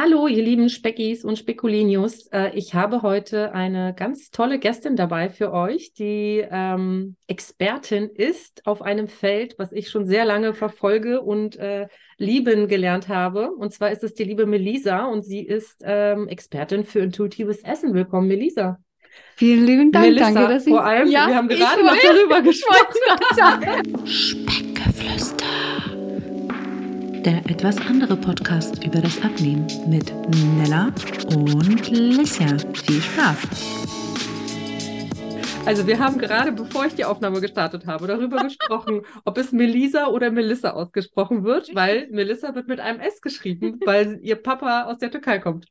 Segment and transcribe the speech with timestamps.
[0.00, 2.28] Hallo, ihr lieben Speckis und Spekulinius.
[2.28, 8.64] Äh, ich habe heute eine ganz tolle Gästin dabei für euch, die ähm, Expertin ist
[8.64, 13.50] auf einem Feld, was ich schon sehr lange verfolge und äh, lieben gelernt habe.
[13.50, 17.92] Und zwar ist es die liebe Melisa und sie ist ähm, Expertin für intuitives Essen.
[17.92, 18.78] Willkommen, Melisa.
[19.34, 20.06] Vielen lieben Dank.
[20.06, 22.94] Melissa, Danke, dass ich, vor allem, ja, wir haben gerade noch darüber gesprochen.
[23.34, 24.67] Speckgeflüster.
[27.24, 30.12] Der etwas andere Podcast über das Abnehmen mit
[30.56, 30.92] Nella
[31.34, 32.56] und Lissia.
[32.74, 33.38] Viel Spaß!
[35.66, 40.06] Also wir haben gerade, bevor ich die Aufnahme gestartet habe, darüber gesprochen, ob es Melisa
[40.06, 44.98] oder Melissa ausgesprochen wird, weil Melissa wird mit einem S geschrieben, weil ihr Papa aus
[44.98, 45.66] der Türkei kommt.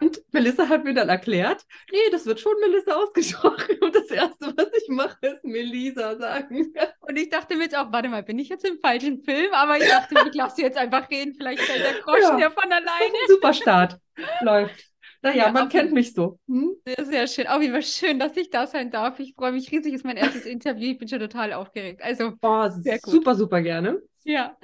[0.00, 3.78] Und Melissa hat mir dann erklärt, nee, das wird schon Melissa ausgesprochen.
[3.80, 6.72] Und das Erste, was ich mache, ist Melisa sagen.
[7.00, 9.52] Und ich dachte mir jetzt auch, warte mal, bin ich jetzt im falschen Film?
[9.52, 12.70] Aber ich dachte, ich lasse jetzt einfach reden, vielleicht fällt der Groschen ja, ja von
[12.70, 13.14] alleine.
[13.28, 13.98] Super Start.
[14.42, 14.84] Läuft.
[15.22, 16.38] Naja, ja, man kennt mich so.
[16.46, 16.76] Hm?
[16.84, 17.46] Sehr, sehr schön.
[17.60, 19.18] Jeden Fall schön, dass ich da sein darf.
[19.18, 19.92] Ich freue mich riesig.
[19.92, 20.92] Es ist mein erstes Interview.
[20.92, 22.02] Ich bin schon total aufgeregt.
[22.02, 23.12] Also, oh, sehr gut.
[23.12, 24.00] super, super gerne.
[24.24, 24.56] Ja.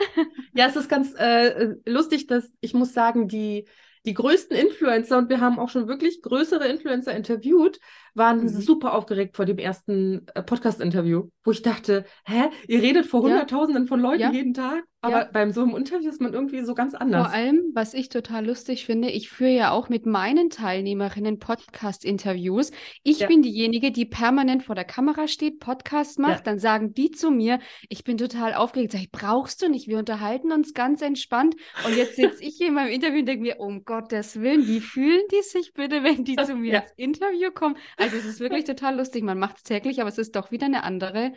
[0.54, 3.66] Ja, es ist ganz äh, lustig, dass ich muss sagen, die
[4.04, 7.80] die größten Influencer, und wir haben auch schon wirklich größere Influencer interviewt,
[8.14, 8.48] waren mhm.
[8.48, 13.30] super aufgeregt vor dem ersten äh, Podcast-Interview, wo ich dachte, hä, ihr redet vor ja.
[13.30, 14.30] Hunderttausenden von Leuten ja.
[14.30, 15.28] jeden Tag, aber ja.
[15.32, 17.26] beim so einem Interview ist man irgendwie so ganz anders.
[17.26, 22.70] Vor allem, was ich total lustig finde, ich führe ja auch mit meinen Teilnehmerinnen Podcast-Interviews.
[23.02, 27.32] Ich bin diejenige, die permanent vor der Kamera steht, Podcast macht, dann sagen die zu
[27.32, 31.56] mir, ich bin total aufgeregt, sag ich, brauchst du nicht, wir unterhalten uns ganz entspannt
[31.84, 34.80] und jetzt sitze ich hier in meinem Interview und denke mir, um Gottes Willen, wie
[34.80, 37.76] fühlen die sich bitte, wenn die zu mir ins Interview kommen?
[38.02, 39.24] Also es ist wirklich total lustig.
[39.24, 41.32] Man macht es täglich, aber es ist doch wieder eine andere.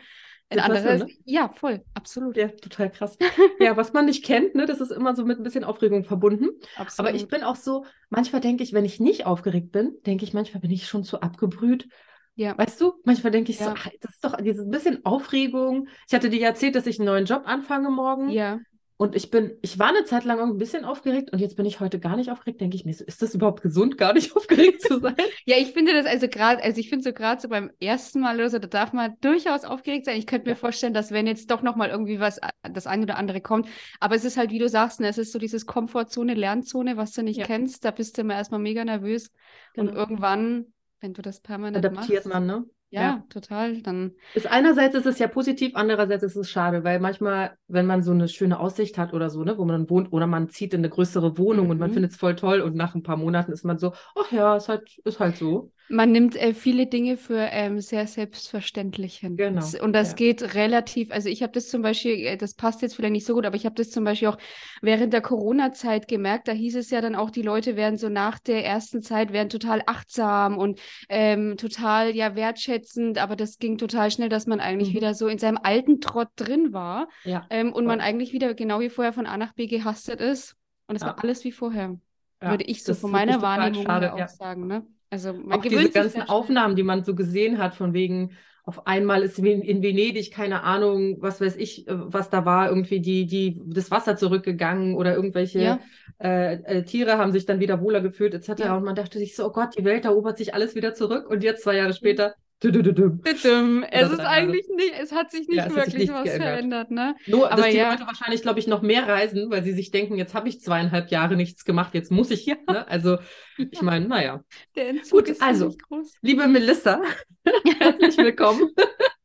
[0.48, 1.10] Ein anderes, ne?
[1.24, 2.36] ja, voll, absolut.
[2.36, 3.18] Ja, total krass.
[3.58, 6.50] ja, was man nicht kennt, ne, das ist immer so mit ein bisschen Aufregung verbunden.
[6.76, 7.08] Absolut.
[7.08, 10.34] Aber ich bin auch so, manchmal denke ich, wenn ich nicht aufgeregt bin, denke ich,
[10.34, 11.88] manchmal bin ich schon zu abgebrüht.
[12.36, 12.56] Ja.
[12.56, 13.66] Weißt du, manchmal denke ich ja.
[13.66, 15.88] so, ach, das ist doch dieses bisschen Aufregung.
[16.06, 18.28] Ich hatte dir erzählt, dass ich einen neuen Job anfange morgen.
[18.28, 18.60] Ja.
[18.98, 21.80] Und ich bin, ich war eine Zeit lang ein bisschen aufgeregt und jetzt bin ich
[21.80, 22.62] heute gar nicht aufgeregt.
[22.62, 25.16] Denke ich mir so, ist das überhaupt gesund, gar nicht aufgeregt zu sein?
[25.44, 28.36] ja, ich finde das also gerade, also ich finde so gerade so beim ersten Mal
[28.36, 30.16] oder so, da darf man durchaus aufgeregt sein.
[30.16, 30.56] Ich könnte mir ja.
[30.56, 33.68] vorstellen, dass wenn jetzt doch nochmal irgendwie was, das eine oder andere kommt,
[34.00, 37.12] aber es ist halt, wie du sagst, ne, es ist so dieses Komfortzone, Lernzone, was
[37.12, 37.44] du nicht ja.
[37.46, 39.30] kennst, da bist du immer erstmal mega nervös
[39.74, 39.90] genau.
[39.90, 42.64] und irgendwann, wenn du das permanent Adaptiert machst, man, ne?
[42.90, 43.82] Ja, ja, total.
[43.82, 48.02] Dann ist einerseits ist es ja positiv, andererseits ist es schade, weil manchmal, wenn man
[48.02, 50.72] so eine schöne Aussicht hat oder so, ne, wo man dann wohnt, oder man zieht
[50.72, 51.70] in eine größere Wohnung mhm.
[51.72, 51.94] und man mhm.
[51.94, 54.68] findet es voll toll und nach ein paar Monaten ist man so, ach ja, ist
[54.68, 55.72] halt, ist halt so.
[55.88, 59.36] Man nimmt äh, viele Dinge für ähm, sehr selbstverständlich hin.
[59.36, 59.64] Genau.
[59.80, 60.16] Und das ja.
[60.16, 63.34] geht relativ, also ich habe das zum Beispiel, äh, das passt jetzt vielleicht nicht so
[63.34, 64.38] gut, aber ich habe das zum Beispiel auch
[64.82, 66.48] während der Corona-Zeit gemerkt.
[66.48, 69.48] Da hieß es ja dann auch, die Leute werden so nach der ersten Zeit werden
[69.48, 74.90] total achtsam und ähm, total ja wertschätzend, aber das ging total schnell, dass man eigentlich
[74.90, 74.96] mhm.
[74.96, 77.46] wieder so in seinem alten Trott drin war ja.
[77.50, 80.56] ähm, und man eigentlich wieder genau wie vorher von A nach B gehastet ist.
[80.88, 81.08] Und es ja.
[81.08, 81.96] war alles wie vorher.
[82.40, 84.66] Würde ich so von meiner Wahrnehmung schade, auch sagen.
[84.66, 84.86] Ne?
[85.16, 88.32] Also man auch diese ganzen Aufnahmen, die man so gesehen hat, von wegen
[88.66, 93.00] auf einmal ist in Venedig, keine Ahnung, was weiß ich, äh, was da war, irgendwie
[93.00, 95.80] die, die, das Wasser zurückgegangen oder irgendwelche ja.
[96.18, 98.58] äh, äh, Tiere haben sich dann wieder wohler gefühlt, etc.
[98.58, 98.76] Ja.
[98.76, 101.30] Und man dachte sich so, oh Gott, die Welt erobert sich alles wieder zurück.
[101.30, 106.08] Und jetzt, zwei Jahre später, es ist eigentlich nicht, es hat sich nicht ja, wirklich
[106.08, 106.48] was geändert.
[106.48, 107.14] verändert, ne?
[107.26, 107.90] Nur, Aber dass die ja.
[107.90, 111.10] Leute wahrscheinlich, glaube ich, noch mehr reisen, weil sie sich denken, jetzt habe ich zweieinhalb
[111.10, 112.56] Jahre nichts gemacht, jetzt muss ich hier.
[112.68, 112.88] Ne?
[112.88, 113.18] Also,
[113.58, 114.42] ich meine, naja.
[114.74, 116.16] Der Entzug Gut, ist also, groß.
[116.22, 117.00] liebe Melissa,
[117.78, 118.70] herzlich willkommen.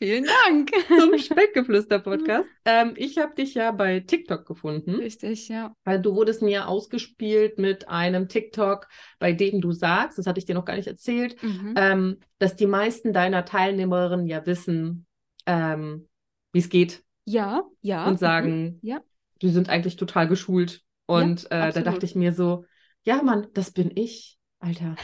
[0.00, 0.70] Vielen Dank.
[0.88, 2.48] Zum Speckgeflüster-Podcast.
[2.70, 4.96] Ähm, ich habe dich ja bei TikTok gefunden.
[4.96, 5.74] Richtig, ja.
[5.84, 8.88] Weil du wurdest mir ausgespielt mit einem TikTok,
[9.18, 11.74] bei dem du sagst, das hatte ich dir noch gar nicht erzählt, mhm.
[11.78, 15.06] ähm, dass die meisten deiner Teilnehmerinnen ja wissen,
[15.46, 16.08] ähm,
[16.52, 17.02] wie es geht.
[17.24, 18.06] Ja, ja.
[18.06, 18.78] Und sagen, mhm.
[18.82, 19.00] ja.
[19.40, 20.82] die sind eigentlich total geschult.
[21.06, 22.66] Und ja, äh, da dachte ich mir so,
[23.04, 24.37] ja, Mann, das bin ich.
[24.60, 24.96] Alter.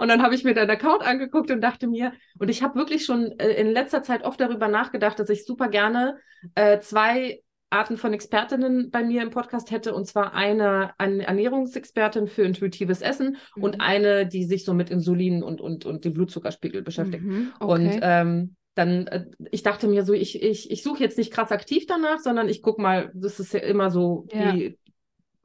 [0.00, 3.04] und dann habe ich mir deinen Account angeguckt und dachte mir, und ich habe wirklich
[3.04, 6.18] schon äh, in letzter Zeit oft darüber nachgedacht, dass ich super gerne
[6.54, 12.28] äh, zwei Arten von Expertinnen bei mir im Podcast hätte, und zwar eine, eine Ernährungsexpertin
[12.28, 13.62] für intuitives Essen mhm.
[13.62, 17.24] und eine, die sich so mit Insulin und, und, und dem Blutzuckerspiegel beschäftigt.
[17.24, 17.72] Mhm, okay.
[17.72, 21.50] Und ähm, dann, äh, ich dachte mir so, ich, ich, ich suche jetzt nicht krass
[21.50, 24.52] aktiv danach, sondern ich gucke mal, das ist ja immer so, ja.
[24.52, 24.78] die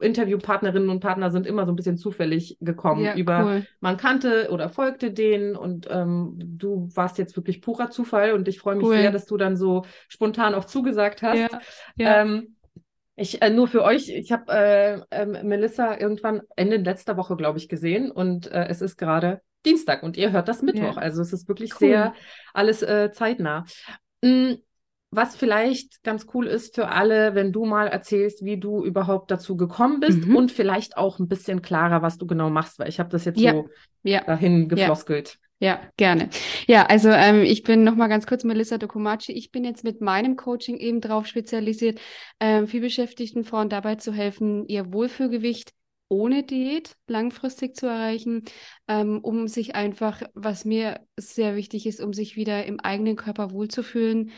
[0.02, 3.66] Interviewpartnerinnen und Partner sind immer so ein bisschen zufällig gekommen ja, über, cool.
[3.80, 8.58] man kannte oder folgte denen und ähm, du warst jetzt wirklich purer Zufall und ich
[8.58, 8.96] freue mich cool.
[8.96, 11.38] sehr, dass du dann so spontan auch zugesagt hast.
[11.38, 11.60] Ja,
[11.96, 12.22] ja.
[12.22, 12.56] Ähm,
[13.14, 17.58] Ich, äh, nur für euch, ich habe äh, äh, Melissa irgendwann Ende letzter Woche, glaube
[17.58, 20.96] ich, gesehen und äh, es ist gerade Dienstag und ihr hört das Mittwoch.
[20.96, 21.88] Also es ist wirklich cool.
[21.88, 22.14] sehr
[22.54, 23.64] alles äh, zeitnah.
[24.22, 24.62] Mhm.
[25.14, 29.58] Was vielleicht ganz cool ist für alle, wenn du mal erzählst, wie du überhaupt dazu
[29.58, 30.34] gekommen bist mhm.
[30.34, 33.38] und vielleicht auch ein bisschen klarer, was du genau machst, weil ich habe das jetzt
[33.38, 33.52] ja.
[33.52, 33.68] so
[34.02, 34.24] ja.
[34.24, 35.38] dahin gefloskelt.
[35.62, 36.28] Ja, gerne.
[36.66, 39.30] Ja, also ähm, ich bin nochmal ganz kurz Melissa Dokumaci.
[39.30, 42.00] Ich bin jetzt mit meinem Coaching eben darauf spezialisiert,
[42.40, 45.72] ähm, vielbeschäftigten Frauen dabei zu helfen, ihr Wohlfühlgewicht
[46.08, 48.42] ohne Diät langfristig zu erreichen,
[48.92, 53.50] ähm, um sich einfach, was mir sehr wichtig ist, um sich wieder im eigenen Körper
[53.50, 54.32] wohlzufühlen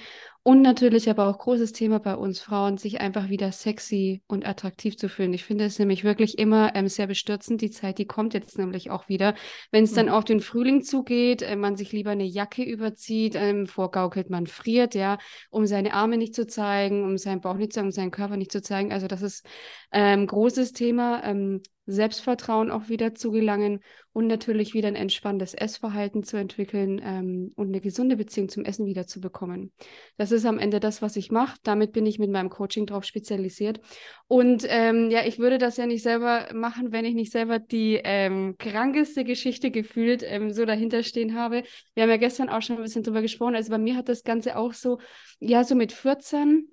[0.46, 4.94] und natürlich aber auch großes Thema bei uns Frauen, sich einfach wieder sexy und attraktiv
[4.98, 5.32] zu fühlen.
[5.32, 7.62] Ich finde es nämlich wirklich immer ähm, sehr bestürzend.
[7.62, 9.34] Die Zeit, die kommt jetzt nämlich auch wieder.
[9.72, 10.12] Wenn es dann mhm.
[10.12, 14.94] auf den Frühling zugeht, äh, man sich lieber eine Jacke überzieht, ähm, vorgaukelt, man friert,
[14.94, 15.16] ja,
[15.48, 18.36] um seine Arme nicht zu zeigen, um seinen Bauch nicht zu zeigen, um seinen Körper
[18.36, 18.92] nicht zu zeigen.
[18.92, 19.46] Also das ist
[19.90, 21.22] ein ähm, großes Thema.
[21.86, 23.80] Selbstvertrauen auch wieder zu gelangen
[24.12, 28.86] und natürlich wieder ein entspanntes Essverhalten zu entwickeln ähm, und eine gesunde Beziehung zum Essen
[28.86, 29.72] wieder zu bekommen.
[30.16, 31.58] Das ist am Ende das, was ich mache.
[31.62, 33.80] Damit bin ich mit meinem Coaching drauf spezialisiert.
[34.28, 38.00] Und ähm, ja, ich würde das ja nicht selber machen, wenn ich nicht selber die
[38.02, 41.64] ähm, krankeste Geschichte gefühlt ähm, so dahinter stehen habe.
[41.94, 43.56] Wir haben ja gestern auch schon ein bisschen drüber gesprochen.
[43.56, 44.98] Also bei mir hat das Ganze auch so,
[45.40, 46.68] ja, so mit 14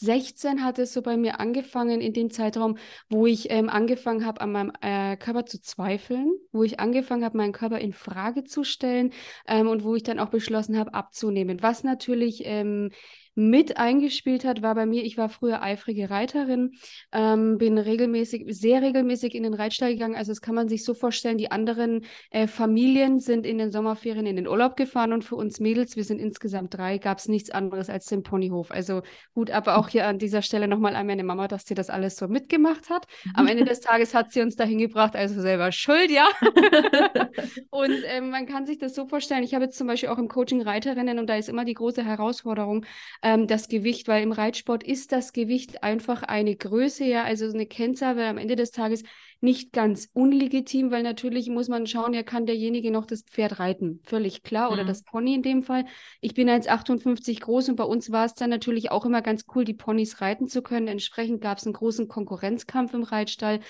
[0.00, 4.40] 16 hat es so bei mir angefangen in dem Zeitraum, wo ich ähm, angefangen habe,
[4.40, 8.64] an meinem äh, Körper zu zweifeln, wo ich angefangen habe, meinen Körper in Frage zu
[8.64, 9.12] stellen
[9.46, 11.62] ähm, und wo ich dann auch beschlossen habe, abzunehmen.
[11.62, 12.90] Was natürlich ähm,
[13.34, 16.72] mit eingespielt hat, war bei mir, ich war früher eifrige Reiterin,
[17.12, 20.14] ähm, bin regelmäßig, sehr regelmäßig in den Reitstall gegangen.
[20.14, 24.26] Also das kann man sich so vorstellen, die anderen äh, Familien sind in den Sommerferien
[24.26, 27.50] in den Urlaub gefahren und für uns Mädels, wir sind insgesamt drei, gab es nichts
[27.50, 28.70] anderes als den Ponyhof.
[28.70, 29.02] Also
[29.34, 32.16] gut, aber auch hier an dieser Stelle nochmal an meine Mama, dass sie das alles
[32.16, 33.06] so mitgemacht hat.
[33.34, 36.26] Am Ende des Tages hat sie uns dahin gebracht, also selber schuld, ja.
[37.70, 40.28] und ähm, man kann sich das so vorstellen, ich habe jetzt zum Beispiel auch im
[40.28, 42.84] Coaching Reiterinnen und da ist immer die große Herausforderung,
[43.24, 47.64] ähm, das Gewicht, weil im Reitsport ist das Gewicht einfach eine Größe, ja, also eine
[47.64, 49.02] Kennzahl, weil am Ende des Tages
[49.40, 54.00] nicht ganz unlegitim, weil natürlich muss man schauen, ja, kann derjenige noch das Pferd reiten,
[54.04, 54.88] völlig klar, oder mhm.
[54.88, 55.86] das Pony in dem Fall.
[56.20, 59.64] Ich bin 1,58 groß und bei uns war es dann natürlich auch immer ganz cool,
[59.64, 60.86] die Ponys reiten zu können.
[60.86, 63.60] Entsprechend gab es einen großen Konkurrenzkampf im Reitstall.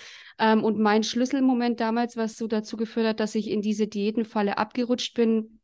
[0.41, 4.59] Ähm, und mein Schlüsselmoment damals, was so dazu geführt hat, dass ich in diese Diätenfalle
[4.59, 5.61] abgerutscht bin,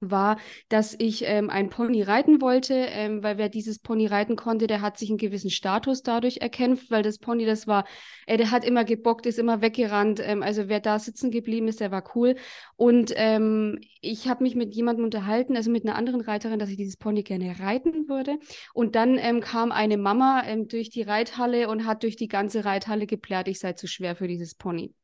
[0.00, 4.66] war, dass ich ähm, ein Pony reiten wollte, ähm, weil wer dieses Pony reiten konnte,
[4.66, 7.84] der hat sich einen gewissen Status dadurch erkämpft, weil das Pony, das war,
[8.26, 10.20] äh, der hat immer gebockt, ist immer weggerannt.
[10.22, 12.36] Ähm, also wer da sitzen geblieben ist, der war cool.
[12.76, 16.76] Und ähm, ich habe mich mit jemandem unterhalten, also mit einer anderen Reiterin, dass ich
[16.76, 18.38] dieses Pony gerne reiten würde.
[18.74, 22.64] Und dann ähm, kam eine Mama ähm, durch die Reithalle und hat durch die ganze
[22.64, 24.94] Reithalle geplärt, ich sei zu schwer für dieses Pony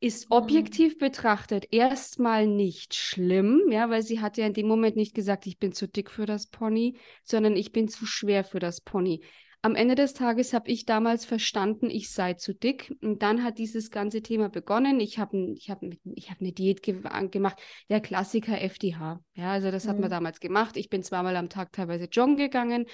[0.00, 0.36] ist mhm.
[0.36, 5.46] objektiv betrachtet erstmal nicht schlimm, ja, weil sie hat ja in dem Moment nicht gesagt,
[5.46, 9.22] ich bin zu dick für das Pony, sondern ich bin zu schwer für das Pony.
[9.66, 12.94] Am Ende des Tages habe ich damals verstanden, ich sei zu dick.
[13.02, 15.00] Und dann hat dieses ganze Thema begonnen.
[15.00, 15.82] Ich habe ich hab,
[16.14, 17.02] ich hab eine Diät ge
[17.32, 17.58] gemacht,
[17.88, 19.20] der Klassiker FDH.
[19.34, 19.88] Ja, also das mhm.
[19.88, 20.12] hat man mhm.
[20.12, 20.76] damals gemacht.
[20.76, 22.86] Ich bin zweimal am Tag teilweise joggen gegangen.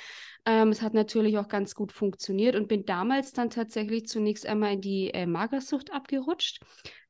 [0.45, 4.73] Ähm, es hat natürlich auch ganz gut funktioniert und bin damals dann tatsächlich zunächst einmal
[4.73, 6.61] in die äh, Magersucht abgerutscht.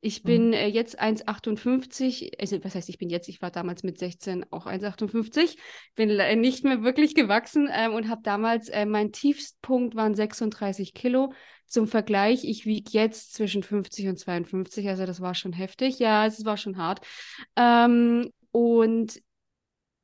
[0.01, 0.53] Ich bin mhm.
[0.53, 4.67] äh, jetzt 1,58, also was heißt ich bin jetzt, ich war damals mit 16 auch
[4.67, 5.57] 1,58,
[5.95, 10.93] bin äh, nicht mehr wirklich gewachsen ähm, und habe damals, äh, mein Tiefstpunkt waren 36
[10.93, 11.33] Kilo.
[11.65, 16.27] Zum Vergleich, ich wiege jetzt zwischen 50 und 52, also das war schon heftig, ja,
[16.27, 17.03] es war schon hart.
[17.55, 19.19] Ähm, und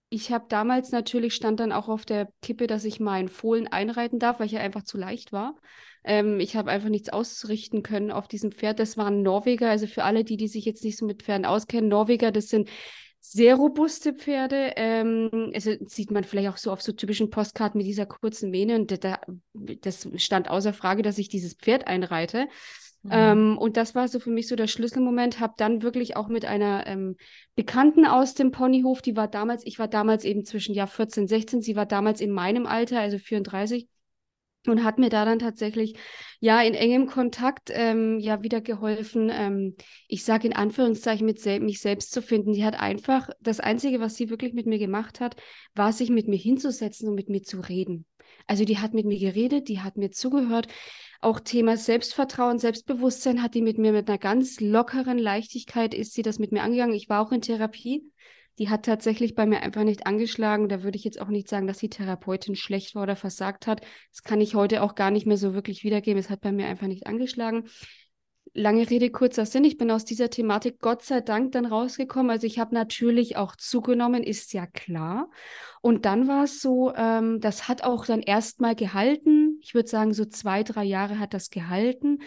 [0.10, 4.20] ich habe damals natürlich stand dann auch auf der Kippe, dass ich meinen Fohlen einreiten
[4.20, 5.56] darf, weil ich ja einfach zu leicht war.
[6.04, 8.80] Ähm, ich habe einfach nichts ausrichten können auf diesem Pferd.
[8.80, 9.70] Das waren Norweger.
[9.70, 12.70] Also für alle, die, die sich jetzt nicht so mit Pferden auskennen, Norweger, das sind
[13.20, 14.74] sehr robuste Pferde.
[14.78, 18.76] Ähm, also sieht man vielleicht auch so auf so typischen Postkarten mit dieser kurzen Mähne.
[18.76, 19.20] Und da,
[19.54, 22.48] das stand außer Frage, dass ich dieses Pferd einreite.
[23.04, 23.12] Mhm.
[23.14, 25.40] Ähm, und das war so für mich so der Schlüsselmoment.
[25.40, 27.16] Habe dann wirklich auch mit einer ähm,
[27.56, 31.62] Bekannten aus dem Ponyhof, die war damals, ich war damals eben zwischen Jahr 14, 16,
[31.62, 33.88] sie war damals in meinem Alter, also 34
[34.68, 35.96] und hat mir da dann tatsächlich
[36.40, 39.76] ja in engem Kontakt ähm, ja wieder geholfen, ähm,
[40.08, 42.54] ich sage in Anführungszeichen, mit sel mich selbst zu finden.
[42.54, 45.36] Die hat einfach, das Einzige, was sie wirklich mit mir gemacht hat,
[45.76, 48.06] war sich mit mir hinzusetzen und mit mir zu reden.
[48.48, 50.68] Also die hat mit mir geredet, die hat mir zugehört.
[51.22, 56.22] Auch Thema Selbstvertrauen, Selbstbewusstsein hat die mit mir mit einer ganz lockeren Leichtigkeit ist sie
[56.22, 56.96] das mit mir angegangen.
[56.96, 58.10] Ich war auch in Therapie
[58.60, 60.68] die hat tatsächlich bei mir einfach nicht angeschlagen.
[60.68, 63.82] Da würde ich jetzt auch nicht sagen, dass die Therapeutin schlecht war oder versagt hat.
[64.12, 66.20] Das kann ich heute auch gar nicht mehr so wirklich wiedergeben.
[66.20, 67.70] Es hat bei mir einfach nicht angeschlagen.
[68.54, 69.64] Lange Rede, kurzer Sinn.
[69.64, 72.32] Ich bin aus dieser Thematik Gott sei Dank dann rausgekommen.
[72.32, 75.30] Also ich habe natürlich auch zugenommen, ist ja klar.
[75.82, 79.60] Und dann war es so, ähm, das hat auch dann erstmal gehalten.
[79.62, 82.20] Ich würde sagen, so zwei, drei Jahre hat das gehalten.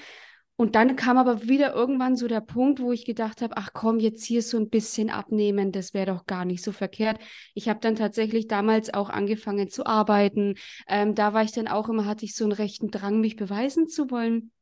[0.55, 3.99] Und dann kam aber wieder irgendwann so der Punkt, wo ich gedacht habe, ach komm,
[3.99, 7.19] jetzt hier so ein bisschen abnehmen, das wäre doch gar nicht so verkehrt.
[7.55, 10.55] Ich habe dann tatsächlich damals auch angefangen zu arbeiten.
[10.87, 13.89] Ähm, da war ich dann auch immer, hatte ich so einen rechten Drang, mich beweisen
[13.89, 14.53] zu wollen.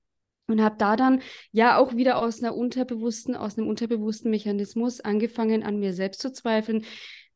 [0.51, 1.21] Und habe da dann
[1.53, 6.33] ja auch wieder aus einer unterbewussten, aus einem unterbewussten Mechanismus angefangen, an mir selbst zu
[6.33, 6.85] zweifeln.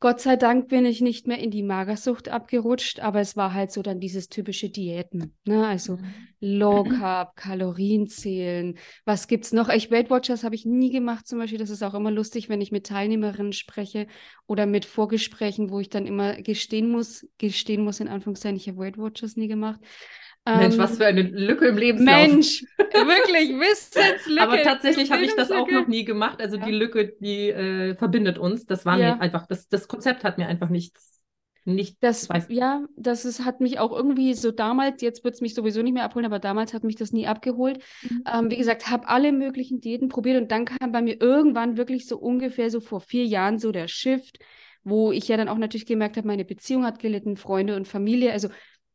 [0.04, 3.73] Gott sei Dank bin ich nicht mehr in die Magersucht abgerutscht, aber es war halt
[3.73, 5.35] so dann dieses typische Diäten.
[5.47, 5.66] Ne?
[5.66, 6.14] Also mhm.
[6.40, 8.76] Low Carb, Kalorien zählen.
[9.06, 9.71] Was gibt's noch?
[9.71, 11.59] Ich Weight Watchers habe ich nie gemacht zum Beispiel.
[11.59, 14.06] Das ist auch immer lustig, wenn ich mit Teilnehmerinnen spreche
[14.47, 18.76] oder mit Vorgesprächen, wo ich dann immer gestehen muss, gestehen muss in Anführungszeichen, ich habe
[18.76, 19.80] Weight Watchers nie gemacht.
[20.47, 22.17] Mensch, was ähm, für eine Lücke im Lebenslauf.
[22.17, 24.43] Mensch, wirklich, Wissenslücke.
[24.43, 26.41] Aber tatsächlich habe ich das auch noch nie gemacht.
[26.41, 26.67] Also ja.
[26.67, 28.67] die Lücke, die äh, verbindet uns.
[28.67, 29.15] Das war ja.
[29.15, 31.23] mir einfach, das, das Konzept hat mir einfach nichts,
[31.65, 31.97] nicht.
[32.01, 32.47] Das, weiß.
[32.51, 35.95] ja, das ist, hat mich auch irgendwie so damals, jetzt wird es mich sowieso nicht
[35.95, 37.83] mehr abholen, aber damals hat mich das nie abgeholt.
[38.03, 38.25] Mhm.
[38.31, 42.07] Ähm, wie gesagt, habe alle möglichen Diäten probiert und dann kam bei mir irgendwann wirklich
[42.07, 44.41] so ungefähr so vor vier Jahren so der Shift,
[44.83, 48.33] wo ich ja dann auch natürlich gemerkt habe, meine Beziehung hat gelitten, Freunde und Familie.
[48.33, 48.49] Also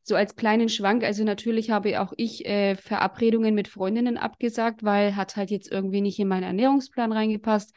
[0.09, 5.15] so als kleinen Schwank, also natürlich habe auch ich äh, Verabredungen mit Freundinnen abgesagt, weil
[5.15, 7.73] hat halt jetzt irgendwie nicht in meinen Ernährungsplan reingepasst.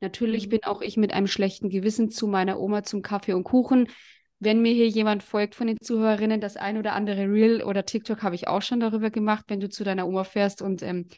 [0.00, 0.50] Natürlich mhm.
[0.50, 3.88] bin auch ich mit einem schlechten Gewissen zu meiner Oma zum Kaffee und Kuchen.
[4.40, 8.22] Wenn mir hier jemand folgt von den Zuhörerinnen, das ein oder andere Reel oder TikTok
[8.22, 11.08] habe ich auch schon darüber gemacht, wenn du zu deiner Oma fährst und ähm,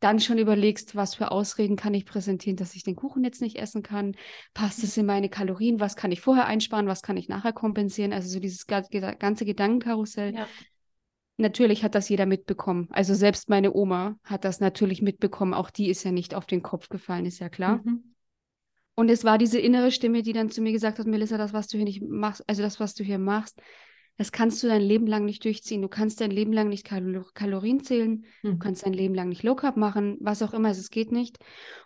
[0.00, 3.56] dann schon überlegst, was für Ausreden kann ich präsentieren, dass ich den Kuchen jetzt nicht
[3.56, 4.16] essen kann.
[4.54, 5.78] Passt es in meine Kalorien?
[5.78, 6.86] Was kann ich vorher einsparen?
[6.86, 8.12] Was kann ich nachher kompensieren?
[8.12, 10.34] Also so dieses ganze Gedankenkarussell.
[10.34, 10.46] Ja.
[11.36, 12.88] Natürlich hat das jeder mitbekommen.
[12.90, 15.54] Also selbst meine Oma hat das natürlich mitbekommen.
[15.54, 17.80] Auch die ist ja nicht auf den Kopf gefallen, ist ja klar.
[17.84, 18.14] Mhm.
[18.94, 21.68] Und es war diese innere Stimme, die dann zu mir gesagt hat, Melissa, das, was
[21.68, 23.62] du hier nicht machst, also das, was du hier machst,
[24.20, 25.80] das kannst du dein Leben lang nicht durchziehen.
[25.80, 28.50] Du kannst dein Leben lang nicht Kal Kalorien zählen, mhm.
[28.50, 31.10] du kannst dein Leben lang nicht Low Carb machen, was auch immer, also es geht
[31.10, 31.38] nicht.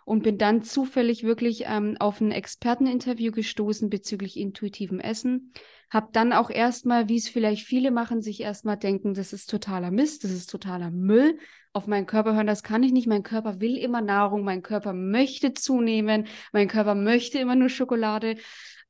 [0.03, 5.53] Und bin dann zufällig wirklich ähm, auf ein Experteninterview gestoßen bezüglich intuitivem Essen.
[5.89, 9.91] Hab dann auch erstmal, wie es vielleicht viele machen, sich erstmal denken, das ist totaler
[9.91, 11.39] Mist, das ist totaler Müll.
[11.71, 13.07] Auf meinen Körper hören, das kann ich nicht.
[13.07, 18.35] Mein Körper will immer Nahrung, mein Körper möchte zunehmen, mein Körper möchte immer nur Schokolade.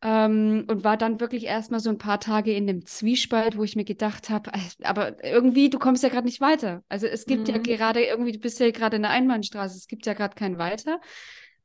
[0.07, 3.75] Ähm, und war dann wirklich erstmal so ein paar Tage in dem Zwiespalt, wo ich
[3.75, 6.83] mir gedacht habe, äh, aber irgendwie, du kommst ja gerade nicht weiter.
[6.89, 7.55] Also es gibt mhm.
[7.55, 10.59] ja gerade irgendwie, du bist ja gerade in der Einbahnstraße, es gibt ja gerade kein
[10.59, 11.01] Weiter.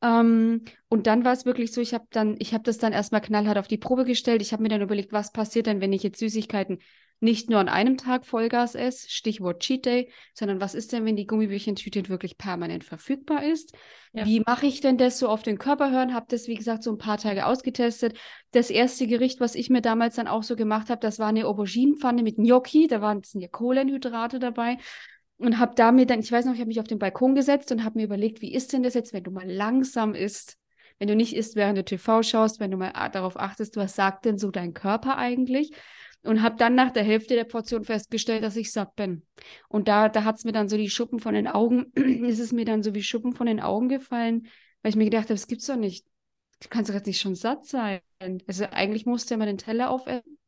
[0.00, 3.20] Ähm, und dann war es wirklich so, ich habe dann, ich habe das dann erstmal
[3.20, 4.40] knallhart auf die Probe gestellt.
[4.40, 6.78] Ich habe mir dann überlegt, was passiert denn, wenn ich jetzt Süßigkeiten
[7.20, 11.16] nicht nur an einem Tag Vollgas esse, Stichwort Cheat Day, sondern was ist denn, wenn
[11.16, 13.74] die Gummibärchentüte wirklich permanent verfügbar ist?
[14.12, 14.24] Ja.
[14.24, 16.14] Wie mache ich denn das so auf den Körper hören?
[16.14, 18.18] Habe das, wie gesagt, so ein paar Tage ausgetestet.
[18.52, 21.46] Das erste Gericht, was ich mir damals dann auch so gemacht habe, das war eine
[21.46, 22.86] Auberginenpfanne mit Gnocchi.
[22.86, 24.78] Da waren ja Kohlenhydrate dabei.
[25.36, 27.84] Und habe damit dann, ich weiß noch, ich habe mich auf den Balkon gesetzt und
[27.84, 30.58] habe mir überlegt, wie ist denn das jetzt, wenn du mal langsam isst?
[30.98, 34.26] Wenn du nicht isst, während du TV schaust, wenn du mal darauf achtest, was sagt
[34.26, 35.72] denn so dein Körper eigentlich?
[36.22, 39.26] Und habe dann nach der Hälfte der Portion festgestellt, dass ich satt bin.
[39.68, 42.52] Und da, da hat es mir dann so die Schuppen von den Augen, ist es
[42.52, 44.48] mir dann so wie Schuppen von den Augen gefallen,
[44.82, 46.06] weil ich mir gedacht habe, das gibt's doch nicht.
[46.62, 48.00] Du kannst doch jetzt nicht schon satt sein.
[48.46, 50.39] Also eigentlich musst du ja mal den Teller aufessen.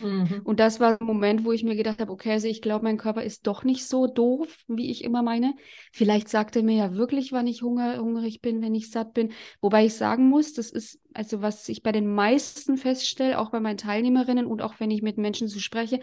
[0.00, 0.42] Mhm.
[0.44, 2.98] Und das war ein Moment, wo ich mir gedacht habe, okay, also ich glaube, mein
[2.98, 5.54] Körper ist doch nicht so doof, wie ich immer meine.
[5.92, 9.32] Vielleicht sagt er mir ja wirklich, wann ich Hunger, hungrig bin, wenn ich satt bin.
[9.60, 13.60] Wobei ich sagen muss, das ist, also was ich bei den meisten feststelle, auch bei
[13.60, 16.00] meinen Teilnehmerinnen und auch wenn ich mit Menschen so spreche,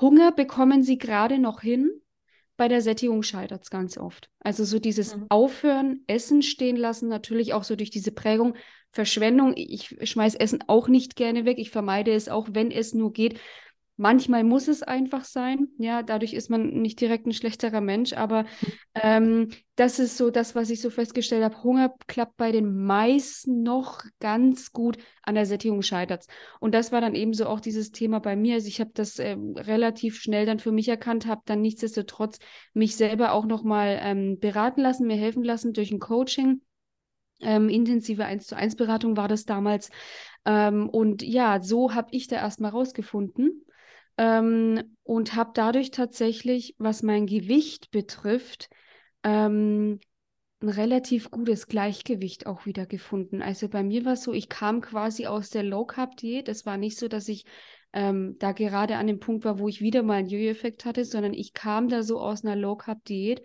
[0.00, 1.90] Hunger bekommen sie gerade noch hin,
[2.60, 4.28] bei der Sättigung scheitert es ganz oft.
[4.38, 5.24] Also so dieses mhm.
[5.30, 8.54] Aufhören, Essen stehen lassen, natürlich auch so durch diese Prägung,
[8.92, 9.54] Verschwendung.
[9.56, 11.58] Ich schmeiß Essen auch nicht gerne weg.
[11.58, 13.40] Ich vermeide es auch, wenn es nur geht.
[14.00, 15.68] Manchmal muss es einfach sein.
[15.76, 18.14] Ja, dadurch ist man nicht direkt ein schlechterer Mensch.
[18.14, 18.46] Aber
[18.94, 21.62] ähm, das ist so das, was ich so festgestellt habe.
[21.62, 24.96] Hunger klappt bei den meisten noch ganz gut.
[25.22, 26.24] An der Sättigung scheitert
[26.60, 28.54] Und das war dann eben so auch dieses Thema bei mir.
[28.54, 32.38] Also ich habe das äh, relativ schnell dann für mich erkannt, habe dann nichtsdestotrotz
[32.72, 36.62] mich selber auch nochmal ähm, beraten lassen, mir helfen lassen durch ein Coaching
[37.40, 39.90] ähm, intensive 1 zu 1 Beratung war das damals.
[40.44, 43.59] Ähm, und ja, so habe ich da erstmal rausgefunden
[44.20, 48.68] ähm, und habe dadurch tatsächlich, was mein Gewicht betrifft,
[49.22, 49.98] ähm,
[50.60, 53.40] ein relativ gutes Gleichgewicht auch wieder gefunden.
[53.40, 56.50] Also bei mir war es so, ich kam quasi aus der Low Carb Diät.
[56.50, 57.46] Es war nicht so, dass ich
[57.94, 61.32] ähm, da gerade an dem Punkt war, wo ich wieder mal einen Jojo-Effekt hatte, sondern
[61.32, 63.40] ich kam da so aus einer Low Carb Diät.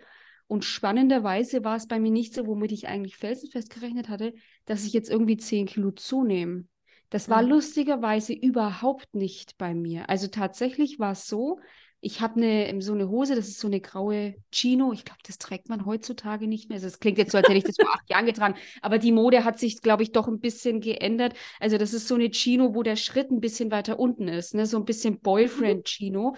[0.46, 4.34] Und spannenderweise war es bei mir nicht so, womit ich eigentlich felsenfest gerechnet hatte,
[4.66, 6.66] dass ich jetzt irgendwie 10 Kilo zunehme.
[7.10, 7.50] Das war mhm.
[7.50, 10.08] lustigerweise überhaupt nicht bei mir.
[10.08, 11.60] Also tatsächlich war es so,
[12.00, 14.92] ich habe eine, so eine Hose, das ist so eine graue Chino.
[14.92, 16.76] Ich glaube, das trägt man heutzutage nicht mehr.
[16.76, 18.54] Also es klingt jetzt so, als hätte ich das vor acht Jahren getragen.
[18.82, 21.34] Aber die Mode hat sich, glaube ich, doch ein bisschen geändert.
[21.58, 24.54] Also das ist so eine Chino, wo der Schritt ein bisschen weiter unten ist.
[24.54, 24.66] Ne?
[24.66, 26.36] So ein bisschen Boyfriend-Chino.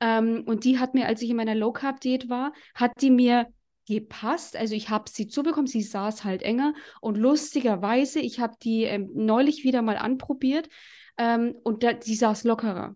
[0.00, 3.48] Ähm, und die hat mir, als ich in meiner Low-Carb-Diät war, hat die mir
[3.88, 4.56] gepasst.
[4.56, 6.74] Also ich habe sie zubekommen, sie saß halt enger.
[7.00, 10.68] Und lustigerweise, ich habe die ähm, neulich wieder mal anprobiert
[11.16, 12.94] ähm, und da, die saß lockerer.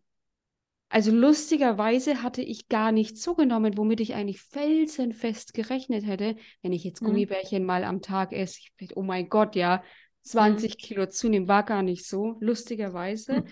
[0.89, 6.85] Also lustigerweise hatte ich gar nicht zugenommen, womit ich eigentlich felsenfest gerechnet hätte, wenn ich
[6.85, 7.07] jetzt mhm.
[7.07, 7.67] Gummibärchen mhm.
[7.67, 8.61] mal am Tag esse.
[8.79, 9.83] Ich, oh mein Gott, ja,
[10.21, 10.77] 20 mhm.
[10.77, 13.37] Kilo zunehmen war gar nicht so, lustigerweise.
[13.37, 13.45] Mhm.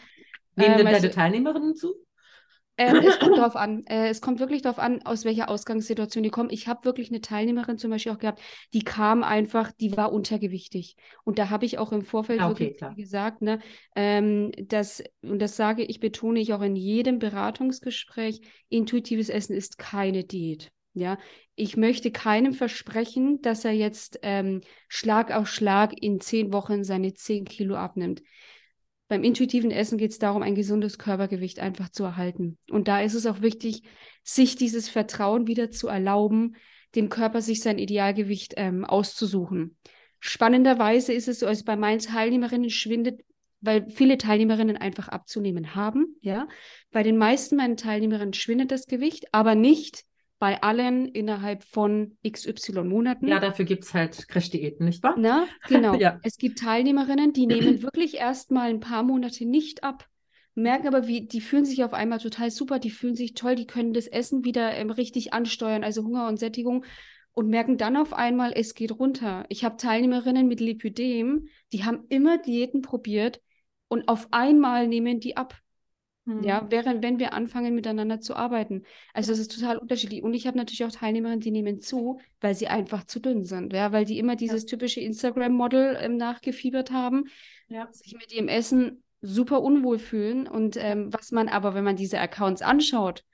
[0.57, 1.95] Nehmen ähm, denn also, deine Teilnehmerinnen zu?
[2.81, 3.85] Ähm, es kommt darauf an.
[3.87, 6.49] Äh, es kommt wirklich darauf an, aus welcher Ausgangssituation die kommen.
[6.51, 8.41] Ich habe wirklich eine Teilnehmerin zum Beispiel auch gehabt,
[8.73, 10.97] die kam einfach, die war untergewichtig.
[11.25, 13.61] Und da habe ich auch im Vorfeld ah, okay, wirklich gesagt, ne,
[13.95, 19.77] ähm, dass, und das sage ich, betone ich auch in jedem Beratungsgespräch, intuitives Essen ist
[19.77, 20.73] keine Diät.
[20.93, 21.19] Ja,
[21.55, 27.15] ich möchte keinem versprechen, dass er jetzt ähm, Schlag auf Schlag in zehn Wochen seine
[27.15, 28.23] zehn Kilo abnimmt.
[29.11, 32.59] Beim intuitiven Essen geht es darum, ein gesundes Körpergewicht einfach zu erhalten.
[32.71, 33.83] Und da ist es auch wichtig,
[34.23, 36.55] sich dieses Vertrauen wieder zu erlauben,
[36.95, 39.77] dem Körper sich sein Idealgewicht ähm, auszusuchen.
[40.21, 43.23] Spannenderweise ist es so, also bei meinen Teilnehmerinnen schwindet,
[43.61, 46.47] weil viele Teilnehmerinnen einfach abzunehmen haben, ja.
[46.93, 50.05] Bei den meisten meinen Teilnehmerinnen schwindet das Gewicht, aber nicht
[50.41, 53.29] bei allen innerhalb von XY Monaten.
[53.29, 55.15] Ja, dafür gibt es halt Crash-Diäten, nicht wahr?
[55.19, 55.95] Na, genau.
[56.01, 56.19] ja.
[56.23, 60.09] Es gibt Teilnehmerinnen, die nehmen wirklich erst mal ein paar Monate nicht ab,
[60.55, 63.67] merken aber, wie die fühlen sich auf einmal total super, die fühlen sich toll, die
[63.67, 66.87] können das Essen wieder ähm, richtig ansteuern, also Hunger und Sättigung
[67.33, 69.45] und merken dann auf einmal, es geht runter.
[69.51, 73.43] Ich habe Teilnehmerinnen mit Lipidem, die haben immer Diäten probiert
[73.89, 75.55] und auf einmal nehmen die ab.
[76.43, 76.71] Ja, mhm.
[76.71, 78.85] während wenn wir anfangen miteinander zu arbeiten.
[79.15, 80.23] Also es ist total unterschiedlich.
[80.23, 83.73] Und ich habe natürlich auch Teilnehmerinnen, die nehmen zu, weil sie einfach zu dünn sind.
[83.73, 84.69] Ja, weil die immer dieses ja.
[84.69, 87.25] typische Instagram-Model ähm, nachgefiebert haben,
[87.69, 87.89] ja.
[87.93, 90.47] sich mit ihrem Essen super unwohl fühlen.
[90.47, 93.25] Und ähm, was man aber, wenn man diese Accounts anschaut,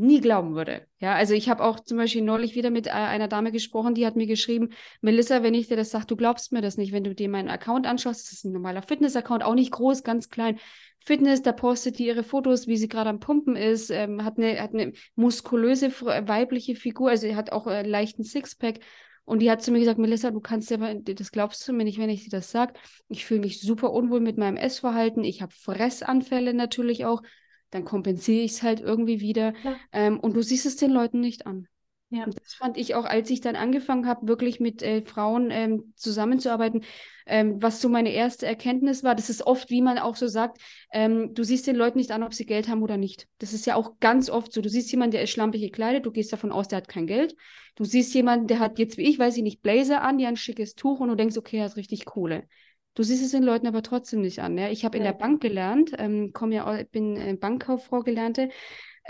[0.00, 0.86] nie glauben würde.
[0.98, 4.06] Ja, also ich habe auch zum Beispiel neulich wieder mit äh, einer Dame gesprochen, die
[4.06, 7.04] hat mir geschrieben, Melissa, wenn ich dir das sage, du glaubst mir das nicht, wenn
[7.04, 10.58] du dir meinen Account anschaust, das ist ein normaler Fitness-Account, auch nicht groß, ganz klein.
[11.00, 14.60] Fitness, da postet die ihre Fotos, wie sie gerade am Pumpen ist, ähm, hat, eine,
[14.60, 18.80] hat eine muskulöse weibliche Figur, also sie hat auch einen leichten Sixpack.
[19.24, 21.98] Und die hat zu mir gesagt, Melissa, du kannst ja, das glaubst du mir nicht,
[21.98, 22.74] wenn ich dir das sage.
[23.08, 25.22] Ich fühle mich super unwohl mit meinem Essverhalten.
[25.22, 27.22] Ich habe Fressanfälle natürlich auch
[27.70, 29.54] dann kompensiere ich es halt irgendwie wieder.
[29.64, 29.76] Ja.
[29.92, 31.66] Ähm, und du siehst es den Leuten nicht an.
[32.12, 32.24] Ja.
[32.24, 35.92] Und das fand ich auch, als ich dann angefangen habe, wirklich mit äh, Frauen ähm,
[35.94, 36.82] zusammenzuarbeiten,
[37.24, 39.14] ähm, was so meine erste Erkenntnis war.
[39.14, 40.60] Das ist oft, wie man auch so sagt,
[40.92, 43.28] ähm, du siehst den Leuten nicht an, ob sie Geld haben oder nicht.
[43.38, 44.60] Das ist ja auch ganz oft so.
[44.60, 47.36] Du siehst jemanden, der ist schlampig gekleidet, du gehst davon aus, der hat kein Geld.
[47.76, 50.36] Du siehst jemanden, der hat jetzt wie ich, weiß ich nicht, Blazer an, ja ein
[50.36, 52.48] schickes Tuch und du denkst, okay, er hat richtig Kohle.
[52.94, 54.58] Du siehst es den Leuten aber trotzdem nicht an.
[54.58, 54.68] Ja?
[54.68, 58.48] Ich habe in der Bank gelernt, ähm, komm ja, bin äh, Bankkauffrau gelernte.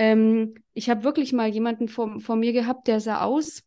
[0.01, 3.63] Ähm, ich habe wirklich mal jemanden vor, vor mir gehabt, der sah aus,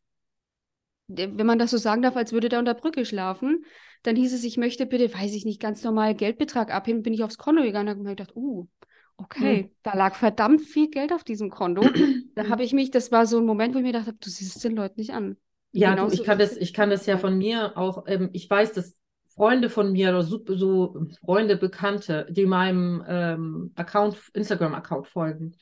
[1.07, 3.63] wenn man das so sagen darf, als würde der unter Brücke schlafen.
[4.01, 7.03] Dann hieß es, ich möchte bitte, weiß ich nicht, ganz normal Geldbetrag abheben.
[7.03, 8.67] Bin ich aufs Konto gegangen und habe mir gedacht, uh,
[9.15, 9.69] okay, hm.
[9.83, 11.83] da lag verdammt viel Geld auf diesem Konto.
[12.35, 14.29] da habe ich mich, das war so ein Moment, wo ich mir gedacht habe, du
[14.31, 15.37] siehst es den Leuten nicht an.
[15.71, 18.73] Ja, du, ich, kann das, ich kann das ja von mir auch, ähm, ich weiß,
[18.73, 18.97] dass
[19.35, 25.55] Freunde von mir oder so, so Freunde, Bekannte, die meinem ähm, Account, Instagram-Account folgen,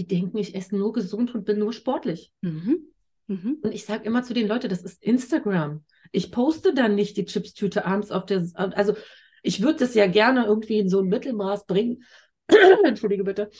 [0.00, 2.32] die denken, ich esse nur gesund und bin nur sportlich.
[2.40, 2.88] Mhm.
[3.26, 3.58] Mhm.
[3.62, 5.84] Und ich sage immer zu den Leuten, das ist Instagram.
[6.10, 8.94] Ich poste dann nicht die Chipstüte abends auf der, also
[9.42, 12.04] ich würde das ja gerne irgendwie in so ein Mittelmaß bringen.
[12.84, 13.50] Entschuldige bitte.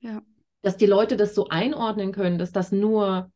[0.00, 0.22] Ja.
[0.62, 3.30] Dass die Leute das so einordnen können, dass das nur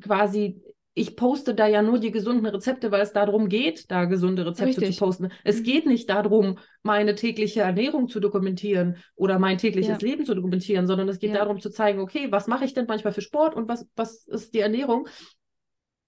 [0.00, 0.60] quasi
[0.98, 4.80] ich poste da ja nur die gesunden Rezepte, weil es darum geht, da gesunde Rezepte
[4.80, 4.96] Richtig.
[4.96, 5.28] zu posten.
[5.44, 5.64] Es mhm.
[5.64, 10.08] geht nicht darum, meine tägliche Ernährung zu dokumentieren oder mein tägliches ja.
[10.08, 11.36] Leben zu dokumentieren, sondern es geht ja.
[11.36, 14.54] darum zu zeigen, okay, was mache ich denn manchmal für Sport und was, was ist
[14.54, 15.06] die Ernährung?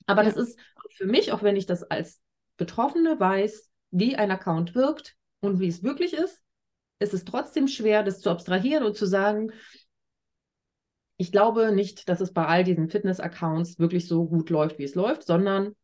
[0.07, 0.31] Aber ja.
[0.31, 0.59] das ist
[0.97, 2.23] für mich, auch wenn ich das als
[2.57, 6.43] Betroffene weiß, wie ein Account wirkt und wie es wirklich ist,
[6.99, 9.53] ist es trotzdem schwer, das zu abstrahieren und zu sagen,
[11.19, 14.95] ich glaube nicht, dass es bei all diesen Fitness-Accounts wirklich so gut läuft, wie es
[14.95, 15.75] läuft, sondern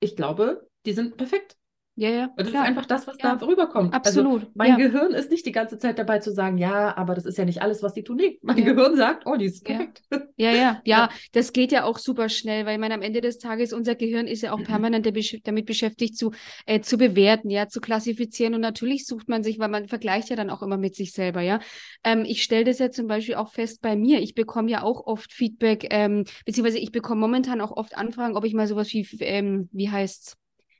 [0.00, 1.56] ich glaube, die sind perfekt.
[1.96, 2.24] Ja, ja.
[2.24, 2.62] Und das klar.
[2.64, 3.94] ist einfach das, was Ja, da rüberkommt.
[3.94, 4.40] Absolut.
[4.42, 4.76] Also mein ja.
[4.76, 7.62] Gehirn ist nicht die ganze Zeit dabei zu sagen, ja, aber das ist ja nicht
[7.62, 8.16] alles, was die tun.
[8.16, 8.72] Nee, mein Ja.
[8.72, 9.76] Gehirn sagt, oh, die ist Ja.
[9.76, 10.02] perfekt.
[10.36, 13.72] Ja, ja, ja, das geht ja auch super schnell, weil man am Ende des Tages,
[13.72, 16.32] unser Gehirn ist ja auch permanent besch- damit beschäftigt, zu,
[16.66, 18.54] äh, zu bewerten, ja, zu klassifizieren.
[18.54, 21.40] Und natürlich sucht man sich, weil man vergleicht ja dann auch immer mit sich selber,
[21.42, 21.60] ja.
[22.02, 24.20] Ähm, ich stelle das ja zum Beispiel auch fest bei mir.
[24.20, 28.44] Ich bekomme ja auch oft Feedback, ähm, beziehungsweise ich bekomme momentan auch oft Anfragen, ob
[28.44, 30.36] ich mal sowas wie, ähm, wie heißt's?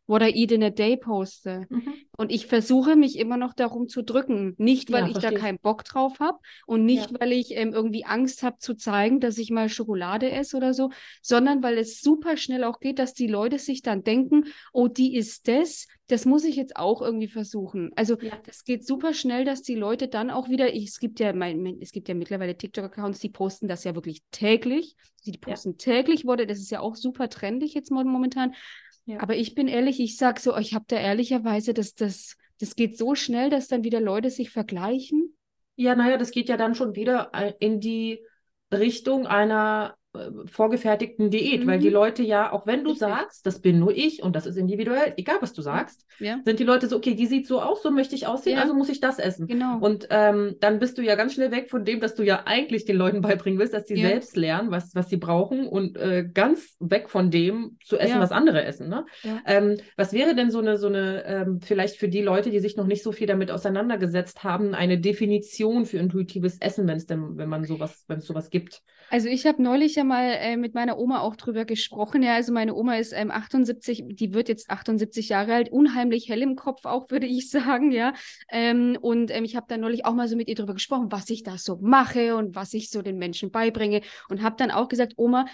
[0.06, 1.66] What I eat in a day poste.
[1.70, 1.94] Mhm.
[2.18, 4.54] Und ich versuche mich immer noch darum zu drücken.
[4.58, 7.20] Nicht, weil Ja, ich da keinen Bock drauf habe und nicht, Ja.
[7.20, 10.90] weil ich ähm, irgendwie Angst habe zu zeigen, dass ich mal Schokolade esse oder so,
[11.22, 15.16] sondern weil es super schnell auch geht, dass die Leute sich dann denken, oh, die
[15.16, 17.90] ist das, das muss ich jetzt auch irgendwie versuchen.
[17.96, 18.34] Also Ja.
[18.44, 21.78] das geht super schnell, dass die Leute dann auch wieder, ich, es gibt ja mein,
[21.80, 24.96] es gibt ja mittlerweile TikTok-Accounts, die posten das ja wirklich täglich.
[25.24, 25.38] Die Ja.
[25.40, 28.54] posten täglich Worte, das ist ja auch super trendig jetzt mo- momentan.
[29.06, 29.20] Ja.
[29.20, 32.96] Aber ich bin ehrlich, ich sag so, ich habe da ehrlicherweise, dass das, das geht
[32.96, 35.36] so schnell, dass dann wieder Leute sich vergleichen.
[35.76, 38.24] Ja, naja, das geht ja dann schon wieder äh, in die
[38.72, 39.96] Richtung einer
[40.46, 41.94] vorgefertigten Diät, weil die Mhm.
[41.94, 43.00] Leute ja, auch wenn du Richtig.
[43.08, 46.58] sagst, das bin nur ich und das ist individuell, egal was du sagst, Ja, sind
[46.58, 48.62] die Leute so, okay, die sieht so aus, so möchte ich aussehen, Ja.
[48.62, 49.46] also muss ich das essen.
[49.46, 49.78] genau.
[49.78, 52.84] Und ähm, dann bist du ja ganz schnell weg von dem, dass du ja eigentlich
[52.84, 54.08] den Leuten beibringen willst, dass sie Ja.
[54.08, 58.30] selbst lernen, was, was sie brauchen und äh, ganz weg von dem zu essen, was
[58.32, 58.88] andere essen.
[58.88, 59.04] Ne?
[59.46, 62.76] Ähm, was wäre denn so eine, so eine ähm, vielleicht für die Leute, die sich
[62.76, 67.36] noch nicht so viel damit auseinandergesetzt haben, eine Definition für intuitives Essen, wenn es denn,
[67.36, 68.82] wenn man sowas, wenn es sowas gibt?
[69.10, 72.22] Also ich habe neulich ja mal äh, mit meiner Oma auch drüber gesprochen.
[72.22, 76.42] Ja, also meine Oma ist ähm, 78, die wird jetzt 78 Jahre alt, unheimlich hell
[76.42, 78.12] im Kopf auch, würde ich sagen, ja.
[78.50, 81.28] Ähm, und ähm, ich habe dann neulich auch mal so mit ihr drüber gesprochen, was
[81.30, 84.88] ich da so mache und was ich so den Menschen beibringe und habe dann auch
[84.88, 85.46] gesagt, Oma,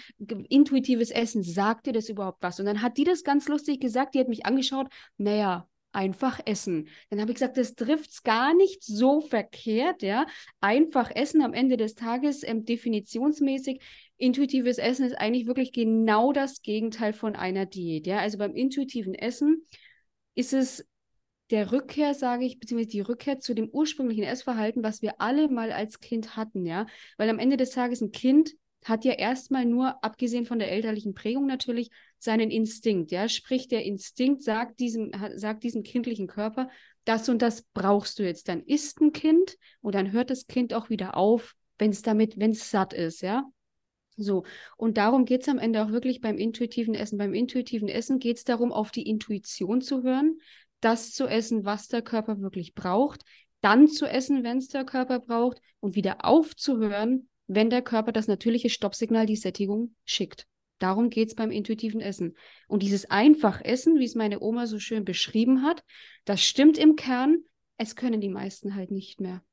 [0.49, 2.59] intuitives Essen, sagt dir das überhaupt was?
[2.59, 4.87] Und dann hat die das ganz lustig gesagt, die hat mich angeschaut,
[5.17, 6.87] naja, einfach essen.
[7.09, 10.25] Dann habe ich gesagt, das trifft's gar nicht so verkehrt, ja.
[10.59, 13.81] Einfach essen am Ende des Tages, ähm, definitionsmäßig.
[14.21, 18.19] Intuitives Essen ist eigentlich wirklich genau das Gegenteil von einer Diät, ja.
[18.19, 19.65] Also beim intuitiven Essen
[20.35, 20.85] ist es
[21.49, 25.71] der Rückkehr, sage ich, beziehungsweise die Rückkehr zu dem ursprünglichen Essverhalten, was wir alle mal
[25.71, 26.85] als Kind hatten, ja.
[27.17, 28.51] Weil am Ende des Tages ein Kind
[28.85, 33.27] hat ja erstmal nur, abgesehen von der elterlichen Prägung natürlich, seinen Instinkt, ja.
[33.27, 36.69] Sprich, der Instinkt sagt diesem, sagt diesem kindlichen Körper,
[37.05, 38.47] das und das brauchst du jetzt.
[38.47, 42.39] Dann isst ein Kind und dann hört das Kind auch wieder auf, wenn es damit,
[42.39, 43.43] wenn es satt ist, ja.
[44.21, 44.43] So,
[44.77, 47.17] und darum geht es am Ende auch wirklich beim intuitiven Essen.
[47.17, 50.39] Beim intuitiven Essen geht es darum, auf die Intuition zu hören,
[50.79, 53.23] das zu essen, was der Körper wirklich braucht,
[53.61, 58.27] dann zu essen, wenn es der Körper braucht und wieder aufzuhören, wenn der Körper das
[58.27, 60.47] natürliche Stoppsignal, die Sättigung, schickt.
[60.79, 62.35] Darum geht es beim intuitiven Essen.
[62.67, 65.83] Und dieses einfach Essen, wie es meine Oma so schön beschrieben hat,
[66.25, 67.43] das stimmt im Kern,
[67.77, 69.43] es können die meisten halt nicht mehr.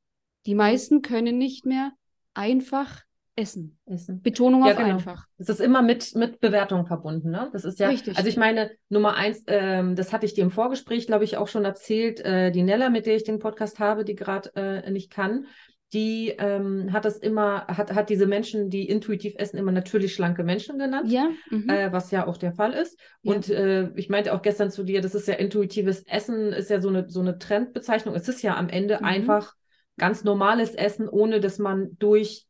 [0.46, 1.92] Die meisten können nicht mehr
[2.32, 3.02] einfach
[3.38, 3.78] essen.
[3.86, 4.20] Essen.
[4.20, 4.94] Betonung Ja, auf genau.
[4.94, 5.26] einfach.
[5.38, 7.48] Es ist immer mit, mit Bewertung verbunden, ne?
[7.52, 8.16] Das ist ja, Richtig.
[8.16, 11.48] also ich meine, Nummer eins, ähm, das hatte ich dir im Vorgespräch, glaube ich, auch
[11.48, 15.10] schon erzählt, äh, die Nella, mit der ich den Podcast habe, die gerade äh, nicht
[15.10, 15.46] kann,
[15.94, 20.44] die ähm, hat das immer, hat, hat diese Menschen, die intuitiv essen, immer natürlich schlanke
[20.44, 21.10] Menschen genannt.
[21.10, 21.68] Ja, mhm.
[21.68, 22.98] Äh, was ja auch der Fall ist.
[23.22, 23.34] Ja.
[23.34, 26.80] Und äh, ich meinte auch gestern zu dir, das ist ja intuitives Essen, ist ja
[26.80, 28.14] so eine, so eine Trendbezeichnung.
[28.14, 29.04] Es ist ja am Ende Mhm.
[29.06, 29.54] einfach
[29.96, 32.47] ganz normales Essen, ohne dass man durch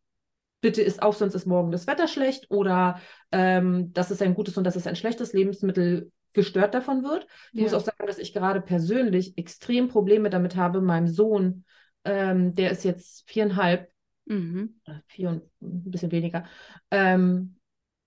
[0.60, 3.00] bitte isst auf, sonst ist morgen das Wetter schlecht oder
[3.32, 7.26] ähm, das ist ein gutes und das ist ein schlechtes Lebensmittel gestört davon wird.
[7.52, 7.62] Ich ja.
[7.64, 11.64] muss auch sagen, dass ich gerade persönlich extrem Probleme damit habe, meinem Sohn,
[12.04, 13.90] ähm, der ist jetzt viereinhalb,
[14.26, 14.80] mhm.
[15.06, 16.44] vier und ein bisschen weniger,
[16.90, 17.56] ähm,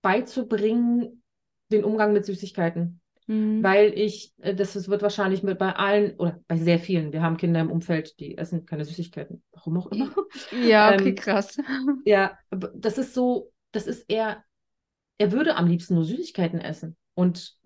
[0.00, 1.22] beizubringen,
[1.70, 3.01] den Umgang mit Süßigkeiten.
[3.26, 3.62] Mhm.
[3.62, 7.36] Weil ich, äh, das wird wahrscheinlich mit bei allen oder bei sehr vielen, wir haben
[7.36, 9.42] Kinder im Umfeld, die essen keine Süßigkeiten.
[9.52, 10.10] Warum auch immer.
[10.50, 11.56] Ja, okay, ähm, krass.
[12.04, 14.42] Ja, das ist so, das ist eher,
[15.18, 16.96] er würde am liebsten nur Süßigkeiten essen.
[17.14, 17.56] Und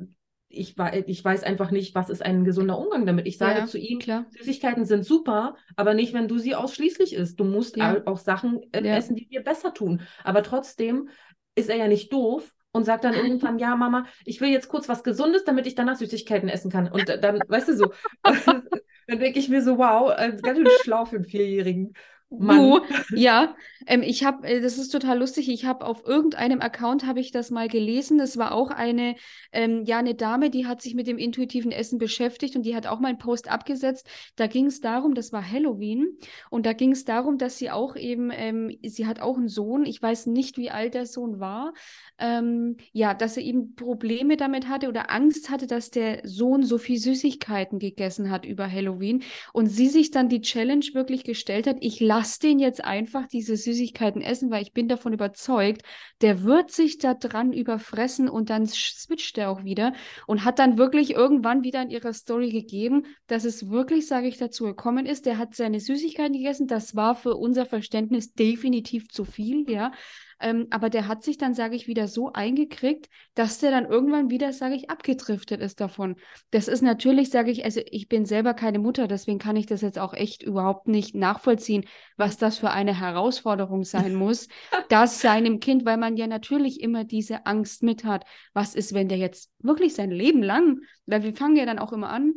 [0.49, 3.27] ich, ich weiß einfach nicht, was ist ein gesunder Umgang damit.
[3.27, 4.27] Ich sage Ja, zu ihm, klar.
[4.31, 7.38] Süßigkeiten sind super, aber nicht, wenn du sie ausschließlich isst.
[7.40, 7.97] Du musst Ja.
[7.97, 8.97] au- auch Sachen äh, Ja.
[8.97, 10.03] essen, die dir besser tun.
[10.25, 11.09] Aber trotzdem
[11.55, 14.89] ist er ja nicht doof und sagt dann irgendwann, ja, Mama, ich will jetzt kurz
[14.89, 16.89] was Gesundes, damit ich danach Süßigkeiten essen kann.
[16.89, 21.05] Und dann, weißt du so, dann denke ich mir so, wow, äh, ganz schön schlau
[21.07, 21.95] für einen Vierjährigen.
[22.31, 22.59] Mann.
[22.59, 22.81] Du,
[23.15, 23.55] ja,
[23.87, 25.49] ähm, ich habe, äh, das ist total lustig.
[25.49, 28.19] Ich habe auf irgendeinem Account habe ich das mal gelesen.
[28.19, 29.15] Das war auch eine,
[29.53, 32.87] ähm, ja, eine Dame, die hat sich mit dem intuitiven Essen beschäftigt und die hat
[32.87, 34.09] auch mal einen Post abgesetzt.
[34.35, 36.19] Da ging es darum, das war Halloween
[36.51, 39.85] und da ging es darum, dass sie auch eben, ähm, sie hat auch einen Sohn.
[39.85, 41.75] Ich weiß nicht, wie alt der Sohn war.
[42.19, 46.79] Ähm, ja, dass er eben Probleme damit hatte oder Angst hatte, dass der Sohn so
[46.79, 51.77] viel Süßigkeiten gegessen hat über Halloween und sie sich dann die Challenge wirklich gestellt hat.
[51.81, 55.83] Ich lass den jetzt einfach diese Süßigkeiten essen, weil ich bin davon überzeugt,
[56.22, 59.92] der wird sich da dran überfressen und dann switcht er auch wieder
[60.26, 64.38] und hat dann wirklich irgendwann wieder in ihrer Story gegeben, dass es wirklich, sage ich,
[64.38, 65.26] dazu gekommen ist.
[65.26, 66.66] Der hat seine Süßigkeiten gegessen.
[66.66, 69.92] Das war für unser Verständnis definitiv zu viel, ja.
[70.40, 74.31] Ähm, aber der hat sich dann, sage ich, wieder so eingekriegt, dass der dann irgendwann
[74.31, 76.16] wieder, sage ich, abgedriftet ist davon.
[76.51, 79.81] Das ist natürlich, sage ich, also ich bin selber keine Mutter, deswegen kann ich das
[79.81, 84.49] jetzt auch echt überhaupt nicht nachvollziehen, was das für eine Herausforderung sein muss,
[84.88, 88.25] das seinem Kind, weil man ja natürlich immer diese Angst mit hat.
[88.53, 91.92] Was ist, wenn der jetzt wirklich sein Leben lang, weil wir fangen ja dann auch
[91.92, 92.35] immer an,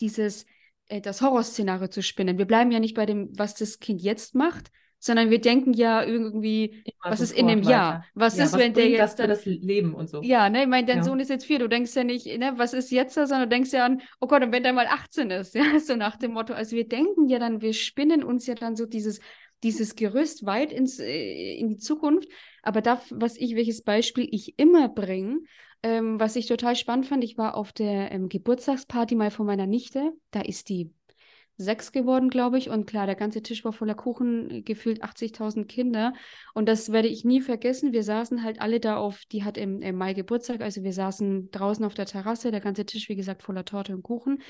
[0.00, 0.46] dieses
[0.88, 2.38] äh, das Horrorszenario zu spinnen.
[2.38, 6.02] Wir bleiben ja nicht bei dem, was das Kind jetzt macht, sondern wir denken ja
[6.02, 8.04] irgendwie, Immer was ist in dem Jahr?
[8.14, 10.22] Was ja, ist, was wenn der jetzt das dann, das Leben und so?
[10.22, 11.04] Ja, ne, ich meine, dein ja.
[11.04, 13.72] Sohn ist jetzt vier, du denkst ja nicht, ne, was ist jetzt, sondern du denkst
[13.72, 16.52] ja an, oh Gott, und wenn der mal 18 ist, ja, so nach dem Motto.
[16.52, 19.20] Also wir denken ja dann, wir spinnen uns ja dann so dieses
[19.64, 22.28] dieses Gerüst weit ins, äh, in die Zukunft.
[22.62, 25.40] Aber da, was ich, welches Beispiel ich immer bringe,
[25.82, 29.66] ähm, was ich total spannend fand, ich war auf der ähm, Geburtstagsparty mal von meiner
[29.66, 30.12] Nichte.
[30.30, 30.90] Da ist die
[31.58, 32.70] sechs geworden, glaube ich.
[32.70, 36.14] Und klar, der ganze Tisch war voller Kuchen, gefühlt 80.000 Kinder.
[36.54, 37.92] Und das werde ich nie vergessen.
[37.92, 41.50] Wir saßen halt alle da auf, die hat im, im Mai Geburtstag, also wir saßen
[41.50, 44.40] draußen auf der Terrasse, der ganze Tisch, wie gesagt, voller Torte und Kuchen.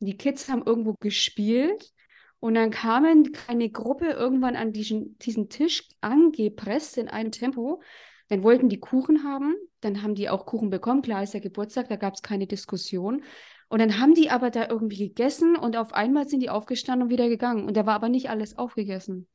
[0.00, 1.92] Die Kids haben irgendwo gespielt.
[2.40, 7.82] Und dann kamen eine Gruppe irgendwann an diesen, diesen Tisch angepresst in einem Tempo.
[8.28, 11.02] Dann wollten die Kuchen haben, dann haben die auch Kuchen bekommen.
[11.02, 13.24] Klar ist der Geburtstag, da gab es keine Diskussion.
[13.68, 17.10] Und dann haben die aber da irgendwie gegessen und auf einmal sind die aufgestanden und
[17.10, 17.66] wieder gegangen.
[17.66, 19.28] Und da war aber nicht alles aufgegessen.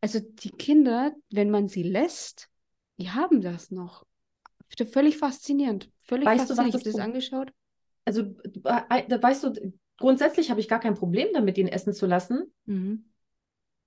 [0.00, 2.48] Also die Kinder, wenn man sie lässt,
[2.98, 4.06] die haben das noch.
[4.92, 5.90] Völlig faszinierend.
[6.02, 6.74] Völlig weißt faszinierend.
[6.74, 7.52] Du, was das, das angeschaut?
[8.04, 8.22] Also,
[8.62, 12.52] da weißt du, grundsätzlich habe ich gar kein Problem damit, ihn essen zu lassen.
[12.66, 13.10] Mhm.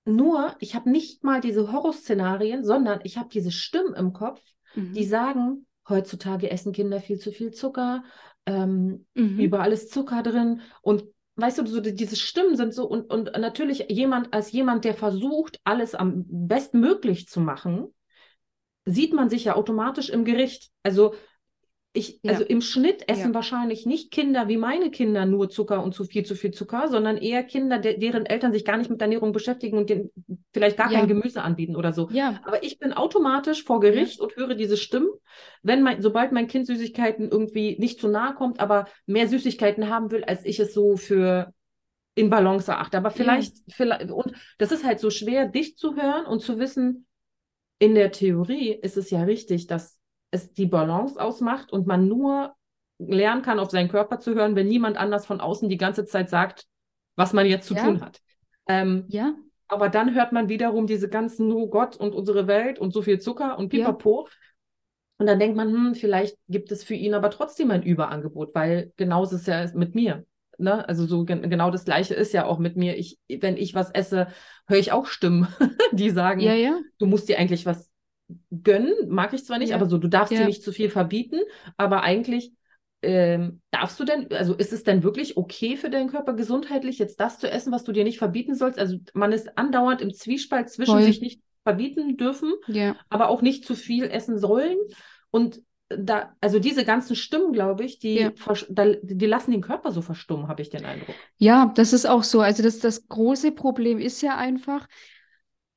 [0.04, 4.42] Nur, ich habe nicht mal diese Horrorszenarien, sondern ich habe diese Stimmen im Kopf,
[4.74, 4.92] mhm.
[4.92, 8.04] die sagen, heutzutage essen Kinder viel zu viel Zucker,
[8.46, 9.38] ähm, mhm.
[9.40, 11.04] überall ist Zucker drin und
[11.36, 15.60] weißt du, so diese Stimmen sind so und, und natürlich jemand als jemand, der versucht,
[15.64, 17.88] alles am bestmöglich zu machen,
[18.84, 20.70] sieht man sich ja automatisch im Gericht.
[20.82, 21.14] Also
[21.96, 22.32] ich, ja.
[22.32, 23.34] also im Schnitt essen ja.
[23.34, 27.16] wahrscheinlich nicht Kinder wie meine Kinder nur Zucker und zu viel, zu viel Zucker, sondern
[27.16, 30.10] eher Kinder, de deren Eltern sich gar nicht mit Ernährung beschäftigen und denen
[30.52, 30.98] vielleicht gar ja.
[30.98, 32.08] kein Gemüse anbieten oder so.
[32.10, 32.40] Ja.
[32.44, 35.08] Aber ich bin automatisch vor Gericht und höre diese Stimmen,
[35.62, 40.10] wenn mein, sobald mein Kind Süßigkeiten irgendwie nicht zu nahe kommt, aber mehr Süßigkeiten haben
[40.10, 41.54] will, als ich es so für
[42.16, 42.96] in Balance erachte.
[42.96, 47.06] Aber vielleicht, vielleicht, und das ist halt so schwer, dich zu hören und zu wissen,
[47.78, 49.96] in der Theorie ist es ja richtig, dass
[50.34, 52.54] es die Balance ausmacht und man nur
[52.98, 56.28] lernen kann, auf seinen Körper zu hören, wenn niemand anders von außen die ganze Zeit
[56.28, 56.66] sagt,
[57.16, 57.84] was man jetzt zu ja.
[57.84, 58.20] tun hat.
[58.68, 59.34] Ähm, ja.
[59.68, 63.18] Aber dann hört man wiederum diese ganzen, oh Gott und unsere Welt und so viel
[63.18, 64.26] Zucker und pipapo.
[64.26, 64.32] Ja.
[65.18, 68.92] Und dann denkt man, hm, vielleicht gibt es für ihn aber trotzdem ein Überangebot, weil
[68.96, 70.26] genauso ist es ja mit mir.
[70.58, 70.86] Ne?
[70.88, 72.96] Also so gen genau das Gleiche ist ja auch mit mir.
[72.96, 74.28] Ich, wenn ich was esse,
[74.66, 75.48] höre ich auch Stimmen,
[75.92, 76.78] die sagen, ja, ja.
[76.98, 77.93] du musst dir eigentlich was
[78.62, 79.76] gönnen, mag ich zwar nicht, ja.
[79.76, 80.40] aber so, du darfst ja.
[80.40, 81.40] dir nicht zu viel verbieten,
[81.76, 82.52] aber eigentlich
[83.02, 87.20] ähm, darfst du denn, also ist es denn wirklich okay für deinen Körper gesundheitlich, jetzt
[87.20, 88.78] das zu essen, was du dir nicht verbieten sollst?
[88.78, 91.02] Also man ist andauernd im Zwiespalt zwischen Voll.
[91.02, 92.96] sich nicht verbieten dürfen, ja.
[93.08, 94.78] aber auch nicht zu viel essen sollen.
[95.30, 98.32] Und da, also diese ganzen Stimmen, glaube ich, die, ja.
[99.02, 101.14] die lassen den Körper so verstummen, habe ich den Eindruck.
[101.36, 102.40] Ja, das ist auch so.
[102.40, 104.86] Also das, das große Problem ist ja einfach,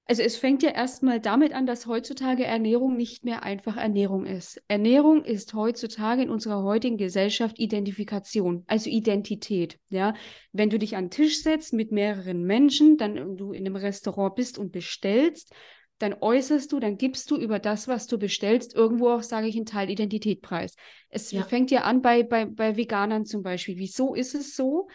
[0.07, 4.61] also es fängt ja erstmal damit an, dass heutzutage Ernährung nicht mehr einfach Ernährung ist.
[4.69, 9.79] Ernährung ist heutzutage in unserer heutigen Gesellschaft Identifikation, also Identität.
[9.89, 10.13] Ja,
[10.53, 14.35] wenn du dich an den Tisch setzt mit mehreren Menschen, dann du in einem Restaurant
[14.35, 15.53] bist und bestellst,
[15.99, 19.55] dann äußerst du, dann gibst du über das, was du bestellst, irgendwo auch, sage ich,
[19.55, 20.75] einen Teil Identitätpreis.
[21.09, 21.43] Es ja.
[21.43, 23.77] fängt ja an bei, bei, bei Veganern zum Beispiel.
[23.77, 24.87] Wieso ist es so,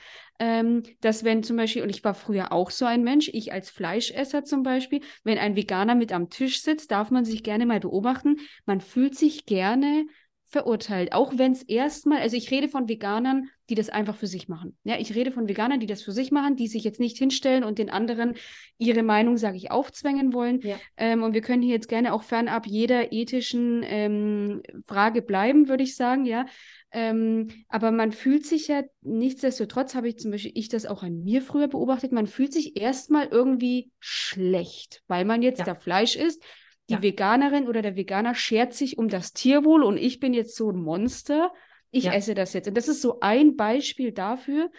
[0.42, 3.70] ähm, dass wenn zum Beispiel, und ich war früher auch so ein Mensch, ich als
[3.70, 7.78] Fleischesser zum Beispiel, wenn ein Veganer mit am Tisch sitzt, darf man sich gerne mal
[7.78, 10.04] beobachten, man fühlt sich gerne
[10.52, 11.12] verurteilt.
[11.12, 14.76] Auch wenn es erstmal, also ich rede von Veganern, die das einfach für sich machen.
[14.84, 17.64] Ja, ich rede von Veganern, die das für sich machen, die sich jetzt nicht hinstellen
[17.64, 18.34] und den anderen
[18.76, 20.60] ihre Meinung, sage ich, aufzwängen wollen.
[20.60, 20.76] Ja.
[20.98, 25.84] Ähm, und wir können hier jetzt gerne auch fernab jeder ethischen ähm, Frage bleiben, würde
[25.84, 26.44] ich sagen, ja.
[26.90, 31.24] Ähm, aber man fühlt sich ja, nichtsdestotrotz habe ich zum Beispiel, ich das auch an
[31.24, 35.64] mir früher beobachtet, man fühlt sich erstmal irgendwie schlecht, weil man jetzt ja.
[35.64, 36.44] da Fleisch isst.
[36.88, 37.02] Die ja.
[37.02, 40.80] Veganerin oder der Veganer schert sich um das Tierwohl und ich bin jetzt so ein
[40.80, 41.52] Monster.
[41.90, 42.12] Ich ja.
[42.12, 42.68] esse das jetzt.
[42.68, 44.70] Und das ist so ein Beispiel dafür,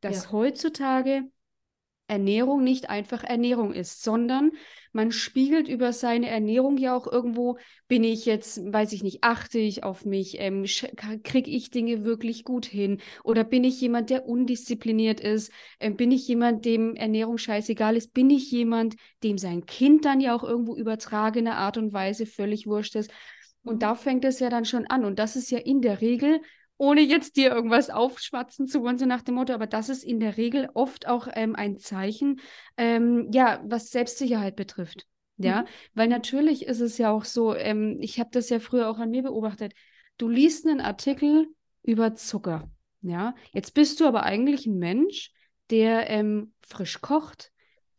[0.00, 1.22] dass heutzutage
[2.12, 4.52] Ernährung nicht einfach Ernährung ist, sondern
[4.92, 7.56] man spiegelt über seine Ernährung ja auch irgendwo,
[7.88, 10.66] bin ich jetzt, weiß ich nicht, achte ich auf mich, ähm,
[11.24, 16.10] kriege ich Dinge wirklich gut hin oder bin ich jemand, der undiszipliniert ist, ähm, bin
[16.10, 20.44] ich jemand, dem Ernährung scheißegal ist, bin ich jemand, dem sein Kind dann ja auch
[20.44, 23.10] irgendwo übertragene Art und Weise völlig wurscht ist.
[23.64, 23.80] Und mhm.
[23.80, 25.06] da fängt es ja dann schon an.
[25.06, 26.40] Und das ist ja in der Regel
[26.76, 30.20] ohne jetzt dir irgendwas aufschwatzen zu wollen, so nach dem Motto, aber das ist in
[30.20, 32.40] der Regel oft auch ähm, ein Zeichen,
[32.76, 35.06] ähm, ja, was Selbstsicherheit betrifft.
[35.38, 35.66] Ja, mhm.
[35.94, 39.10] weil natürlich ist es ja auch so, ähm, ich habe das ja früher auch an
[39.10, 39.72] mir beobachtet,
[40.18, 41.46] du liest einen Artikel
[41.82, 42.70] über Zucker.
[43.00, 45.32] Ja, jetzt bist du aber eigentlich ein Mensch,
[45.70, 47.50] der ähm, frisch kocht,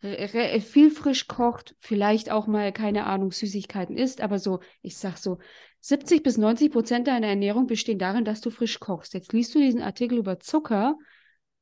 [0.01, 5.39] viel frisch kocht, vielleicht auch mal, keine Ahnung, Süßigkeiten isst, aber so, ich sag so,
[5.86, 9.13] 70 bis 90 Prozent deiner Ernährung bestehen darin, dass du frisch kochst.
[9.13, 10.98] Jetzt liest du diesen Artikel über Zucker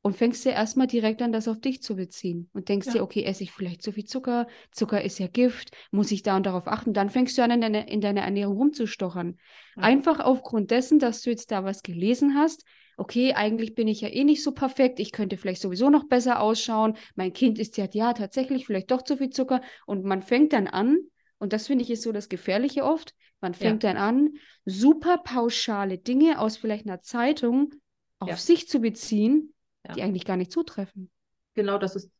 [0.04, 2.94] und fängst dir erstmal direkt an, das auf dich zu beziehen und denkst ja.
[2.94, 4.46] dir, okay, esse ich vielleicht zu viel Zucker?
[4.70, 6.94] Zucker ist ja Gift, muss ich da und darauf achten?
[6.94, 9.40] Dann fängst du an, in, deine, in deiner Ernährung rumzustochern.
[9.76, 9.82] Ja.
[9.82, 12.64] Einfach aufgrund dessen, dass du jetzt da was gelesen hast.
[12.98, 15.00] Okay, eigentlich bin ich ja eh nicht so perfekt.
[15.00, 16.96] Ich könnte vielleicht sowieso noch besser ausschauen.
[17.16, 19.62] Mein Kind isst ja, ja tatsächlich vielleicht doch zu viel Zucker.
[19.88, 21.00] Und man fängt dann an,
[21.42, 23.16] und das finde ich ist so das Gefährliche oft.
[23.42, 23.92] Man fängt ja.
[23.92, 24.30] dann an,
[24.64, 27.74] super pauschale Dinge aus vielleicht einer Zeitung
[28.20, 28.38] auf ja.
[28.38, 29.52] sich zu beziehen,
[29.88, 29.94] ja.
[29.96, 31.10] die eigentlich gar nicht zutreffen.
[31.56, 32.12] Genau, das ist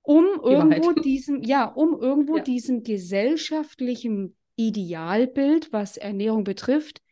[0.00, 7.02] um irgendwo diesem, ja, um irgendwo diesem gesellschaftlichen Idealbild, was Ernährung betrifft,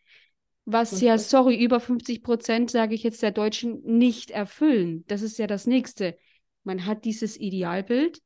[0.65, 5.05] was ja, sorry, über 50 Prozent, sage ich jetzt, der Deutschen nicht erfüllen.
[5.09, 6.17] Das ist ja das Nächste.
[6.63, 8.23] Man hat dieses Idealbild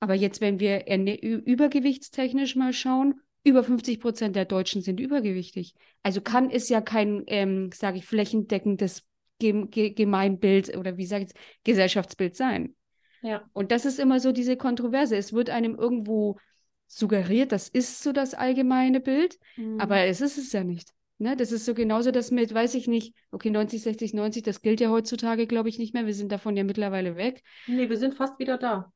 [0.00, 5.74] aber jetzt, wenn wir übergewichtstechnisch mal schauen, über 50 Prozent der Deutschen sind übergewichtig.
[6.02, 9.06] Also kann es ja kein, ähm, sage ich, flächendeckendes
[9.38, 11.32] Gemeinbild oder wie sage ich
[11.64, 12.74] Gesellschaftsbild sein.
[13.22, 13.42] Ja.
[13.52, 15.16] Und das ist immer so diese Kontroverse.
[15.16, 16.38] Es wird einem irgendwo
[16.86, 19.80] suggeriert, das ist so das allgemeine Bild, mhm.
[19.80, 20.92] aber es ist es ja nicht.
[21.18, 21.36] Ne?
[21.36, 24.80] Das ist so genauso das mit, weiß ich nicht, okay, 90, 60, 90, das gilt
[24.80, 26.06] ja heutzutage, glaube ich, nicht mehr.
[26.06, 27.42] Wir sind davon ja mittlerweile weg.
[27.66, 28.92] Nee, wir sind fast wieder da.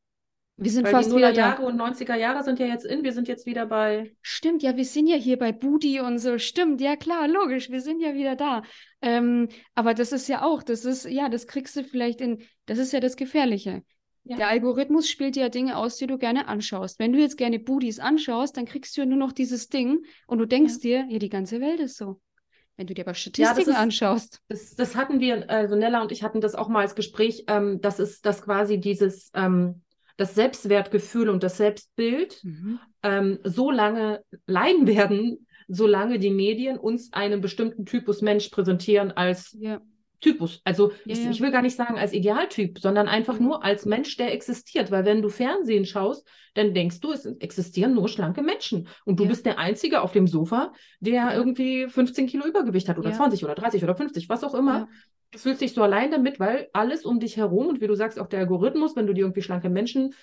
[0.57, 1.67] Wir sind Weil fast die wieder Jahre da.
[1.67, 3.03] und 90er Jahre sind ja jetzt in.
[3.03, 4.15] Wir sind jetzt wieder bei.
[4.23, 6.39] Stimmt, ja, wir sind ja hier bei Budi und so.
[6.39, 8.63] Stimmt, ja klar, logisch, wir sind ja wieder da.
[9.03, 12.79] Ähm, aber das ist ja auch, das ist, ja, das kriegst du vielleicht in, das
[12.79, 13.83] ist ja das Gefährliche.
[14.23, 14.37] Ja.
[14.37, 16.99] Der Algorithmus spielt ja Dinge aus, die du gerne anschaust.
[16.99, 20.39] Wenn du jetzt gerne Budis anschaust, dann kriegst du ja nur noch dieses Ding und
[20.39, 21.03] du denkst ja.
[21.03, 22.21] dir, ja, die ganze Welt ist so.
[22.77, 24.41] Wenn du dir aber Statistiken ja, ist, anschaust.
[24.49, 27.81] Das, das, hatten wir, also Nella und ich hatten das auch mal als Gespräch, ähm,
[27.81, 29.83] das ist das quasi dieses, ähm,
[30.17, 32.79] das Selbstwertgefühl und das Selbstbild mhm.
[33.03, 39.57] ähm, so lange leiden werden, solange die Medien uns einen bestimmten Typus Mensch präsentieren als
[39.59, 39.81] ja.
[40.21, 40.61] Typus.
[40.65, 43.47] Also ja, ich, ich, will gar nicht sagen als Idealtyp, sondern einfach mhm.
[43.47, 44.91] nur als Mensch, der existiert.
[44.91, 48.89] Weil wenn du Fernsehen schaust, dann denkst du, es existieren nur schlanke Menschen.
[49.05, 53.13] Und du bist der Einzige auf dem Sofa, der irgendwie 15 Kilo Übergewicht hat oder
[53.13, 54.89] 20 oder 30 oder 50, was auch immer
[55.35, 58.19] du fühlst dich so allein damit, weil alles um dich herum und wie du sagst,
[58.19, 60.15] auch der Algorithmus, wenn du dir irgendwie schlanke Menschen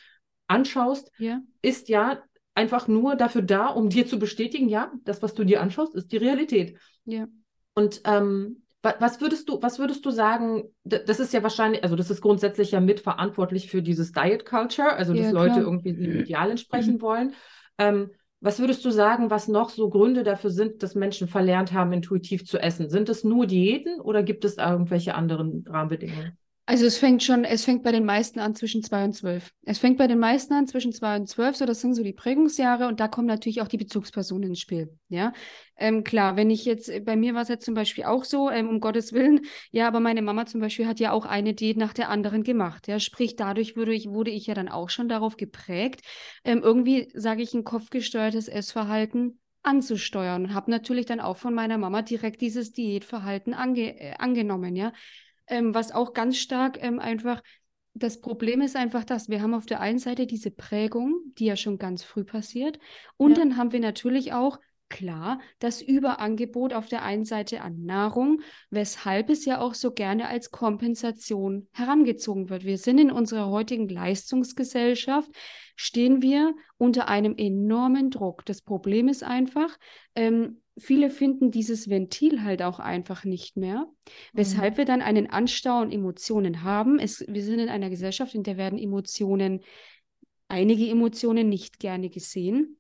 [0.47, 1.41] anschaust, ja.
[1.61, 2.23] ist ja
[2.55, 6.11] einfach nur dafür da, um dir zu bestätigen, ja, das, was du dir anschaust, ist
[6.11, 6.77] die Realität.
[7.05, 7.27] Ja.
[7.73, 12.09] Und ähm, was würdest du, was würdest du sagen, das ist ja wahrscheinlich, also das
[12.09, 16.49] ist grundsätzlich ja mitverantwortlich für dieses Diet Culture, also dass ja, Leute irgendwie dem Ideal
[16.49, 17.35] entsprechen wollen.
[17.77, 18.09] Ähm,
[18.41, 22.45] was würdest du sagen, was noch so Gründe dafür sind, dass Menschen verlernt haben, intuitiv
[22.45, 22.89] zu essen?
[22.89, 26.37] Sind es nur Diäten oder gibt es irgendwelche anderen Rahmenbedingungen?
[26.65, 29.51] Also es fängt schon, es fängt bei den meisten an zwischen zwei und zwölf.
[29.63, 32.13] Es fängt bei den meisten an zwischen zwei und zwölf, so das sind so die
[32.13, 34.89] Prägungsjahre und da kommen natürlich auch die Bezugspersonen ins Spiel.
[35.09, 35.33] Ja,
[35.81, 38.69] ähm, klar, wenn ich jetzt, bei mir war es jetzt zum Beispiel auch so, ähm,
[38.69, 39.41] um Gottes Willen,
[39.71, 42.87] ja, aber meine Mama zum Beispiel hat ja auch eine Diät nach der anderen gemacht.
[42.87, 46.01] Ja, sprich, dadurch wurde ich, wurde ich ja dann auch schon darauf geprägt,
[46.45, 51.77] ähm, irgendwie, sage ich, ein kopfgesteuertes Essverhalten anzusteuern und habe natürlich dann auch von meiner
[51.77, 54.93] Mama direkt dieses Diätverhalten ange äh, angenommen, ja.
[55.47, 57.41] Ähm, was auch ganz stark ähm, einfach
[57.93, 61.57] das Problem ist einfach das, wir haben auf der einen Seite diese Prägung, die ja
[61.57, 62.79] schon ganz früh passiert.
[63.17, 63.43] Und ja.
[63.43, 64.59] dann haben wir natürlich auch
[64.91, 70.27] Klar, das Überangebot auf der einen Seite an Nahrung, weshalb es ja auch so gerne
[70.27, 72.65] als Kompensation herangezogen wird.
[72.65, 75.31] Wir sind in unserer heutigen Leistungsgesellschaft,
[75.77, 78.45] stehen wir unter einem enormen Druck.
[78.45, 79.79] Das Problem ist einfach,
[80.13, 83.87] ähm, viele finden dieses Ventil halt auch einfach nicht mehr,
[84.33, 84.77] weshalb mhm.
[84.79, 86.99] wir dann einen Anstau an Emotionen haben.
[86.99, 89.61] Es, wir sind in einer Gesellschaft, in der werden Emotionen,
[90.49, 92.77] einige Emotionen nicht gerne gesehen.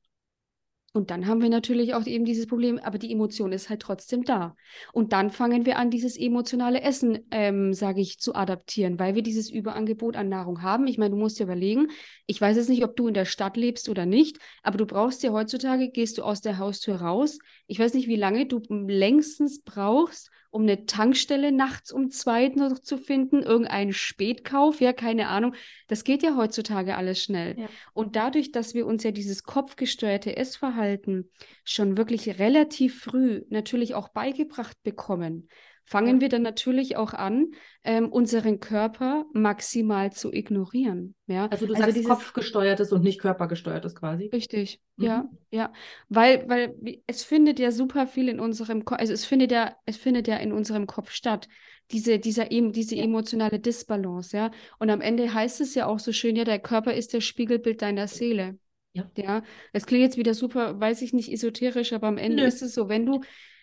[0.93, 4.23] Und dann haben wir natürlich auch eben dieses Problem, aber die Emotion ist halt trotzdem
[4.23, 4.57] da.
[4.91, 9.21] Und dann fangen wir an, dieses emotionale Essen, ähm, sage ich, zu adaptieren, weil wir
[9.21, 10.87] dieses Überangebot an Nahrung haben.
[10.87, 11.87] Ich meine, du musst dir überlegen,
[12.25, 15.23] ich weiß jetzt nicht, ob du in der Stadt lebst oder nicht, aber du brauchst
[15.23, 17.39] ja heutzutage, gehst du aus der Haustür raus.
[17.71, 22.79] Ich weiß nicht, wie lange du längstens brauchst, um eine Tankstelle nachts um zwei noch
[22.79, 25.55] zu finden, irgendeinen Spätkauf, ja, keine Ahnung.
[25.87, 27.57] Das geht ja heutzutage alles schnell.
[27.57, 27.69] Ja.
[27.93, 31.31] Und dadurch, dass wir uns ja dieses kopfgesteuerte Essverhalten
[31.63, 35.47] schon wirklich relativ früh natürlich auch beigebracht bekommen,
[35.85, 36.21] fangen ja.
[36.21, 37.51] wir dann natürlich auch an,
[37.83, 41.15] ähm, unseren Körper maximal zu ignorieren.
[41.27, 41.47] Ja?
[41.47, 44.27] Also du also sagst dieses, kopfgesteuertes und nicht körpergesteuertes quasi.
[44.27, 45.05] Richtig, mhm.
[45.05, 45.73] ja, ja.
[46.09, 46.75] Weil, weil
[47.07, 50.37] es findet ja super viel in unserem Kopf, also es findet ja, es findet ja
[50.37, 51.47] in unserem Kopf statt.
[51.91, 53.03] Diese, dieser, diese ja.
[53.03, 54.51] emotionale Disbalance, ja.
[54.79, 57.81] Und am Ende heißt es ja auch so schön, ja, der Körper ist das Spiegelbild
[57.81, 58.57] deiner Seele.
[58.93, 59.09] Ja.
[59.15, 62.47] ja, das klingt jetzt wieder super, weiß ich nicht, esoterisch, aber am Ende Nö.
[62.47, 63.21] ist es so, wenn du,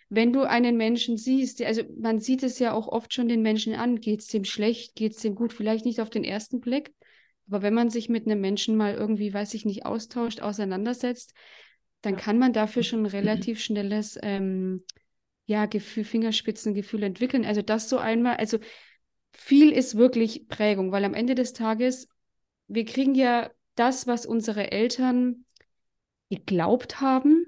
[0.09, 3.75] wenn du einen Menschen siehst, also man sieht es ja auch oft schon den Menschen
[3.75, 6.93] an, geht es dem schlecht, geht es dem gut, vielleicht nicht auf den ersten Blick,
[7.49, 11.35] aber wenn man sich mit einem Menschen mal irgendwie, weiß ich nicht, austauscht, auseinandersetzt,
[12.03, 14.85] dann kann man dafür schon ein relativ schnelles ähm,
[15.47, 17.45] ja, Gefühl, Fingerspitzengefühl entwickeln.
[17.45, 18.59] Also das so einmal, also
[19.33, 22.09] viel ist wirklich Prägung, weil am Ende des Tages,
[22.67, 25.45] wir kriegen ja das, was unsere Eltern
[26.29, 27.48] geglaubt haben,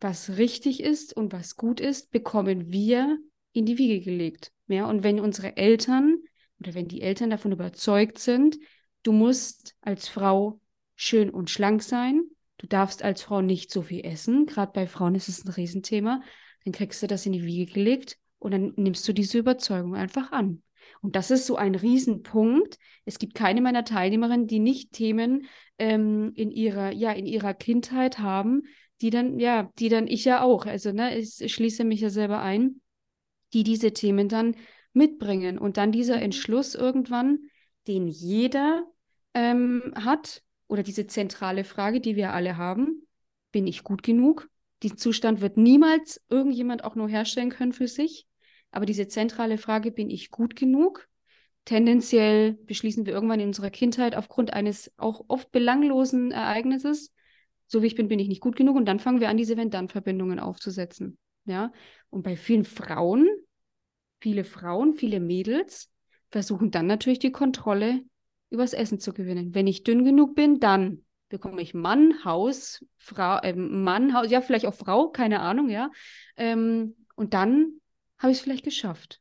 [0.00, 3.18] was richtig ist und was gut ist, bekommen wir
[3.52, 4.52] in die Wiege gelegt.
[4.68, 6.18] Ja, und wenn unsere Eltern
[6.60, 8.58] oder wenn die Eltern davon überzeugt sind,
[9.02, 10.60] du musst als Frau
[10.94, 12.22] schön und schlank sein,
[12.58, 16.22] du darfst als Frau nicht so viel essen, gerade bei Frauen ist es ein Riesenthema,
[16.64, 20.32] dann kriegst du das in die Wiege gelegt und dann nimmst du diese Überzeugung einfach
[20.32, 20.62] an.
[21.00, 22.78] Und das ist so ein Riesenpunkt.
[23.04, 25.46] Es gibt keine meiner Teilnehmerinnen, die nicht Themen
[25.78, 28.62] ähm, in ihrer, ja, in ihrer Kindheit haben,
[29.00, 32.40] die dann, ja, die dann ich ja auch, also ne, ich, schließe mich ja selber
[32.40, 32.80] ein,
[33.52, 34.56] die diese Themen dann
[34.92, 35.58] mitbringen.
[35.58, 36.20] Und dann dieser.
[36.20, 37.38] Entschluss irgendwann,
[37.86, 38.84] den jeder
[39.34, 43.06] ähm, hat, oder diese zentrale Frage, die wir alle haben,
[43.52, 44.48] bin ich gut genug?
[44.82, 48.26] Diesen Zustand wird niemals irgendjemand auch nur herstellen können für sich.
[48.70, 51.08] Aber diese zentrale Frage, bin ich gut genug?
[51.64, 57.12] Tendenziell beschließen wir irgendwann in unserer Kindheit aufgrund eines auch oft belanglosen Ereignisses,
[57.66, 58.76] so wie ich bin, bin ich nicht gut genug.
[58.76, 61.18] Und dann fangen wir an, diese Wenn-Dann-Verbindungen aufzusetzen.
[61.44, 61.72] Ja.
[62.10, 63.28] Und bei vielen Frauen,
[64.20, 65.90] viele Frauen, viele Mädels
[66.30, 68.02] versuchen dann natürlich die Kontrolle
[68.50, 69.54] übers Essen zu gewinnen.
[69.54, 74.40] Wenn ich dünn genug bin, dann bekomme ich Mann, Haus, Frau, äh, Mann, Haus, ja,
[74.40, 75.90] vielleicht auch Frau, keine Ahnung, ja.
[76.36, 77.80] Ähm, und dann
[78.18, 79.20] habe ich es vielleicht geschafft.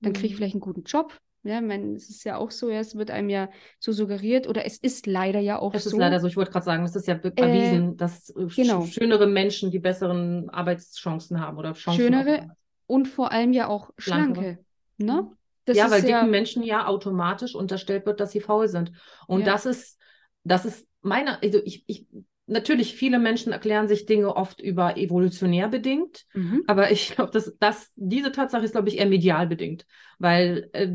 [0.00, 0.36] Dann kriege ich mhm.
[0.36, 3.30] vielleicht einen guten Job, ja, mein, es ist ja auch so, ja, es wird einem
[3.30, 5.90] ja so suggeriert oder es ist leider ja auch es so.
[5.90, 8.46] Es ist leider so, ich wollte gerade sagen, es ist ja äh, erwiesen, dass äh,
[8.46, 8.84] genau.
[8.84, 12.00] schönere Menschen die besseren Arbeitschancen haben oder Chancen.
[12.00, 14.58] Schönere und vor allem ja auch schlanke.
[14.98, 15.22] Ne?
[15.22, 15.36] Mhm.
[15.64, 16.22] Das ja, weil dicken ja...
[16.24, 18.92] Menschen ja automatisch unterstellt wird, dass sie faul sind.
[19.26, 19.46] Und ja.
[19.46, 19.98] das ist,
[20.44, 22.06] das ist meine, also ich, ich
[22.50, 26.62] natürlich, viele Menschen erklären sich Dinge oft über evolutionär bedingt, mhm.
[26.66, 29.86] aber ich glaube, dass, dass diese Tatsache ist, glaube ich, eher medial bedingt,
[30.18, 30.88] weil äh,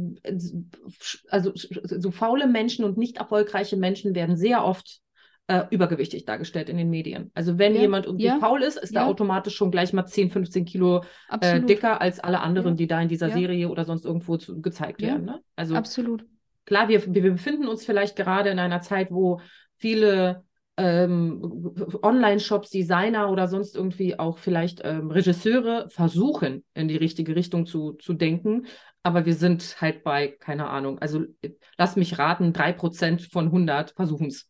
[1.30, 5.02] also so faule Menschen und nicht erfolgreiche Menschen werden sehr oft
[5.48, 7.32] äh, übergewichtig dargestellt in den Medien.
[7.34, 7.82] Also wenn ja.
[7.82, 8.40] jemand irgendwie ja.
[8.40, 9.02] faul ist, ist ja.
[9.02, 11.04] er automatisch schon gleich mal 10, 15 Kilo
[11.40, 15.02] äh, dicker als alle anderen, die da in dieser Serie oder sonst irgendwo zu, gezeigt
[15.02, 15.26] werden.
[15.26, 15.42] Ne?
[15.56, 16.26] Also absolut.
[16.66, 19.40] Klar, wir, wir befinden uns vielleicht gerade in einer Zeit, wo
[19.78, 20.44] viele
[20.78, 27.66] ähm, Online-Shops, Designer oder sonst irgendwie auch vielleicht ähm, Regisseure versuchen, in die richtige Richtung
[27.66, 28.66] zu, zu denken.
[29.04, 31.24] Aber wir sind halt bei, keine Ahnung, also
[31.78, 34.50] lass mich raten, drei Prozent von 100 versuchen es.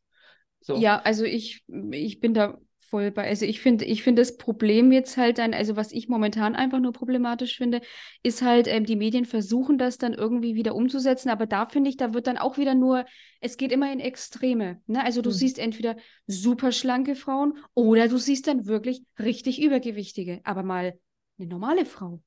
[0.61, 0.77] So.
[0.77, 2.57] Ja, also ich, ich bin da
[2.89, 3.27] voll bei.
[3.27, 6.79] Also ich finde, ich finde das Problem jetzt halt dann, also was ich momentan einfach
[6.79, 7.81] nur problematisch finde,
[8.23, 11.97] ist halt, ähm, die Medien versuchen das dann irgendwie wieder umzusetzen, aber da finde ich,
[11.97, 13.05] da wird dann auch wieder nur,
[13.41, 14.81] es geht immer in Extreme.
[14.87, 15.03] Ne?
[15.03, 15.35] Also du mhm.
[15.35, 15.95] siehst entweder
[16.27, 20.97] super schlanke Frauen oder du siehst dann wirklich richtig übergewichtige, aber mal
[21.37, 22.21] eine normale Frau.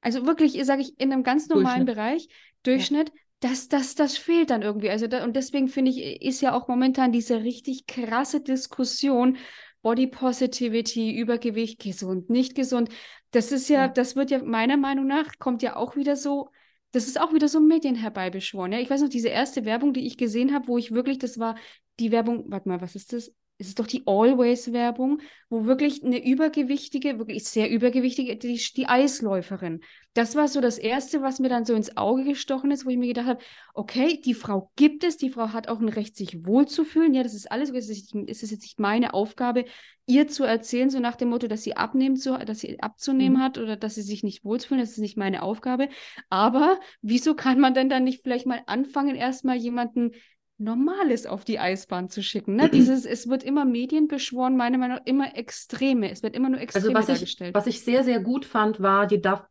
[0.00, 1.96] Also wirklich, sage ich, in einem ganz normalen Durchschnitt.
[1.96, 2.28] Bereich,
[2.62, 4.88] Durchschnitt, ja das, das, das fehlt dann irgendwie.
[4.88, 9.36] Also da, und deswegen finde ich, ist ja auch momentan diese richtig krasse Diskussion
[9.84, 12.88] Body Positivity, Übergewicht, gesund, nicht gesund.
[13.32, 16.50] Das ist ja, ja, das wird ja meiner Meinung nach, kommt ja auch wieder so,
[16.92, 18.72] das ist auch wieder so Medien herbeibeschworen.
[18.72, 18.78] Ja?
[18.78, 21.56] Ich weiß noch, diese erste Werbung, die ich gesehen habe, wo ich wirklich, das war
[22.00, 23.30] die Werbung, warte mal, was ist das?
[23.58, 29.80] Es ist doch die Always-Werbung, wo wirklich eine übergewichtige, wirklich sehr übergewichtige, die, die Eisläuferin.
[30.12, 32.96] Das war so das Erste, was mir dann so ins Auge gestochen ist, wo ich
[32.96, 33.42] mir gedacht habe,
[33.72, 37.14] okay, die Frau gibt es, die Frau hat auch ein Recht, sich wohlzufühlen.
[37.14, 39.66] Ja, das ist alles, es ist, es ist jetzt nicht meine Aufgabe,
[40.06, 43.42] ihr zu erzählen, so nach dem Motto, dass sie abnehmen, so, dass sie abzunehmen mhm.
[43.42, 45.88] hat oder dass sie sich nicht wohlzufühlen, das ist nicht meine Aufgabe.
[46.28, 50.12] Aber wieso kann man denn dann nicht vielleicht mal anfangen, erstmal jemanden
[50.56, 52.56] Normales auf die Eisbahn zu schicken.
[52.56, 52.68] Ne?
[52.68, 56.10] Dieses, es wird immer Medien beschworen, meiner Meinung nach immer Extreme.
[56.10, 57.50] Es wird immer nur also Extreme also was dargestellt.
[57.50, 59.46] Ich, was ich sehr, sehr gut fand, war die DAF.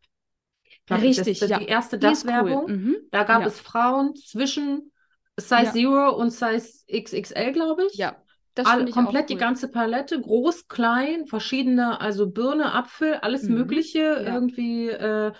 [0.89, 1.59] Richtig, das, ja.
[1.59, 2.65] Die erste DAF-Werbung.
[2.65, 2.77] Cool.
[2.77, 2.95] Mhm.
[3.11, 3.47] Da gab ja.
[3.47, 4.91] es Frauen zwischen
[5.37, 5.71] Size ja.
[5.71, 7.95] Zero und Size XXL, glaube ich.
[7.95, 8.17] Ja.
[8.55, 9.35] Das All, komplett cool.
[9.35, 13.55] die ganze Palette, groß, klein, verschiedene, also Birne, Apfel, alles mhm.
[13.55, 14.33] Mögliche, ja.
[14.33, 15.31] irgendwie äh,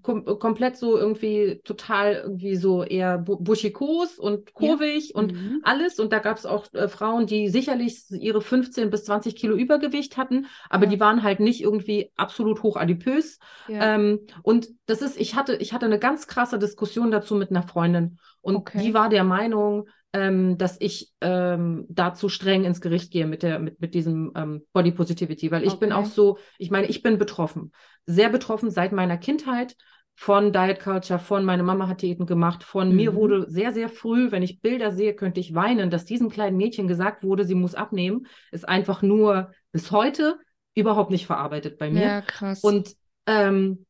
[0.00, 5.20] kom komplett so irgendwie total irgendwie so eher buschikos und kurvig ja.
[5.20, 5.60] und mhm.
[5.62, 5.98] alles.
[5.98, 10.16] Und da gab es auch äh, Frauen, die sicherlich ihre 15 bis 20 Kilo Übergewicht
[10.16, 10.90] hatten, aber ja.
[10.90, 13.38] die waren halt nicht irgendwie absolut hochadipös.
[13.68, 13.96] Ja.
[13.96, 17.62] Ähm, und das ist, ich hatte, ich hatte eine ganz krasse Diskussion dazu mit einer
[17.62, 18.18] Freundin.
[18.40, 18.78] Und okay.
[18.82, 23.42] die war der Meinung, ähm, dass ich ähm, da zu streng ins Gericht gehe mit
[23.42, 25.80] der mit mit diesem ähm, Body Positivity, weil ich okay.
[25.80, 27.72] bin auch so, ich meine, ich bin betroffen,
[28.04, 29.76] sehr betroffen seit meiner Kindheit
[30.14, 32.96] von Diet Culture, von meine Mama hat Diäten gemacht, von mhm.
[32.96, 36.58] mir wurde sehr sehr früh, wenn ich Bilder sehe, könnte ich weinen, dass diesem kleinen
[36.58, 40.38] Mädchen gesagt wurde, sie muss abnehmen, ist einfach nur bis heute
[40.74, 42.02] überhaupt nicht verarbeitet bei mir.
[42.02, 42.62] Ja, krass.
[42.62, 42.94] Und
[43.26, 43.86] ähm,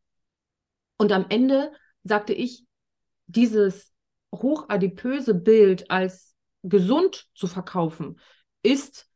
[0.98, 1.72] und am Ende
[2.04, 2.64] sagte ich,
[3.26, 3.91] dieses
[4.35, 8.18] hochadipöse Bild als gesund zu verkaufen,
[8.62, 9.09] ist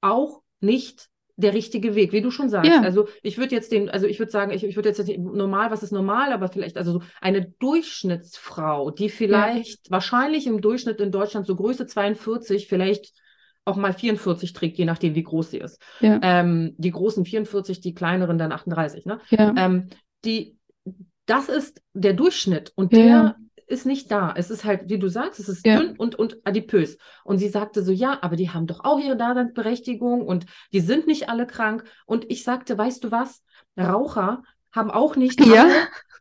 [0.00, 2.70] auch nicht der richtige Weg, wie du schon sagst.
[2.70, 2.80] Ja.
[2.82, 5.82] Also ich würde jetzt den, also ich würde sagen, ich, ich würde jetzt normal, was
[5.82, 9.90] ist normal, aber vielleicht also eine Durchschnittsfrau, die vielleicht ja.
[9.90, 13.12] wahrscheinlich im Durchschnitt in Deutschland so Größe 42, vielleicht
[13.64, 15.80] auch mal 44 trägt, je nachdem, wie groß sie ist.
[16.00, 16.20] Ja.
[16.22, 19.06] Ähm, die großen 44, die kleineren dann 38.
[19.06, 19.18] Ne?
[19.56, 19.88] Ähm,
[20.24, 20.56] die,
[21.26, 23.36] das ist der Durchschnitt und der
[23.66, 24.34] ist nicht da.
[24.36, 25.78] Es ist halt, wie du sagst, es ist ja.
[25.78, 26.98] dünn und, und adipös.
[27.24, 31.06] Und sie sagte so, ja, aber die haben doch auch ihre Daseinsberechtigung und die sind
[31.06, 31.84] nicht alle krank.
[32.06, 33.42] Und ich sagte, weißt du was?
[33.78, 34.42] Raucher
[34.72, 35.68] haben auch nicht ja.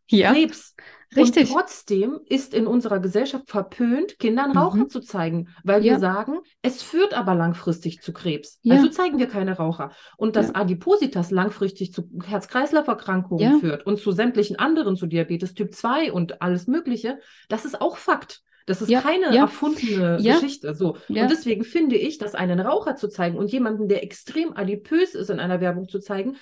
[0.08, 0.32] Ja.
[0.32, 0.76] Krebs.
[1.16, 1.50] Richtig.
[1.50, 4.58] Und trotzdem ist in unserer Gesellschaft verpönt, Kindern mhm.
[4.58, 5.94] Raucher zu zeigen, weil ja.
[5.94, 8.60] wir sagen, es führt aber langfristig zu Krebs.
[8.64, 8.76] Ja.
[8.76, 9.92] Also zeigen wir keine Raucher.
[10.18, 10.56] Und dass ja.
[10.56, 16.68] Adipositas langfristig zu Herz-Kreislauf-Erkrankungen führt und zu sämtlichen anderen, zu Diabetes Typ 2 und alles
[16.68, 18.42] Mögliche, das ist auch Fakt.
[18.66, 20.74] Das ist keine erfundene Geschichte.
[20.74, 20.94] So.
[21.10, 25.30] Und deswegen finde ich, dass einen Raucher zu zeigen und jemanden, der extrem adipös ist,
[25.30, 26.38] in einer Werbung zu zeigen,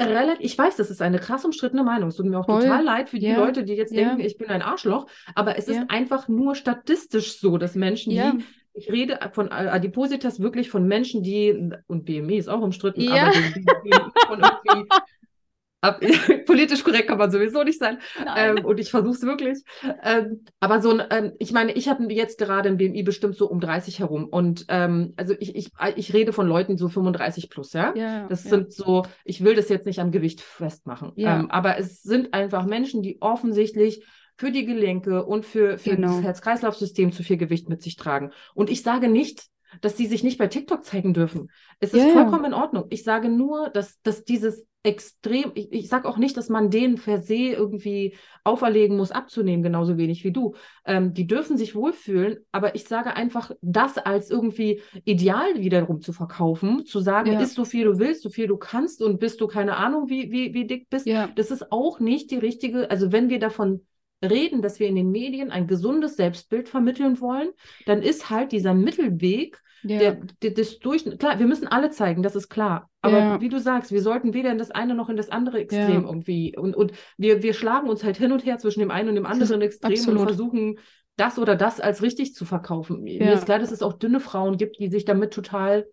[0.00, 2.08] relativ, ich weiß, das ist eine krass umstrittene Meinung.
[2.08, 2.62] Es tut mir auch Voll.
[2.62, 3.36] total leid für die ja.
[3.36, 4.08] Leute, die jetzt ja.
[4.08, 5.06] denken, ich bin ein Arschloch.
[5.34, 5.74] Aber es ja.
[5.74, 8.44] ist einfach nur statistisch so, dass Menschen, die
[8.76, 13.60] ich rede von Adipositas wirklich von Menschen, die, und BMI ist auch umstritten, aber die,
[13.60, 14.88] die, die von irgendwie
[15.84, 16.00] Ab,
[16.46, 17.98] politisch korrekt kann man sowieso nicht sein.
[18.36, 19.62] Ähm, und ich versuche es wirklich.
[20.02, 23.48] Ähm, aber so ein, ähm, ich meine, ich habe jetzt gerade ein BMI bestimmt so
[23.48, 24.26] um 30 herum.
[24.26, 27.92] Und ähm, also ich, ich, ich rede von Leuten so 35 plus, ja.
[27.94, 28.50] ja das ja.
[28.50, 31.12] sind so, ich will das jetzt nicht am Gewicht festmachen.
[31.16, 31.38] Ja.
[31.38, 34.04] Ähm, aber es sind einfach Menschen, die offensichtlich
[34.36, 36.08] für die Gelenke und für, für genau.
[36.08, 38.32] das Herz-Kreislauf-System zu viel Gewicht mit sich tragen.
[38.54, 39.44] Und ich sage nicht,
[39.80, 41.50] dass sie sich nicht bei TikTok zeigen dürfen.
[41.80, 42.12] Es ist yeah.
[42.12, 42.86] vollkommen in Ordnung.
[42.90, 46.96] Ich sage nur, dass, dass dieses extrem, ich, ich sage auch nicht, dass man denen
[46.96, 50.54] per se irgendwie auferlegen muss, abzunehmen, genauso wenig wie du.
[50.84, 56.12] Ähm, die dürfen sich wohlfühlen, aber ich sage einfach, das als irgendwie ideal wiederum zu
[56.12, 57.40] verkaufen, zu sagen, ja.
[57.40, 60.30] isst so viel du willst, so viel du kannst und bist du keine Ahnung, wie,
[60.30, 61.30] wie, wie dick bist, ja.
[61.34, 63.86] das ist auch nicht die richtige, also wenn wir davon
[64.24, 67.50] reden, dass wir in den Medien ein gesundes Selbstbild vermitteln wollen,
[67.86, 69.98] dann ist halt dieser Mittelweg ja.
[69.98, 72.90] der, der, des durch klar, wir müssen alle zeigen, das ist klar.
[73.02, 73.40] Aber ja.
[73.40, 76.08] wie du sagst, wir sollten weder in das eine noch in das andere Extrem ja.
[76.08, 76.56] irgendwie.
[76.56, 79.26] Und, und wir, wir schlagen uns halt hin und her zwischen dem einen und dem
[79.26, 80.20] anderen Extrem absolut.
[80.20, 80.78] und versuchen,
[81.16, 83.02] das oder das als richtig zu verkaufen.
[83.02, 85.86] Mir ist klar, dass es auch dünne Frauen gibt, die sich damit total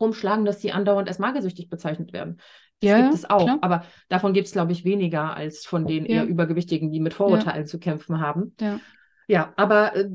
[0.00, 2.40] rumschlagen, dass sie andauernd als magersüchtig bezeichnet werden.
[2.82, 3.44] Das ja, gibt es auch.
[3.44, 3.58] Klar.
[3.62, 6.16] Aber davon gibt es, glaube ich, weniger als von den ja.
[6.16, 7.66] eher Übergewichtigen, die mit Vorurteilen ja.
[7.66, 8.54] zu kämpfen haben.
[8.60, 8.80] Ja,
[9.28, 10.08] ja aber äh,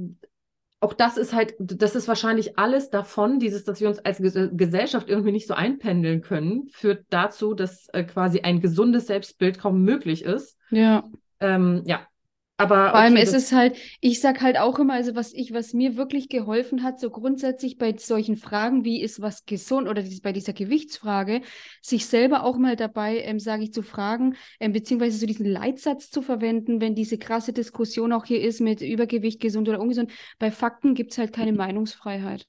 [0.80, 4.38] auch das ist halt, das ist wahrscheinlich alles davon, dieses, dass wir uns als Ges
[4.52, 9.82] Gesellschaft irgendwie nicht so einpendeln können, führt dazu, dass äh, quasi ein gesundes Selbstbild kaum
[9.82, 10.58] möglich ist.
[10.70, 11.04] Ja.
[11.40, 12.02] Ähm, ja.
[12.60, 15.54] Aber Vor allem okay, ist es halt, ich sag halt auch immer, also was ich,
[15.54, 20.04] was mir wirklich geholfen hat, so grundsätzlich bei solchen Fragen, wie ist was gesund oder
[20.24, 21.42] bei dieser Gewichtsfrage,
[21.84, 26.10] sich selber auch mal dabei, ähm, sage ich, zu fragen, ähm, beziehungsweise so diesen Leitsatz
[26.10, 30.12] zu verwenden, wenn diese krasse Diskussion auch hier ist mit Übergewicht, gesund oder ungesund.
[30.40, 32.48] Bei Fakten gibt es halt keine Meinungsfreiheit.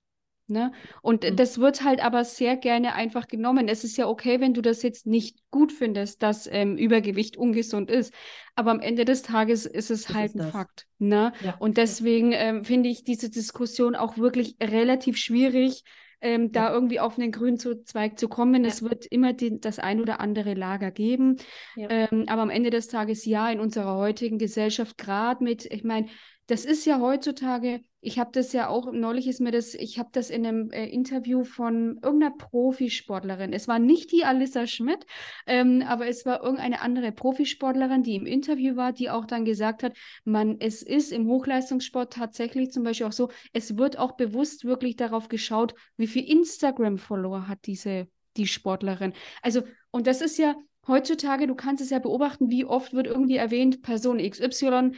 [0.51, 0.73] Ne?
[1.03, 1.37] Und mhm.
[1.37, 3.69] das wird halt aber sehr gerne einfach genommen.
[3.69, 7.91] Es ist ja okay, wenn du das jetzt nicht gut findest, dass ähm, Übergewicht ungesund
[7.91, 8.15] ist.
[8.55, 10.51] Aber am Ende des Tages ist es das halt ist ein das.
[10.51, 10.87] Fakt.
[10.99, 11.33] Ne?
[11.45, 11.57] Ja.
[11.59, 15.85] Und deswegen ähm, finde ich diese Diskussion auch wirklich relativ schwierig,
[16.21, 16.49] ähm, ja.
[16.49, 18.65] da irgendwie auf einen grünen Zweig zu kommen.
[18.65, 18.71] Ja.
[18.71, 21.37] Es wird immer die, das ein oder andere Lager geben.
[21.77, 26.09] Ähm, aber am Ende des Tages ja, in unserer heutigen Gesellschaft, gerade mit, ich meine,
[26.47, 30.11] das ist ja heutzutage, ich habe das ja auch, neulich ist mir das, ich habe
[30.13, 35.05] das in einem äh, Interview von irgendeiner Profisportlerin, es war nicht die Alissa Schmidt,
[35.47, 39.83] ähm, aber es war irgendeine andere Profisportlerin, die im Interview war, die auch dann gesagt
[39.83, 44.65] hat, man, es ist im Hochleistungssport tatsächlich zum Beispiel auch so, es wird auch bewusst
[44.65, 49.13] wirklich darauf geschaut, wie viel Instagram-Follower hat diese, die Sportlerin.
[49.43, 50.55] Also, und das ist ja
[50.87, 54.93] heutzutage, du kannst es ja beobachten, wie oft wird irgendwie erwähnt, Person XY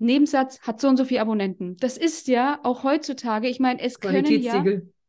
[0.00, 1.76] Nebensatz hat so und so viele Abonnenten.
[1.76, 4.64] Das ist ja auch heutzutage, ich meine, es können ja.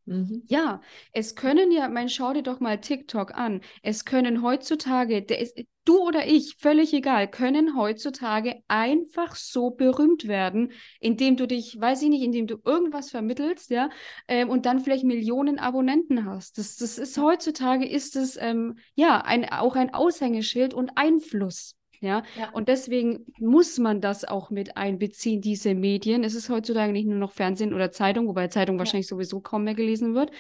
[0.06, 0.44] Mhm.
[0.48, 0.82] Ja,
[1.14, 3.62] es können ja, mein, schau dir doch mal TikTok an.
[3.84, 10.28] Es können heutzutage, der ist, du oder ich, völlig egal, können heutzutage einfach so berühmt
[10.28, 13.90] werden, indem du dich, weiß ich nicht, indem du irgendwas vermittelst, ja,
[14.28, 16.58] ähm, und dann vielleicht Millionen Abonnenten hast.
[16.58, 21.76] Das, das ist heutzutage ist es ähm, ja ein, auch ein Aushängeschild und Einfluss.
[22.02, 22.24] Ja?
[22.38, 22.50] ja?
[22.52, 26.24] Und deswegen muss man das auch mit einbeziehen, diese Medien.
[26.24, 28.80] Es ist heutzutage nicht nur noch Fernsehen oder Zeitung, wobei Zeitung ja.
[28.80, 30.32] wahrscheinlich sowieso kaum mehr gelesen wird.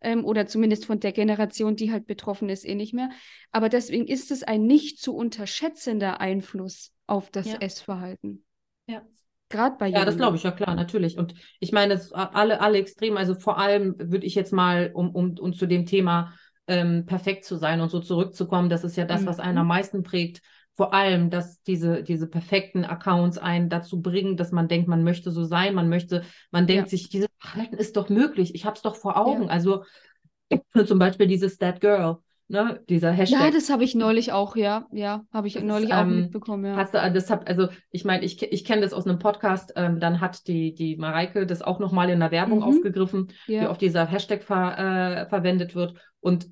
[0.00, 3.10] Ähm, oder zumindest von der Generation, die halt betroffen ist, eh nicht mehr.
[3.52, 7.58] Aber deswegen ist es ein nicht zu unterschätzender Einfluss auf das ja.
[7.60, 8.44] Essverhalten.
[8.86, 9.02] Ja.
[9.50, 11.16] Gerade bei Ja, das glaube ich, ja klar, natürlich.
[11.16, 15.38] Und ich meine, alle, alle extrem, also vor allem würde ich jetzt mal, um, um,
[15.38, 16.34] um zu dem Thema
[16.66, 19.26] ähm, perfekt zu sein und so zurückzukommen, das ist ja das, mhm.
[19.26, 20.42] was einen am meisten prägt
[20.76, 25.30] vor allem, dass diese, diese perfekten Accounts einen dazu bringen, dass man denkt, man möchte
[25.30, 26.90] so sein, man möchte, man denkt ja.
[26.90, 29.44] sich, dieses Verhalten ist doch möglich, ich habe es doch vor Augen.
[29.44, 29.48] Ja.
[29.48, 29.84] Also
[30.86, 32.18] zum Beispiel dieses That Girl,
[32.48, 33.40] ne, dieser Hashtag.
[33.40, 36.22] Ja, das habe ich neulich auch, ja, ja, habe ich das neulich ist, auch ähm,
[36.22, 36.76] mitbekommen, ja.
[36.76, 40.00] Hast du, das hab, also ich meine, ich, ich kenne das aus einem Podcast, ähm,
[40.00, 42.64] dann hat die, die Mareike das auch nochmal in der Werbung mhm.
[42.64, 43.62] aufgegriffen, ja.
[43.62, 46.48] wie oft dieser Hashtag ver, äh, verwendet wird und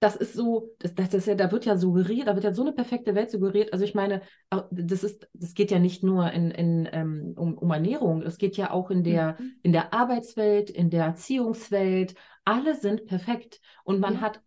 [0.00, 2.62] das ist so, das, das ist ja, da wird ja suggeriert, da wird ja so
[2.62, 3.72] eine perfekte Welt suggeriert.
[3.72, 4.22] Also ich meine,
[4.70, 8.56] das ist, das geht ja nicht nur in, in, ähm, um, um Ernährung, es geht
[8.56, 9.52] ja auch in der, mhm.
[9.62, 12.14] in der Arbeitswelt, in der Erziehungswelt.
[12.44, 13.60] Alle sind perfekt.
[13.82, 14.20] Und man ja.
[14.20, 14.40] hat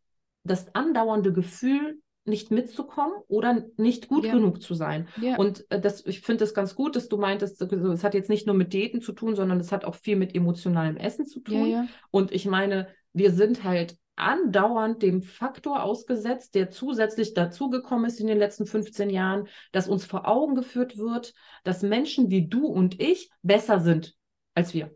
[0.43, 4.33] das andauernde Gefühl, nicht mitzukommen oder nicht gut ja.
[4.33, 5.07] genug zu sein.
[5.19, 5.37] Ja.
[5.37, 8.45] Und äh, das, ich finde es ganz gut, dass du meintest, es hat jetzt nicht
[8.45, 11.89] nur mit Diäten zu tun, sondern es hat auch viel mit emotionalem Essen zu tun.
[12.11, 18.27] Und ich meine, wir sind halt andauernd dem Faktor ausgesetzt, der zusätzlich dazugekommen ist in
[18.27, 23.01] den letzten 15 Jahren, dass uns vor Augen geführt wird, dass Menschen wie du und
[23.01, 24.15] ich besser sind
[24.53, 24.95] als wir.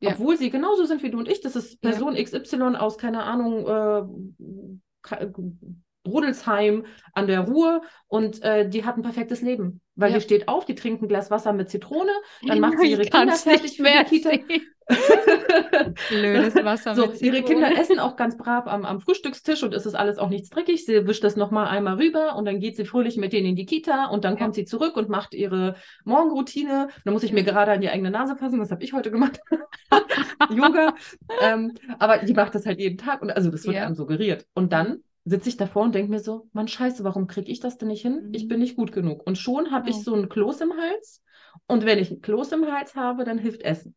[0.00, 0.10] Ja.
[0.10, 1.40] Obwohl sie genauso sind wie du und ich.
[1.40, 2.22] Das ist Person ja.
[2.24, 5.26] XY aus, keine Ahnung, äh,
[6.06, 9.80] Rudelsheim an der Ruhr und äh, die hat ein perfektes Leben.
[9.94, 10.18] Weil ja.
[10.18, 12.10] die steht auf, die trinkt ein Glas Wasser mit Zitrone,
[12.46, 14.30] dann macht sie ihre Kinder fertig für die Kita.
[16.08, 17.12] Blödes Wasser so.
[17.20, 20.50] Ihre Kinder essen auch ganz brav am, am Frühstückstisch und es ist alles auch nichts
[20.50, 20.84] dreckig.
[20.84, 23.66] Sie wischt das nochmal einmal rüber und dann geht sie fröhlich mit denen in die
[23.66, 24.40] Kita und dann ja.
[24.40, 26.88] kommt sie zurück und macht ihre Morgenroutine.
[27.04, 29.40] Da muss ich mir gerade an die eigene Nase fassen, das habe ich heute gemacht.
[30.50, 30.94] Yoga.
[31.40, 33.86] ähm, aber die macht das halt jeden Tag und also das wird ja.
[33.86, 34.46] einem suggeriert.
[34.54, 37.78] Und dann sitze ich davor und denke mir so, Mann, scheiße, warum kriege ich das
[37.78, 38.26] denn nicht hin?
[38.26, 38.34] Mhm.
[38.34, 39.26] Ich bin nicht gut genug.
[39.26, 41.22] Und schon habe ich so ein Kloß im Hals.
[41.66, 43.94] Und wenn ich ein Kloß im Hals habe, dann hilft Essen.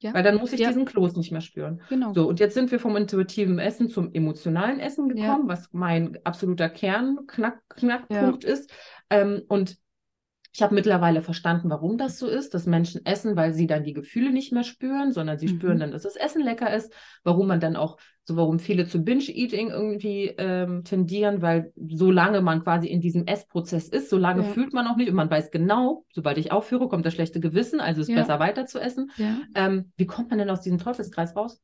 [0.00, 0.12] Ja.
[0.12, 0.68] Weil dann muss ich ja.
[0.68, 1.80] diesen Kloß nicht mehr spüren.
[1.88, 2.12] Genau.
[2.12, 5.48] So, und jetzt sind wir vom intuitiven Essen zum emotionalen Essen gekommen, ja.
[5.48, 8.70] was mein absoluter Kernknackpunkt -Knack ist.
[9.08, 9.78] Ähm, und
[10.54, 13.92] ich habe mittlerweile verstanden, warum das so ist, dass Menschen essen, weil sie dann die
[13.92, 15.56] Gefühle nicht mehr spüren, sondern sie mhm.
[15.56, 16.92] spüren dann, dass das Essen lecker ist.
[17.24, 22.62] Warum man dann auch, so warum viele zu Binge-Eating irgendwie ähm, tendieren, weil solange man
[22.62, 24.48] quasi in diesem Essprozess ist, solange ja.
[24.48, 27.80] fühlt man auch nicht und man weiß genau, sobald ich aufhöre, kommt das schlechte Gewissen,
[27.80, 28.16] also ist ja.
[28.16, 29.10] besser weiter zu essen.
[29.16, 29.36] Ja.
[29.54, 31.60] Ähm, wie kommt man denn aus diesem Teufelskreis raus?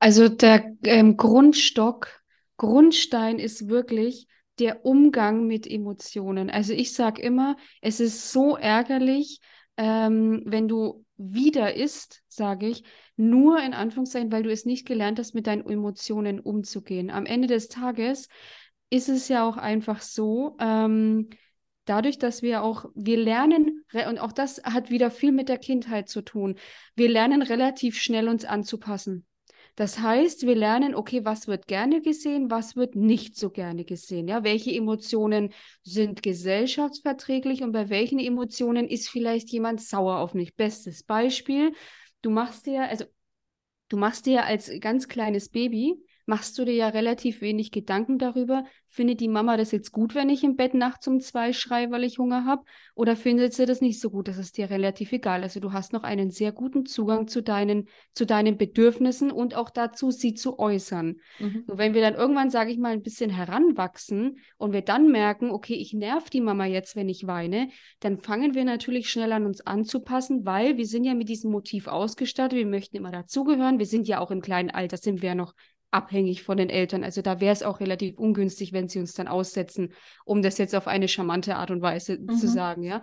[0.00, 2.08] Also der ähm, Grundstock,
[2.56, 4.26] Grundstein ist wirklich,
[4.58, 6.50] der Umgang mit Emotionen.
[6.50, 9.40] Also ich sage immer, es ist so ärgerlich,
[9.76, 12.84] ähm, wenn du wieder isst, sage ich,
[13.18, 17.10] nur in Anführungszeichen, weil du es nicht gelernt hast, mit deinen Emotionen umzugehen.
[17.10, 18.28] Am Ende des Tages
[18.90, 21.28] ist es ja auch einfach so, ähm,
[21.84, 26.08] dadurch, dass wir auch, wir lernen, und auch das hat wieder viel mit der Kindheit
[26.08, 26.56] zu tun,
[26.94, 29.26] wir lernen relativ schnell uns anzupassen.
[29.76, 34.26] Das heißt, wir lernen, okay, was wird gerne gesehen, was wird nicht so gerne gesehen.
[34.26, 35.52] Ja, welche Emotionen
[35.84, 40.56] sind gesellschaftsverträglich und bei welchen Emotionen ist vielleicht jemand sauer auf mich?
[40.56, 41.72] Bestes Beispiel,
[42.22, 43.04] du machst dir, also
[43.88, 48.64] du machst dir als ganz kleines Baby machst du dir ja relativ wenig Gedanken darüber,
[48.86, 52.04] findet die Mama das jetzt gut, wenn ich im Bett nachts um zwei schreie, weil
[52.04, 52.64] ich Hunger habe?
[52.94, 54.28] Oder findet sie das nicht so gut?
[54.28, 55.42] Das ist dir relativ egal.
[55.42, 59.70] Also du hast noch einen sehr guten Zugang zu deinen, zu deinen Bedürfnissen und auch
[59.70, 61.16] dazu, sie zu äußern.
[61.38, 61.64] Mhm.
[61.66, 65.50] So, wenn wir dann irgendwann, sage ich mal, ein bisschen heranwachsen und wir dann merken,
[65.50, 67.70] okay, ich nerv die Mama jetzt, wenn ich weine,
[68.00, 71.86] dann fangen wir natürlich schnell an, uns anzupassen, weil wir sind ja mit diesem Motiv
[71.86, 72.58] ausgestattet.
[72.58, 73.78] Wir möchten immer dazugehören.
[73.78, 75.54] Wir sind ja auch im kleinen Alter, sind wir ja noch
[75.90, 77.04] abhängig von den Eltern.
[77.04, 79.92] Also da wäre es auch relativ ungünstig, wenn sie uns dann aussetzen,
[80.24, 82.36] um das jetzt auf eine charmante Art und Weise mhm.
[82.36, 83.02] zu sagen, ja.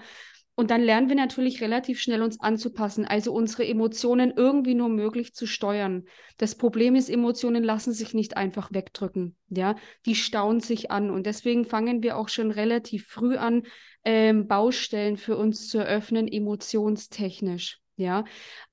[0.57, 5.33] Und dann lernen wir natürlich relativ schnell uns anzupassen, also unsere Emotionen irgendwie nur möglich
[5.33, 6.05] zu steuern.
[6.38, 9.75] Das Problem ist, Emotionen lassen sich nicht einfach wegdrücken, ja.
[10.05, 13.63] Die stauen sich an und deswegen fangen wir auch schon relativ früh an,
[14.05, 18.23] ähm, Baustellen für uns zu eröffnen, emotionstechnisch, ja.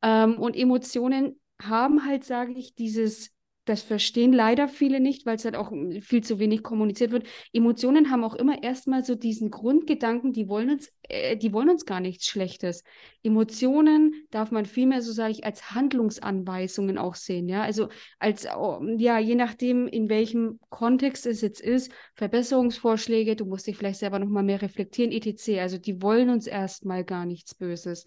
[0.03, 3.32] Ähm, und Emotionen haben halt, sage ich, dieses
[3.65, 7.27] das verstehen leider viele nicht, weil es halt auch hm, viel zu wenig kommuniziert wird.
[7.53, 11.87] Emotionen haben auch immer erstmal so diesen Grundgedanken, die wollen uns, äh, die wollen uns
[11.87, 12.83] gar nichts Schlechtes.
[13.23, 17.63] Emotionen darf man vielmehr, so sage ich, als Handlungsanweisungen auch sehen, ja.
[17.63, 17.89] Also
[18.19, 23.77] als, oh, ja, je nachdem, in welchem Kontext es jetzt ist, Verbesserungsvorschläge, du musst dich
[23.77, 25.61] vielleicht selber nochmal mehr reflektieren, etc.
[25.61, 28.05] Also die wollen uns erstmal gar nichts Böses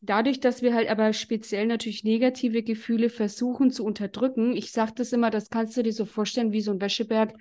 [0.00, 5.12] dadurch, dass wir halt aber speziell natürlich negative Gefühle versuchen zu unterdrücken, ich sage das
[5.12, 7.34] immer, das kannst du dir so vorstellen wie so ein Wäscheberg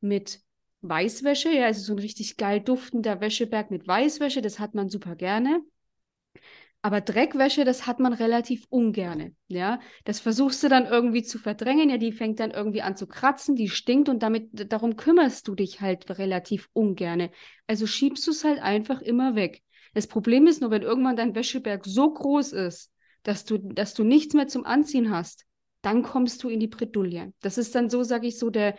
[0.00, 0.40] mit
[0.82, 5.16] Weißwäsche, ja, also so ein richtig geil duftender Wäscheberg mit Weißwäsche, das hat man super
[5.16, 5.60] gerne.
[6.82, 9.80] Aber Dreckwäsche, das hat man relativ ungerne, ja.
[10.04, 13.56] Das versuchst du dann irgendwie zu verdrängen, ja, die fängt dann irgendwie an zu kratzen,
[13.56, 17.30] die stinkt und damit, darum kümmerst du dich halt relativ ungerne.
[17.66, 19.62] Also schiebst du es halt einfach immer weg.
[19.96, 22.92] Das Problem ist nur, wenn irgendwann dein Wäscheberg so groß ist,
[23.22, 25.46] dass du, dass du nichts mehr zum Anziehen hast,
[25.80, 27.32] dann kommst du in die Bredouille.
[27.40, 28.76] Das ist dann so, sage ich so, der,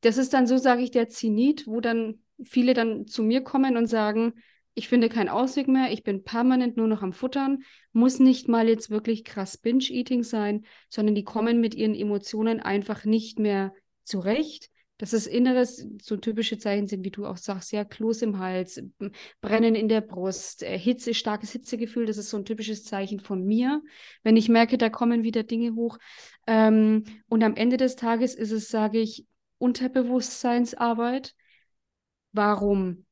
[0.00, 3.76] das ist dann so, sage ich, der Zenit, wo dann viele dann zu mir kommen
[3.76, 4.32] und sagen,
[4.74, 7.62] ich finde keinen Ausweg mehr, ich bin permanent nur noch am Futtern,
[7.92, 13.04] muss nicht mal jetzt wirklich krass Binge-Eating sein, sondern die kommen mit ihren Emotionen einfach
[13.04, 14.68] nicht mehr zurecht
[14.98, 18.82] dass es Inneres so typische Zeichen sind, wie du auch sagst, ja, Kloß im Hals,
[19.40, 23.44] Brennen in der Brust, äh, Hitze, starkes Hitzegefühl, das ist so ein typisches Zeichen von
[23.44, 23.82] mir,
[24.22, 25.98] wenn ich merke, da kommen wieder Dinge hoch.
[26.46, 29.26] Ähm, und am Ende des Tages ist es, sage ich,
[29.58, 31.34] Unterbewusstseinsarbeit.
[32.32, 33.06] Warum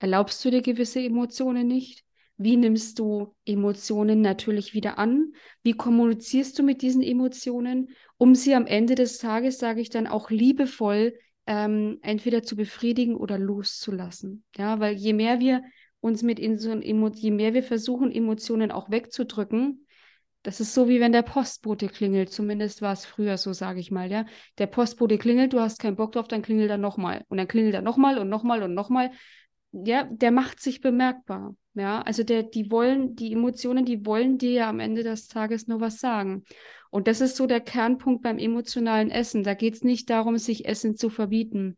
[0.00, 2.04] erlaubst du dir gewisse Emotionen nicht?
[2.38, 5.32] Wie nimmst du Emotionen natürlich wieder an?
[5.62, 10.06] Wie kommunizierst du mit diesen Emotionen, um sie am Ende des Tages, sage ich dann,
[10.06, 11.14] auch liebevoll
[11.46, 14.44] ähm, entweder zu befriedigen oder loszulassen?
[14.56, 15.62] Ja, weil je mehr wir
[16.00, 19.84] uns mit so je mehr wir versuchen, Emotionen auch wegzudrücken,
[20.42, 22.30] das ist so wie wenn der Postbote klingelt.
[22.30, 24.24] Zumindest war es früher so, sage ich mal, ja.
[24.58, 27.24] Der Postbote klingelt, du hast keinen Bock drauf, dann klingelt er nochmal.
[27.28, 29.10] Und dann klingelt er nochmal und nochmal und nochmal.
[29.72, 31.54] Ja, der macht sich bemerkbar.
[31.74, 35.68] Ja, also der, die wollen, die Emotionen, die wollen dir ja am Ende des Tages
[35.68, 36.44] nur was sagen.
[36.90, 39.44] Und das ist so der Kernpunkt beim emotionalen Essen.
[39.44, 41.76] Da geht es nicht darum, sich Essen zu verbieten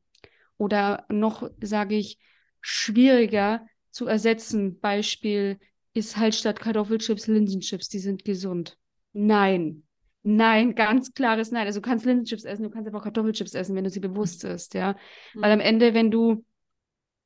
[0.56, 2.18] oder noch, sage ich,
[2.60, 4.78] schwieriger zu ersetzen.
[4.78, 5.58] Beispiel
[5.92, 8.78] ist halt statt Kartoffelchips Linsenchips, die sind gesund.
[9.12, 9.82] Nein.
[10.22, 11.66] Nein, ganz klares Nein.
[11.66, 14.44] Also du kannst Linsenchips essen, du kannst aber auch Kartoffelchips essen, wenn du sie bewusst
[14.44, 14.96] isst, ja.
[15.34, 15.42] Mhm.
[15.42, 16.44] Weil am Ende, wenn du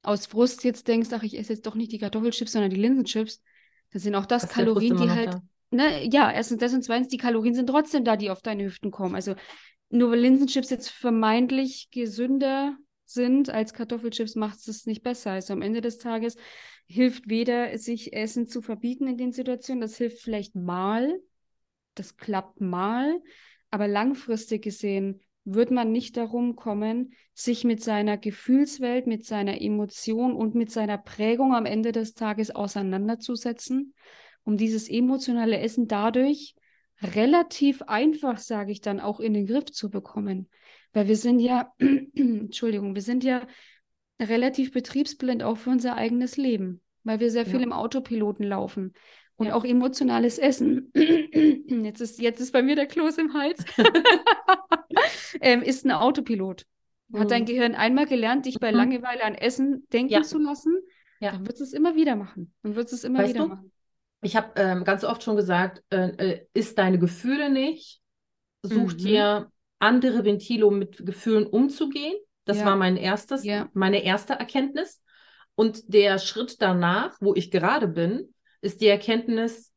[0.05, 3.43] aus Frust jetzt denkst, ach, ich esse jetzt doch nicht die Kartoffelchips, sondern die Linsenchips,
[3.93, 5.37] dann sind auch das, das Kalorien, die halt,
[5.71, 8.91] ne, ja, erstens das und zweitens, die Kalorien sind trotzdem da, die auf deine Hüften
[8.91, 9.15] kommen.
[9.15, 9.35] Also
[9.91, 12.77] nur weil Linsenchips jetzt vermeintlich gesünder
[13.07, 15.33] sind als Kartoffelchips, macht es es nicht besser.
[15.33, 16.37] Also am Ende des Tages
[16.87, 21.19] hilft weder, sich Essen zu verbieten in den Situationen, das hilft vielleicht mal,
[21.95, 23.21] das klappt mal,
[23.71, 30.35] aber langfristig gesehen wird man nicht darum kommen, sich mit seiner Gefühlswelt, mit seiner Emotion
[30.35, 33.95] und mit seiner Prägung am Ende des Tages auseinanderzusetzen,
[34.45, 36.55] um dieses emotionale Essen dadurch
[37.03, 40.49] relativ einfach, sage ich dann, auch in den Griff zu bekommen.
[40.93, 41.73] Weil wir sind ja,
[42.15, 43.47] Entschuldigung, wir sind ja
[44.21, 47.65] relativ betriebsblind auch für unser eigenes Leben, weil wir sehr viel ja.
[47.65, 48.95] im Autopiloten laufen.
[49.37, 49.55] Und ja.
[49.55, 50.93] auch emotionales Essen.
[50.95, 53.65] Jetzt ist, jetzt ist bei mir der Kloß im Hals.
[55.41, 56.67] ähm, ist ein Autopilot.
[57.13, 57.47] Hat dein mhm.
[57.47, 58.77] Gehirn einmal gelernt, dich bei mhm.
[58.77, 60.23] Langeweile an Essen denken ja.
[60.23, 60.77] zu lassen?
[61.25, 61.33] ja.
[61.33, 62.53] dann wird es immer wieder machen.
[62.63, 63.49] Dann wird es immer weißt wieder du?
[63.49, 63.73] machen.
[64.23, 68.01] Ich habe ähm, ganz oft schon gesagt, äh, äh, ist deine Gefühle nicht,
[68.63, 68.99] such mhm.
[68.99, 72.15] dir andere Ventile, um mit Gefühlen umzugehen.
[72.45, 72.67] Das ja.
[72.67, 73.69] war mein erstes, ja.
[73.75, 75.03] meine erste Erkenntnis.
[75.55, 78.34] Und der Schritt danach, wo ich gerade bin,
[78.65, 79.73] ist die Erkenntnis,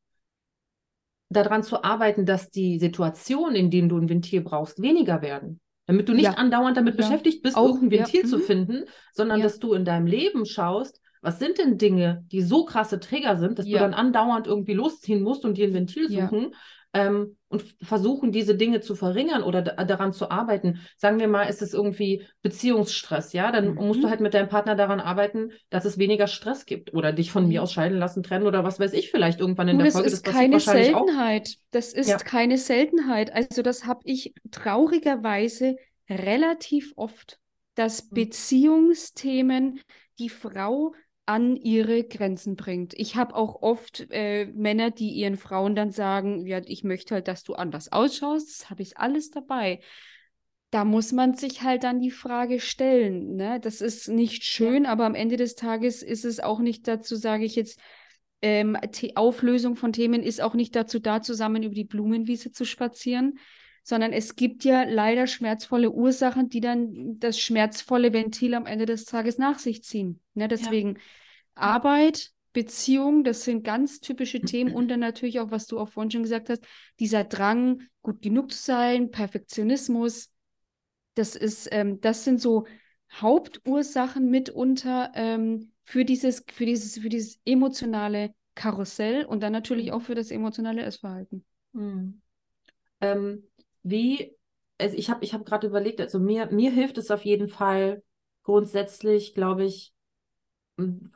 [1.29, 5.59] daran zu arbeiten, dass die Situationen, in denen du ein Ventil brauchst, weniger werden.
[5.85, 6.33] Damit du nicht ja.
[6.33, 8.41] andauernd damit beschäftigt bist, Auch, irgendein Ventil zu mhm.
[8.41, 8.83] finden,
[9.13, 13.37] sondern dass du in deinem Leben schaust, was sind denn Dinge, die so krasse Trigger
[13.37, 16.53] sind, dass du dann andauernd irgendwie losziehen musst und dir ein Ventil suchen,
[16.93, 20.81] ähm, und versuchen, diese Dinge zu verringern oder daran zu arbeiten.
[20.97, 23.51] Sagen wir mal, ist es irgendwie Beziehungsstress, ja?
[23.51, 23.75] Dann mhm.
[23.75, 27.31] musst du halt mit deinem Partner daran arbeiten, dass es weniger Stress gibt oder dich
[27.31, 27.63] von mir mhm.
[27.63, 30.09] aus scheiden lassen, trennen oder was weiß ich vielleicht irgendwann in du, der Folge.
[30.09, 31.47] Das ist keine Seltenheit.
[31.47, 31.71] Auch.
[31.71, 32.17] Das ist ja.
[32.17, 33.33] keine Seltenheit.
[33.33, 35.77] Also das habe ich traurigerweise
[36.09, 37.39] relativ oft,
[37.75, 38.15] dass mhm.
[38.15, 39.79] Beziehungsthemen
[40.19, 40.93] die Frau
[41.27, 42.93] an ihre Grenzen bringt.
[42.95, 47.27] Ich habe auch oft äh, Männer, die ihren Frauen dann sagen, ja, ich möchte halt,
[47.27, 49.81] dass du anders ausschaust, das habe ich alles dabei.
[50.69, 53.35] Da muss man sich halt dann die Frage stellen.
[53.35, 53.59] Ne?
[53.59, 54.89] Das ist nicht schön, ja.
[54.91, 57.79] aber am Ende des Tages ist es auch nicht dazu, sage ich jetzt,
[58.41, 58.77] ähm,
[59.15, 63.39] Auflösung von Themen ist auch nicht dazu da, zusammen über die Blumenwiese zu spazieren,
[63.87, 69.05] sondern es gibt ja leider schmerzvolle Ursachen, die dann das schmerzvolle Ventil am Ende des
[69.05, 70.19] Tages nach sich ziehen.
[70.33, 71.01] Ne, deswegen ja.
[71.55, 76.11] Arbeit, Beziehung, das sind ganz typische Themen und dann natürlich auch, was du auch vorhin
[76.11, 76.65] schon gesagt hast,
[76.99, 80.33] dieser Drang, gut genug zu sein, Perfektionismus,
[81.13, 82.67] das ist, ähm, das sind so
[83.13, 89.99] Hauptursachen mitunter ähm, für dieses, für dieses, für dieses emotionale Karussell und dann natürlich auch
[89.99, 90.03] mhm.
[90.03, 91.45] für das emotionale Essverhalten.
[91.71, 92.21] Mhm.
[92.99, 93.43] Ähm,
[93.89, 94.35] wie,
[94.77, 98.03] also ich habe ich hab gerade überlegt, also mir, mir hilft es auf jeden Fall
[98.43, 99.93] grundsätzlich, glaube ich,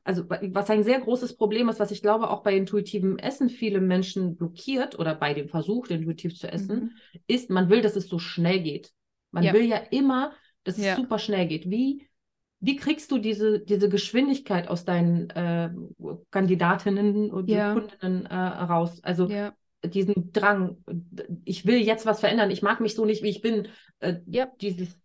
[0.03, 3.79] also was ein sehr großes Problem ist, was ich glaube auch bei intuitivem Essen viele
[3.79, 6.79] Menschen blockiert oder bei dem Versuch, intuitiv zu essen,
[7.13, 7.19] mhm.
[7.27, 8.91] ist, man will, dass es so schnell geht.
[9.29, 9.53] Man ja.
[9.53, 10.95] will ja immer, dass es ja.
[10.95, 11.69] super schnell geht.
[11.69, 12.07] Wie,
[12.59, 15.69] wie kriegst du diese, diese Geschwindigkeit aus deinen äh,
[16.31, 17.73] Kandidatinnen und ja.
[17.73, 19.03] Kundinnen äh, raus?
[19.03, 19.29] Also
[19.83, 20.77] diesen Drang,
[21.45, 23.67] ich will jetzt was verändern, ich mag mich so nicht, wie ich bin.
[23.99, 24.47] Äh, ja.
[24.59, 24.97] Dieses.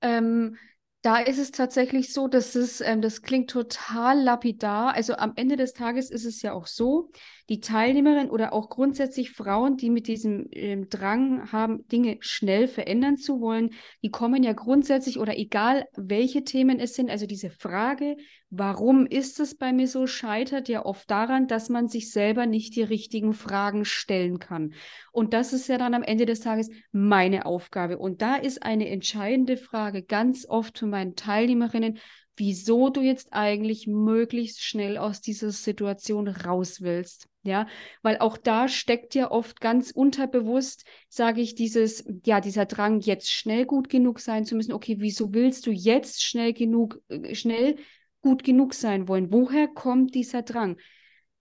[0.00, 0.56] Ähm,
[1.04, 4.94] da ist es tatsächlich so, dass es, ähm, das klingt total lapidar.
[4.94, 7.10] Also am Ende des Tages ist es ja auch so,
[7.50, 13.18] die Teilnehmerin oder auch grundsätzlich Frauen, die mit diesem ähm, Drang haben, Dinge schnell verändern
[13.18, 18.16] zu wollen, die kommen ja grundsätzlich oder egal welche Themen es sind, also diese Frage,
[18.58, 22.76] warum ist es bei mir so, scheitert ja oft daran, dass man sich selber nicht
[22.76, 24.74] die richtigen Fragen stellen kann.
[25.12, 27.98] Und das ist ja dann am Ende des Tages meine Aufgabe.
[27.98, 31.98] Und da ist eine entscheidende Frage ganz oft für meinen Teilnehmerinnen,
[32.36, 37.28] wieso du jetzt eigentlich möglichst schnell aus dieser Situation raus willst.
[37.46, 37.66] Ja,
[38.00, 43.30] weil auch da steckt ja oft ganz unterbewusst, sage ich, dieses, ja, dieser Drang, jetzt
[43.30, 44.72] schnell gut genug sein zu müssen.
[44.72, 47.76] Okay, wieso willst du jetzt schnell genug, äh, schnell
[48.24, 49.30] gut genug sein wollen?
[49.30, 50.78] Woher kommt dieser Drang?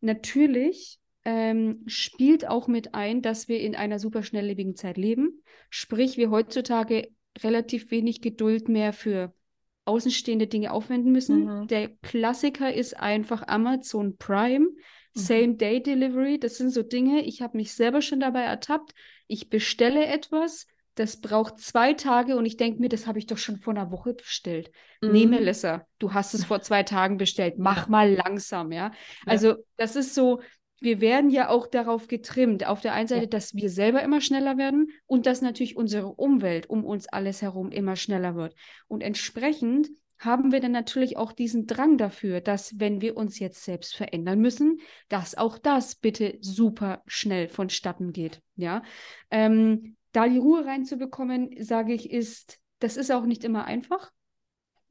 [0.01, 5.41] Natürlich ähm, spielt auch mit ein, dass wir in einer super schnelllebigen Zeit leben.
[5.69, 7.07] Sprich, wir heutzutage
[7.41, 9.33] relativ wenig Geduld mehr für
[9.85, 11.45] außenstehende Dinge aufwenden müssen.
[11.45, 11.67] Mhm.
[11.67, 14.75] Der Klassiker ist einfach Amazon Prime, mhm.
[15.13, 16.37] Same-Day-Delivery.
[16.37, 18.93] Das sind so Dinge, ich habe mich selber schon dabei ertappt.
[19.27, 23.37] Ich bestelle etwas, das braucht zwei Tage und ich denke mir, das habe ich doch
[23.37, 24.71] schon vor einer Woche bestellt.
[25.01, 25.11] Mhm.
[25.11, 27.55] Nee, Melissa, du hast es vor zwei Tagen bestellt.
[27.57, 27.89] Mach ja.
[27.91, 28.87] mal langsam, ja?
[28.87, 28.93] ja.
[29.25, 30.41] Also, das ist so,
[30.79, 33.29] wir werden ja auch darauf getrimmt, auf der einen Seite, ja.
[33.29, 37.71] dass wir selber immer schneller werden und dass natürlich unsere Umwelt um uns alles herum
[37.71, 38.53] immer schneller wird.
[38.87, 39.87] Und entsprechend
[40.19, 44.39] haben wir dann natürlich auch diesen Drang dafür, dass wenn wir uns jetzt selbst verändern
[44.39, 44.79] müssen,
[45.09, 48.41] dass auch das bitte super schnell vonstatten geht.
[48.55, 48.83] Ja,
[49.31, 54.11] ähm, da die Ruhe reinzubekommen, sage ich, ist das ist auch nicht immer einfach.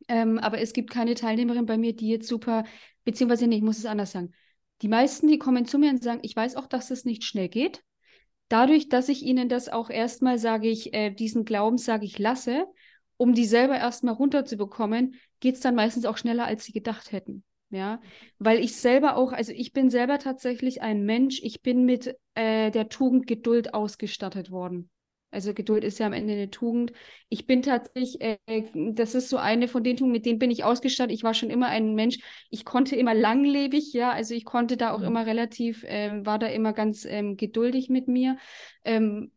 [0.08, 2.64] Ähm, aber es gibt keine Teilnehmerin bei mir, die jetzt super,
[3.04, 4.34] beziehungsweise nee, ich muss es anders sagen
[4.82, 7.48] die meisten, die kommen zu mir und sagen, ich weiß auch, dass es nicht schnell
[7.48, 7.82] geht.
[8.48, 12.66] Dadurch, dass ich ihnen das auch erstmal, sage ich, äh, diesen Glauben, sage ich, lasse,
[13.16, 17.44] um die selber erstmal runterzubekommen, geht es dann meistens auch schneller, als sie gedacht hätten.
[17.70, 18.02] Ja,
[18.38, 22.70] weil ich selber auch, also ich bin selber tatsächlich ein Mensch, ich bin mit äh,
[22.70, 24.90] der Tugend Geduld ausgestattet worden.
[25.32, 26.92] Also Geduld ist ja am Ende eine Tugend.
[27.30, 28.36] Ich bin tatsächlich, äh,
[28.74, 31.14] das ist so eine von den Tugenden, mit denen bin ich ausgestattet.
[31.14, 32.18] Ich war schon immer ein Mensch,
[32.50, 35.06] ich konnte immer langlebig, ja, also ich konnte da auch mhm.
[35.06, 38.36] immer relativ, äh, war da immer ganz ähm, geduldig mit mir.
[38.84, 39.32] Ähm,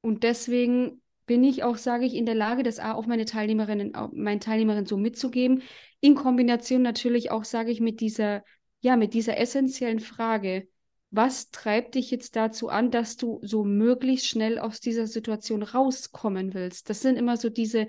[0.00, 4.40] und deswegen bin ich auch, sage ich, in der Lage, das auch meine Teilnehmerinnen, meinen
[4.40, 5.62] Teilnehmerinnen so mitzugeben.
[6.00, 8.44] in Kombination natürlich auch, sage ich, mit dieser,
[8.80, 10.68] ja, mit dieser essentiellen Frage,
[11.12, 16.54] was treibt dich jetzt dazu an, dass du so möglichst schnell aus dieser Situation rauskommen
[16.54, 16.88] willst?
[16.88, 17.86] Das sind immer so diese,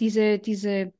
[0.00, 0.92] diese, diese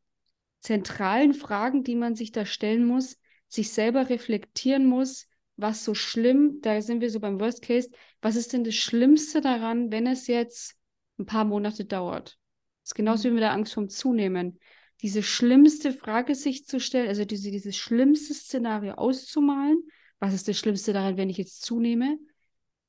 [0.60, 6.60] zentralen Fragen, die man sich da stellen muss, sich selber reflektieren muss, was so schlimm,
[6.62, 7.90] da sind wir so beim Worst Case,
[8.20, 10.76] was ist denn das Schlimmste daran, wenn es jetzt
[11.18, 12.38] ein paar Monate dauert?
[12.82, 14.60] Das ist genauso wie mit der Angst vom Zunehmen.
[15.02, 19.82] Diese schlimmste Frage sich zu stellen, also diese, dieses schlimmste Szenario auszumalen.
[20.20, 22.18] Was ist das Schlimmste daran, wenn ich jetzt zunehme?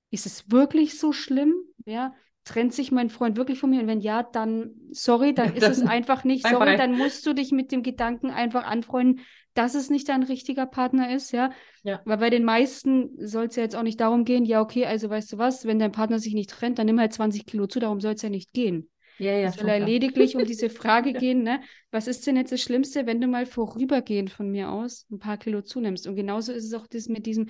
[0.10, 1.54] Ist es wirklich so schlimm?
[1.86, 2.14] Ja,
[2.46, 3.82] trennt sich mein Freund wirklich von mir?
[3.82, 6.78] Und wenn ja, dann sorry, dann ist es einfach nicht bye sorry, bye.
[6.78, 9.22] dann musst du dich mit dem Gedanken einfach anfreunden,
[9.54, 11.52] dass es nicht dein richtiger Partner ist, ja.
[11.84, 12.00] ja.
[12.06, 15.10] Weil bei den meisten soll es ja jetzt auch nicht darum gehen, ja, okay, also
[15.10, 17.80] weißt du was, wenn dein Partner sich nicht trennt, dann nimm halt 20 Kilo zu,
[17.80, 18.90] darum soll es ja nicht gehen.
[19.20, 21.62] Ja, ja, es soll ja lediglich um diese Frage gehen, ne?
[21.92, 25.38] Was ist denn jetzt das Schlimmste, wenn du mal vorübergehend von mir aus ein paar
[25.38, 26.08] Kilo zunimmst?
[26.08, 27.50] Und genauso ist es auch das mit diesem,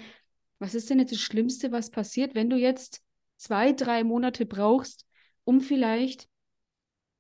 [0.60, 3.02] was ist denn jetzt das Schlimmste, was passiert, wenn du jetzt
[3.38, 5.06] zwei, drei Monate brauchst,
[5.44, 6.28] um vielleicht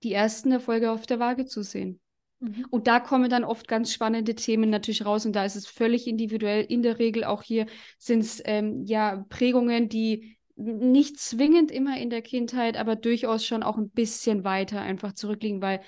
[0.03, 1.99] die ersten Erfolge auf der Waage zu sehen.
[2.39, 2.65] Mhm.
[2.69, 6.07] Und da kommen dann oft ganz spannende Themen natürlich raus und da ist es völlig
[6.07, 6.63] individuell.
[6.63, 7.65] In der Regel auch hier
[7.97, 13.63] sind es ähm, ja Prägungen, die nicht zwingend immer in der Kindheit, aber durchaus schon
[13.63, 15.81] auch ein bisschen weiter einfach zurückliegen, weil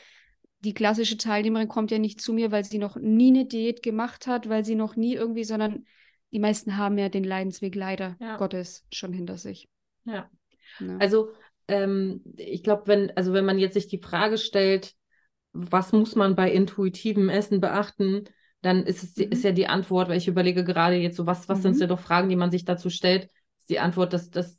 [0.59, 4.27] die klassische Teilnehmerin kommt ja nicht zu mir, weil sie noch nie eine Diät gemacht
[4.27, 5.85] hat, weil sie noch nie irgendwie, sondern
[6.31, 8.37] die meisten haben ja den Leidensweg leider ja.
[8.37, 9.67] Gottes schon hinter sich.
[10.05, 10.29] Ja.
[10.79, 10.85] ja.
[10.85, 10.97] Ne?
[10.99, 11.31] Also
[11.67, 14.95] ähm, ich glaube, wenn, also wenn man jetzt sich die Frage stellt,
[15.53, 18.25] was muss man bei intuitivem Essen beachten,
[18.61, 19.31] dann ist es mhm.
[19.31, 21.63] ist ja die Antwort, weil ich überlege gerade jetzt so, was, was mhm.
[21.63, 24.58] sind denn doch Fragen, die man sich dazu stellt, ist die Antwort, dass das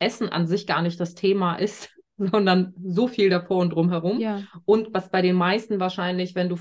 [0.00, 4.18] Essen an sich gar nicht das Thema ist, sondern so viel davor und drumherum.
[4.18, 4.42] Ja.
[4.64, 6.58] Und was bei den meisten wahrscheinlich, wenn du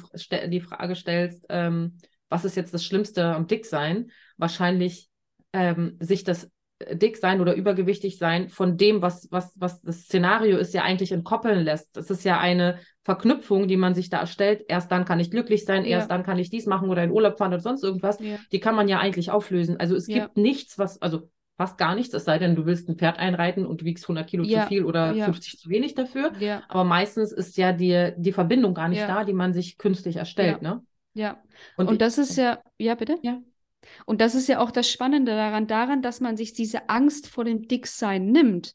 [0.47, 1.97] die Frage stellst, ähm,
[2.29, 5.09] was ist jetzt das Schlimmste am Dicksein, wahrscheinlich
[5.51, 6.51] ähm, sich das
[6.93, 11.11] dick sein oder übergewichtig sein von dem, was, was, was das Szenario ist, ja eigentlich
[11.11, 11.95] entkoppeln lässt.
[11.97, 14.63] Das ist ja eine Verknüpfung, die man sich da erstellt.
[14.69, 15.97] Erst dann kann ich glücklich sein, ja.
[15.97, 18.19] erst dann kann ich dies machen oder in Urlaub fahren oder sonst irgendwas.
[18.21, 18.37] Ja.
[18.51, 19.77] Die kann man ja eigentlich auflösen.
[19.77, 21.29] Also es gibt nichts, was, also
[21.59, 24.25] fast gar nichts, es sei denn, du willst ein Pferd einreiten und du wiegst 100
[24.25, 26.31] Kilo zu viel oder 50 zu wenig dafür.
[26.69, 30.61] Aber meistens ist ja die, die Verbindung gar nicht da, die man sich künstlich erstellt.
[30.61, 30.81] Ne?
[31.13, 31.43] Ja.
[31.75, 33.17] Und, und das ist ja, ja, bitte?
[33.23, 33.41] Ja.
[34.05, 37.43] Und das ist ja auch das Spannende daran, daran, dass man sich diese Angst vor
[37.43, 38.73] dem Dicksein nimmt,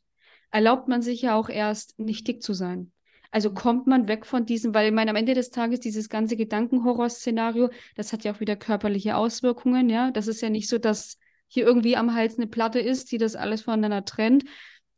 [0.51, 2.93] erlaubt man sich ja auch erst, nicht dick zu sein.
[3.31, 6.37] Also kommt man weg von diesem, weil ich meine, am Ende des Tages dieses ganze
[6.37, 10.11] Gedankenhorror-Szenario, das hat ja auch wieder körperliche Auswirkungen, ja.
[10.11, 11.17] Das ist ja nicht so, dass
[11.55, 14.45] hier irgendwie am Hals eine Platte ist, die das alles voneinander trennt,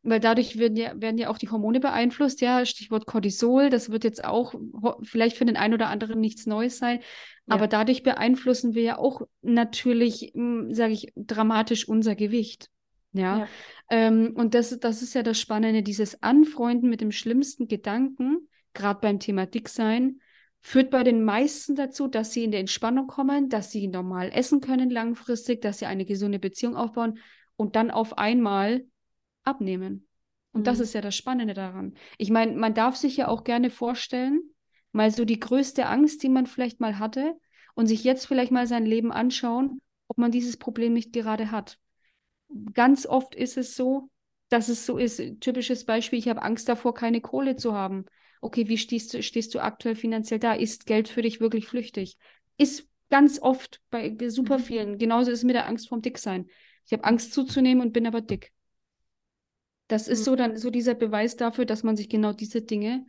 [0.02, 4.04] weil dadurch werden ja, werden ja auch die Hormone beeinflusst, ja, Stichwort Cortisol, das wird
[4.04, 4.54] jetzt auch
[5.02, 7.54] vielleicht für den einen oder anderen nichts Neues sein, ja.
[7.54, 12.70] aber dadurch beeinflussen wir ja auch natürlich, hm, sage ich, dramatisch unser Gewicht.
[13.12, 13.48] Ja, ja.
[13.90, 19.00] Ähm, und das, das ist ja das Spannende, dieses Anfreunden mit dem schlimmsten Gedanken, gerade
[19.00, 20.20] beim Thema Dicksein,
[20.66, 24.60] führt bei den meisten dazu, dass sie in die Entspannung kommen, dass sie normal essen
[24.60, 27.20] können langfristig, dass sie eine gesunde Beziehung aufbauen
[27.54, 28.84] und dann auf einmal
[29.44, 30.08] abnehmen.
[30.50, 30.64] Und mhm.
[30.64, 31.94] das ist ja das Spannende daran.
[32.18, 34.40] Ich meine, man darf sich ja auch gerne vorstellen,
[34.90, 37.36] mal so die größte Angst, die man vielleicht mal hatte
[37.74, 41.78] und sich jetzt vielleicht mal sein Leben anschauen, ob man dieses Problem nicht gerade hat.
[42.74, 44.10] Ganz oft ist es so,
[44.48, 45.22] dass es so ist.
[45.40, 48.06] Typisches Beispiel, ich habe Angst davor, keine Kohle zu haben.
[48.40, 50.52] Okay, wie stehst du, stehst du aktuell finanziell da?
[50.52, 52.16] Ist Geld für dich wirklich flüchtig?
[52.58, 54.62] Ist ganz oft bei super mhm.
[54.62, 54.98] vielen.
[54.98, 56.48] Genauso ist es mit der Angst vorm Dicksein.
[56.86, 58.52] Ich habe Angst zuzunehmen und bin aber dick.
[59.88, 60.24] Das ist mhm.
[60.24, 63.06] so dann so dieser Beweis dafür, dass man sich genau diese Dinge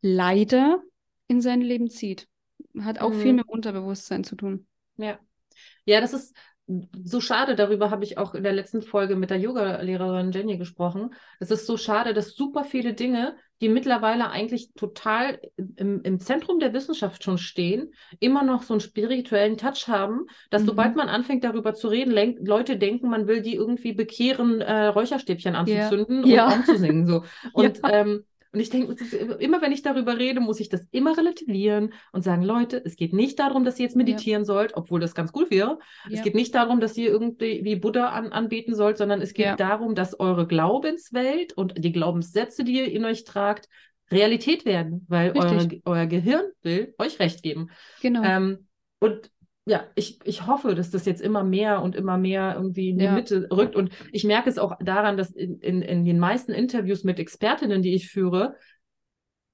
[0.00, 0.82] leider
[1.28, 2.28] in sein Leben zieht.
[2.80, 3.20] Hat auch mhm.
[3.20, 4.66] viel mit Unterbewusstsein zu tun.
[4.96, 5.18] Ja.
[5.84, 6.36] Ja, das ist
[7.04, 11.14] so schade, darüber habe ich auch in der letzten Folge mit der Yoga-Lehrerin Jenny gesprochen.
[11.38, 15.40] Es ist so schade, dass super viele Dinge, die mittlerweile eigentlich total
[15.76, 20.62] im, im Zentrum der Wissenschaft schon stehen, immer noch so einen spirituellen Touch haben, dass
[20.62, 20.66] mhm.
[20.66, 22.12] sobald man anfängt, darüber zu reden,
[22.44, 26.24] Leute denken, man will die irgendwie bekehren, äh, Räucherstäbchen anzuzünden yeah.
[26.24, 26.46] und ja.
[26.46, 27.06] anzusingen.
[27.06, 27.22] So.
[27.52, 27.90] Und ja.
[27.90, 28.24] ähm,
[28.56, 28.94] und ich denke,
[29.38, 33.12] immer wenn ich darüber rede, muss ich das immer relativieren und sagen, Leute, es geht
[33.12, 34.46] nicht darum, dass ihr jetzt meditieren ja.
[34.46, 35.78] sollt, obwohl das ganz gut wäre.
[36.08, 36.16] Ja.
[36.16, 39.44] Es geht nicht darum, dass ihr irgendwie wie Buddha an, anbeten sollt, sondern es geht
[39.44, 39.56] ja.
[39.56, 43.68] darum, dass eure Glaubenswelt und die Glaubenssätze, die ihr in euch tragt,
[44.10, 47.68] Realität werden, weil eure, euer Gehirn will euch recht geben.
[48.00, 48.22] Genau.
[48.24, 48.68] Ähm,
[49.00, 49.30] und
[49.68, 53.04] ja, ich, ich hoffe, dass das jetzt immer mehr und immer mehr irgendwie in die
[53.04, 53.12] ja.
[53.12, 53.74] Mitte rückt.
[53.74, 57.82] Und ich merke es auch daran, dass in, in, in den meisten Interviews mit Expertinnen,
[57.82, 58.54] die ich führe,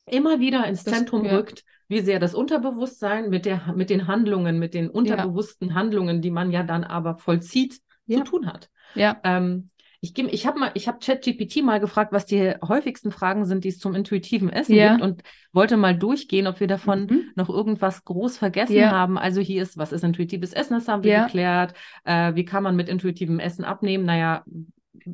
[0.06, 1.36] immer wieder ins das, Zentrum ja.
[1.36, 5.74] rückt, wie sehr das Unterbewusstsein mit, der, mit den Handlungen, mit den unterbewussten ja.
[5.74, 8.68] Handlungen, die man ja dann aber vollzieht, zu tun hat.
[8.94, 9.18] Ja.
[9.24, 9.70] Ähm,
[10.05, 13.68] ich, ich habe mal, ich habe ChatGPT mal gefragt, was die häufigsten Fragen sind, die
[13.68, 14.90] es zum intuitiven Essen ja.
[14.90, 15.22] gibt und
[15.53, 17.24] wollte mal durchgehen, ob wir davon mhm.
[17.36, 18.90] noch irgendwas groß vergessen ja.
[18.90, 19.16] haben.
[19.16, 20.74] Also hier ist, was ist intuitives Essen?
[20.74, 21.24] Das haben wir ja.
[21.26, 21.74] geklärt.
[22.03, 24.05] Äh, wie kann man mit intuitivem Essen abnehmen?
[24.05, 24.42] Naja,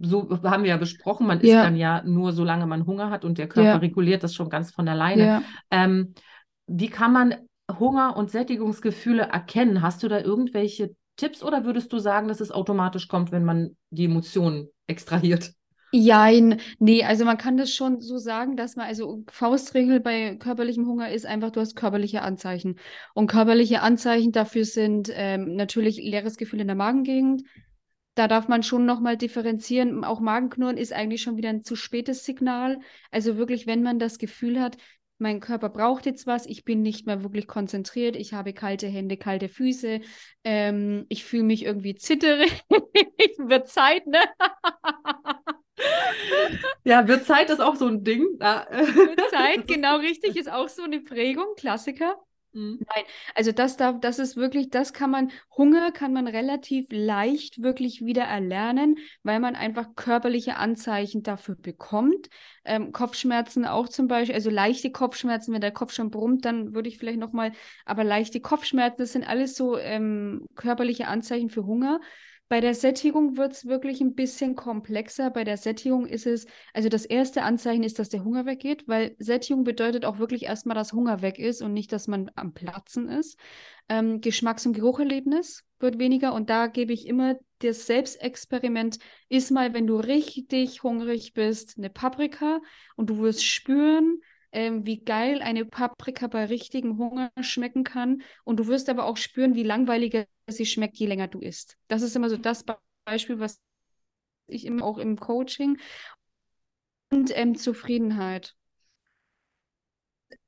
[0.01, 3.37] so haben wir ja besprochen, man isst dann ja nur, solange man Hunger hat und
[3.37, 5.43] der Körper reguliert das schon ganz von alleine.
[5.71, 6.15] Ähm,
[6.67, 7.35] wie kann man
[7.79, 9.83] Hunger und Sättigungsgefühle erkennen?
[9.83, 13.77] Hast du da irgendwelche Tipps oder würdest du sagen, dass es automatisch kommt, wenn man
[13.91, 15.53] die Emotionen extrahiert?
[15.91, 20.87] Jein, nee, also man kann das schon so sagen, dass man, also Faustregel bei körperlichem
[20.87, 22.79] Hunger ist einfach, du hast körperliche Anzeichen.
[23.15, 27.43] Und körperliche Anzeichen dafür sind ähm, natürlich leeres Gefühl in der Magengegend.
[28.15, 30.05] Da darf man schon nochmal differenzieren.
[30.05, 32.81] Auch Magenknurren ist eigentlich schon wieder ein zu spätes Signal.
[33.11, 34.77] Also wirklich, wenn man das Gefühl hat,
[35.19, 39.17] mein Körper braucht jetzt was, ich bin nicht mehr wirklich konzentriert, ich habe kalte Hände,
[39.17, 40.01] kalte Füße,
[40.45, 42.65] ähm, ich fühle mich irgendwie zitterig,
[43.39, 44.21] wird Zeit, ne?
[46.85, 48.23] ja, wird Zeit ist auch so ein Ding.
[48.39, 52.17] wird Zeit, genau richtig, ist auch so eine Prägung, Klassiker.
[52.59, 52.79] Mhm.
[52.95, 53.05] Nein,
[53.37, 58.05] also das darf, das ist wirklich, das kann man, Hunger kann man relativ leicht wirklich
[58.05, 62.29] wieder erlernen, weil man einfach körperliche Anzeichen dafür bekommt.
[62.65, 66.89] Ähm, Kopfschmerzen auch zum Beispiel, also leichte Kopfschmerzen, wenn der Kopf schon brummt, dann würde
[66.89, 67.53] ich vielleicht nochmal,
[67.85, 72.01] aber leichte Kopfschmerzen, das sind alles so ähm, körperliche Anzeichen für Hunger.
[72.49, 75.31] Bei der Sättigung wird es wirklich ein bisschen komplexer.
[75.31, 79.15] Bei der Sättigung ist es, also das erste Anzeichen ist, dass der Hunger weggeht, weil
[79.19, 83.09] Sättigung bedeutet auch wirklich erstmal, dass Hunger weg ist und nicht, dass man am Platzen
[83.09, 83.39] ist.
[83.91, 89.75] Ähm, Geschmacks- und Gerucherlebnis wird weniger und da gebe ich immer das Selbstexperiment, ist mal,
[89.75, 92.61] wenn du richtig hungrig bist, eine Paprika
[92.97, 94.21] und du wirst spüren,
[94.53, 98.23] ähm, wie geil eine Paprika bei richtigem Hunger schmecken kann.
[98.45, 101.77] Und du wirst aber auch spüren, wie langweiliger sie schmeckt, je länger du isst.
[101.89, 102.65] Das ist immer so das
[103.05, 103.63] Beispiel, was
[104.47, 105.79] ich immer auch im Coaching
[107.11, 108.55] und ähm, Zufriedenheit.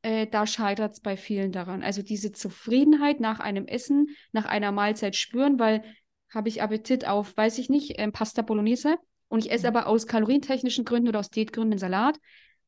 [0.03, 1.83] Äh, da scheitert es bei vielen daran.
[1.83, 5.85] Also diese Zufriedenheit nach einem Essen, nach einer Mahlzeit spüren, weil
[6.33, 8.97] habe ich Appetit auf, weiß ich nicht, ähm, Pasta Bolognese
[9.29, 9.77] und ich esse mhm.
[9.77, 12.19] aber aus kalorientechnischen Gründen oder aus Diätgründen Salat,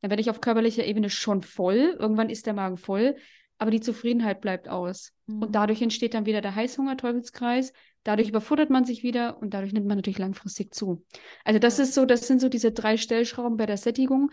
[0.03, 1.95] dann werde ich auf körperlicher Ebene schon voll.
[1.97, 3.15] Irgendwann ist der Magen voll,
[3.57, 5.13] aber die Zufriedenheit bleibt aus.
[5.27, 5.43] Mhm.
[5.43, 7.71] Und dadurch entsteht dann wieder der Heißhunger-Teufelskreis.
[8.03, 11.05] Dadurch überfuttert man sich wieder und dadurch nimmt man natürlich langfristig zu.
[11.45, 14.29] Also das ist so, das sind so diese drei Stellschrauben bei der Sättigung.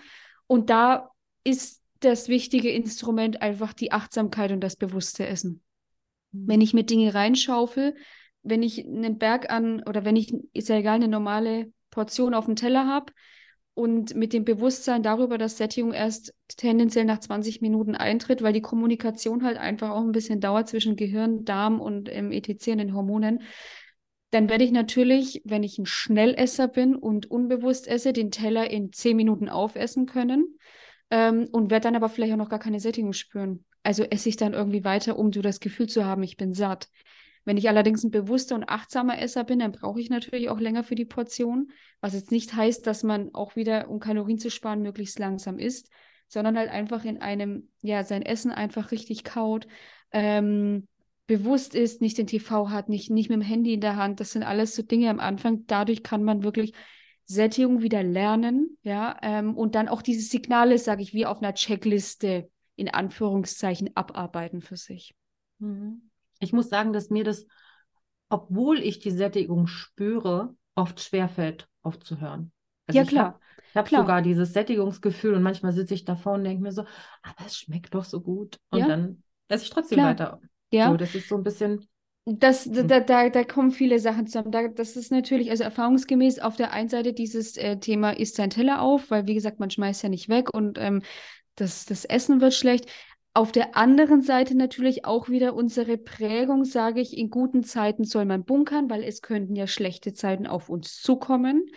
[0.48, 1.12] Und da
[1.44, 5.62] ist das wichtige Instrument einfach die Achtsamkeit und das bewusste Essen.
[6.32, 6.48] Mhm.
[6.48, 7.94] Wenn ich mir Dinge reinschaufel,
[8.42, 12.46] wenn ich einen Berg an oder wenn ich, ist ja egal, eine normale Portion auf
[12.46, 13.12] dem Teller habe,
[13.74, 18.60] und mit dem Bewusstsein darüber, dass Sättigung erst tendenziell nach 20 Minuten eintritt, weil die
[18.60, 22.68] Kommunikation halt einfach auch ein bisschen dauert zwischen Gehirn, Darm und ähm, etc.
[22.68, 23.42] und den Hormonen,
[24.30, 28.92] dann werde ich natürlich, wenn ich ein Schnellesser bin und unbewusst esse, den Teller in
[28.92, 30.56] 10 Minuten aufessen können
[31.10, 33.64] ähm, und werde dann aber vielleicht auch noch gar keine Sättigung spüren.
[33.82, 36.88] Also esse ich dann irgendwie weiter, um so das Gefühl zu haben, ich bin satt.
[37.44, 40.84] Wenn ich allerdings ein bewusster und achtsamer Esser bin, dann brauche ich natürlich auch länger
[40.84, 41.70] für die Portion,
[42.00, 45.90] was jetzt nicht heißt, dass man auch wieder, um Kalorien zu sparen, möglichst langsam isst,
[46.28, 49.66] sondern halt einfach in einem, ja, sein Essen einfach richtig kaut,
[50.12, 50.86] ähm,
[51.26, 54.20] bewusst ist, nicht den TV hat, nicht, nicht mit dem Handy in der Hand.
[54.20, 55.64] Das sind alles so Dinge am Anfang.
[55.66, 56.72] Dadurch kann man wirklich
[57.24, 61.54] Sättigung wieder lernen, ja, ähm, und dann auch diese Signale, sage ich, wie auf einer
[61.54, 65.14] Checkliste in Anführungszeichen abarbeiten für sich.
[65.58, 66.09] Mhm
[66.40, 67.46] ich muss sagen, dass mir das,
[68.28, 72.52] obwohl ich die Sättigung spüre, oft schwerfällt, aufzuhören.
[72.86, 73.40] Also ja, klar.
[73.70, 76.82] Ich habe hab sogar dieses Sättigungsgefühl und manchmal sitze ich davor und denke mir so,
[77.22, 78.58] aber es schmeckt doch so gut.
[78.70, 78.88] Und ja.
[78.88, 80.10] dann esse ich trotzdem klar.
[80.10, 80.40] weiter.
[80.72, 80.90] Ja.
[80.90, 81.86] So, das ist so ein bisschen.
[82.24, 82.88] Das, hm.
[82.88, 84.50] da, da, da kommen viele Sachen zusammen.
[84.50, 88.50] Da, das ist natürlich, also erfahrungsgemäß auf der einen Seite dieses äh, Thema isst sein
[88.50, 91.02] Teller auf, weil wie gesagt, man schmeißt ja nicht weg und ähm,
[91.54, 92.90] das, das Essen wird schlecht.
[93.32, 98.24] Auf der anderen Seite natürlich auch wieder unsere Prägung, sage ich, in guten Zeiten soll
[98.24, 101.70] man bunkern, weil es könnten ja schlechte Zeiten auf uns zukommen.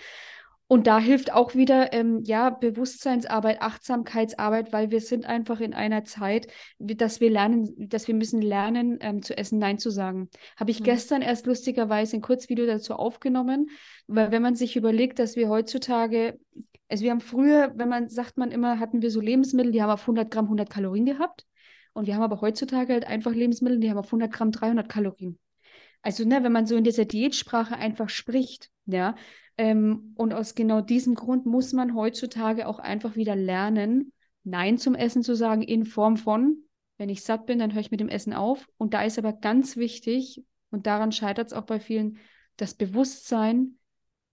[0.74, 6.04] Und da hilft auch wieder ähm, ja Bewusstseinsarbeit, Achtsamkeitsarbeit, weil wir sind einfach in einer
[6.04, 6.48] Zeit,
[6.80, 10.32] dass wir lernen, dass wir müssen lernen ähm, zu essen, Nein zu sagen.
[10.58, 10.86] Habe ich mhm.
[10.86, 13.70] gestern erst lustigerweise ein Kurzvideo dazu aufgenommen,
[14.08, 16.40] weil wenn man sich überlegt, dass wir heutzutage
[16.90, 19.92] also wir haben früher, wenn man sagt man immer, hatten wir so Lebensmittel, die haben
[19.92, 21.46] auf 100 Gramm 100 Kalorien gehabt.
[21.94, 25.38] Und wir haben aber heutzutage halt einfach Lebensmittel, die haben auf 100 Gramm 300 Kalorien.
[26.02, 29.16] Also, ne, wenn man so in dieser Diätsprache einfach spricht, ja,
[29.58, 34.12] ähm, und aus genau diesem Grund muss man heutzutage auch einfach wieder lernen,
[34.44, 36.58] Nein zum Essen zu sagen in Form von
[36.98, 38.68] Wenn ich satt bin, dann höre ich mit dem Essen auf.
[38.78, 42.18] Und da ist aber ganz wichtig, und daran scheitert es auch bei vielen,
[42.58, 43.78] das Bewusstsein,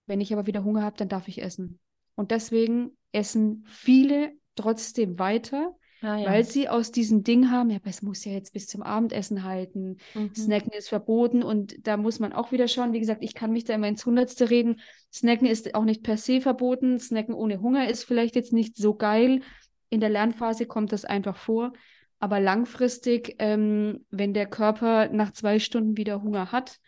[0.05, 1.79] wenn ich aber wieder Hunger habe, dann darf ich essen.
[2.15, 6.29] Und deswegen essen viele trotzdem weiter, ah, ja.
[6.29, 9.97] weil sie aus diesem Ding haben, ja, es muss ja jetzt bis zum Abendessen halten,
[10.13, 10.35] mhm.
[10.35, 13.65] Snacken ist verboten und da muss man auch wieder schauen, wie gesagt, ich kann mich
[13.65, 14.79] da immer ins Hundertste reden,
[15.13, 18.95] Snacken ist auch nicht per se verboten, Snacken ohne Hunger ist vielleicht jetzt nicht so
[18.95, 19.41] geil,
[19.89, 21.73] in der Lernphase kommt das einfach vor,
[22.19, 26.79] aber langfristig, ähm, wenn der Körper nach zwei Stunden wieder Hunger hat,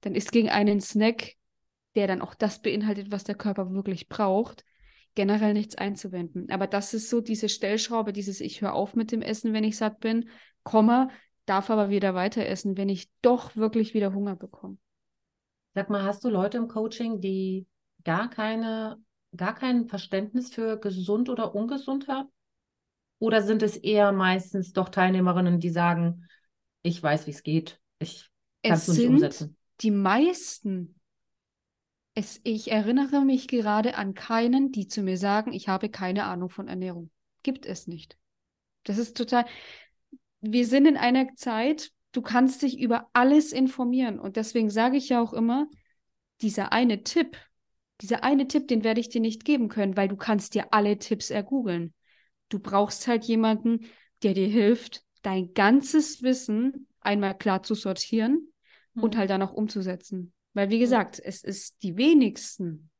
[0.00, 1.34] dann ist gegen einen Snack,
[1.94, 4.64] der dann auch das beinhaltet, was der Körper wirklich braucht,
[5.18, 6.48] generell nichts einzuwenden.
[6.48, 9.76] Aber das ist so diese Stellschraube, dieses Ich höre auf mit dem Essen, wenn ich
[9.76, 10.28] satt bin,
[10.62, 11.08] Komma,
[11.44, 14.76] darf aber wieder weiter essen, wenn ich doch wirklich wieder Hunger bekomme.
[15.74, 17.66] Sag mal, hast du Leute im Coaching, die
[18.04, 19.02] gar keine,
[19.36, 22.28] gar kein Verständnis für gesund oder ungesund haben?
[23.18, 26.28] Oder sind es eher meistens doch Teilnehmerinnen, die sagen,
[26.82, 28.30] ich weiß, wie es geht, ich
[28.62, 29.56] kann es nicht umsetzen?
[29.80, 30.94] Die meisten
[32.18, 36.50] es, ich erinnere mich gerade an keinen, die zu mir sagen, ich habe keine Ahnung
[36.50, 37.10] von Ernährung.
[37.44, 38.18] Gibt es nicht.
[38.82, 39.46] Das ist total.
[40.40, 44.18] Wir sind in einer Zeit, du kannst dich über alles informieren.
[44.18, 45.68] Und deswegen sage ich ja auch immer,
[46.40, 47.36] dieser eine Tipp,
[48.00, 50.98] dieser eine Tipp, den werde ich dir nicht geben können, weil du kannst dir alle
[50.98, 51.94] Tipps ergoogeln.
[52.48, 53.86] Du brauchst halt jemanden,
[54.24, 58.48] der dir hilft, dein ganzes Wissen einmal klar zu sortieren
[58.94, 59.04] mhm.
[59.04, 60.32] und halt dann auch umzusetzen.
[60.54, 62.90] Weil, wie gesagt, es ist die wenigsten,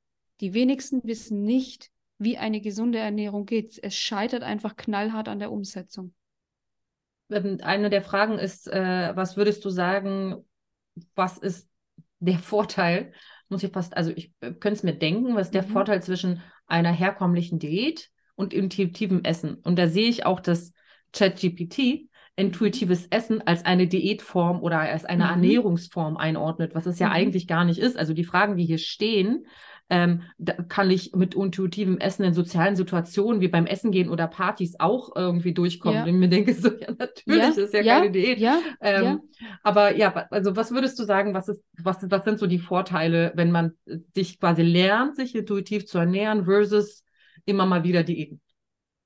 [0.40, 3.78] die wenigsten wissen nicht, wie eine gesunde Ernährung geht.
[3.82, 6.14] Es scheitert einfach knallhart an der Umsetzung.
[7.30, 10.44] Ähm, eine der Fragen ist, äh, was würdest du sagen,
[11.14, 11.68] was ist
[12.18, 13.12] der Vorteil?
[13.48, 15.72] Muss ich fast, also ich äh, könnte es mir denken, was ist der mhm.
[15.72, 19.56] Vorteil zwischen einer herkömmlichen Diät und intuitivem Essen?
[19.56, 20.72] Und da sehe ich auch das
[21.12, 22.07] ChatGPT,
[22.38, 25.30] intuitives Essen als eine Diätform oder als eine mhm.
[25.30, 27.14] Ernährungsform einordnet, was es ja mhm.
[27.14, 27.98] eigentlich gar nicht ist.
[27.98, 29.46] Also die Fragen, die hier stehen,
[29.90, 30.22] ähm,
[30.68, 35.16] kann ich mit intuitivem Essen in sozialen Situationen wie beim Essen gehen oder Partys auch
[35.16, 35.96] irgendwie durchkommen.
[35.96, 36.02] Ja.
[36.02, 38.38] Und ich mir denke so, ja, natürlich, ja, das ist ja, ja keine Diät.
[38.80, 39.20] Ähm.
[39.62, 43.32] Aber ja, also was würdest du sagen, was ist, was, was sind so die Vorteile,
[43.34, 43.72] wenn man
[44.14, 47.04] sich quasi lernt, sich intuitiv zu ernähren versus
[47.46, 48.40] immer mal wieder Diäten?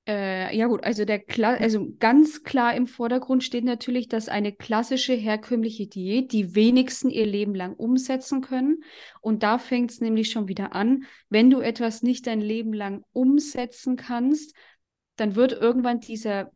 [0.05, 4.51] Äh, ja gut, also der Kla also ganz klar im Vordergrund steht natürlich, dass eine
[4.51, 8.83] klassische herkömmliche Diät die wenigsten ihr Leben lang umsetzen können.
[9.21, 11.05] Und da fängt es nämlich schon wieder an.
[11.29, 14.53] Wenn du etwas nicht dein Leben lang umsetzen kannst,
[15.15, 16.51] dann wird irgendwann dieser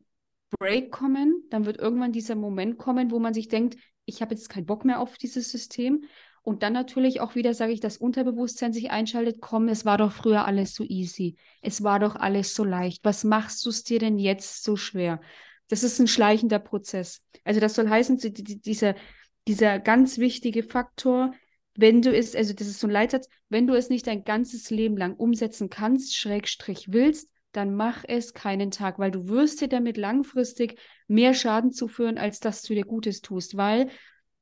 [0.59, 4.49] Break kommen, dann wird irgendwann dieser Moment kommen, wo man sich denkt, ich habe jetzt
[4.49, 6.03] keinen Bock mehr auf dieses System.
[6.47, 10.13] Und dann natürlich auch wieder, sage ich, das Unterbewusstsein sich einschaltet, komm, es war doch
[10.13, 11.35] früher alles so easy.
[11.61, 13.03] Es war doch alles so leicht.
[13.03, 15.19] Was machst du es dir denn jetzt so schwer?
[15.67, 17.21] Das ist ein schleichender Prozess.
[17.43, 18.95] Also das soll heißen, dieser,
[19.45, 21.33] dieser ganz wichtige Faktor,
[21.75, 24.69] wenn du es, also das ist so ein Leitsatz, wenn du es nicht dein ganzes
[24.69, 29.67] Leben lang umsetzen kannst, Schrägstrich willst, dann mach es keinen Tag, weil du wirst dir
[29.67, 30.79] damit langfristig
[31.09, 33.89] mehr Schaden zuführen, als dass du dir Gutes tust, weil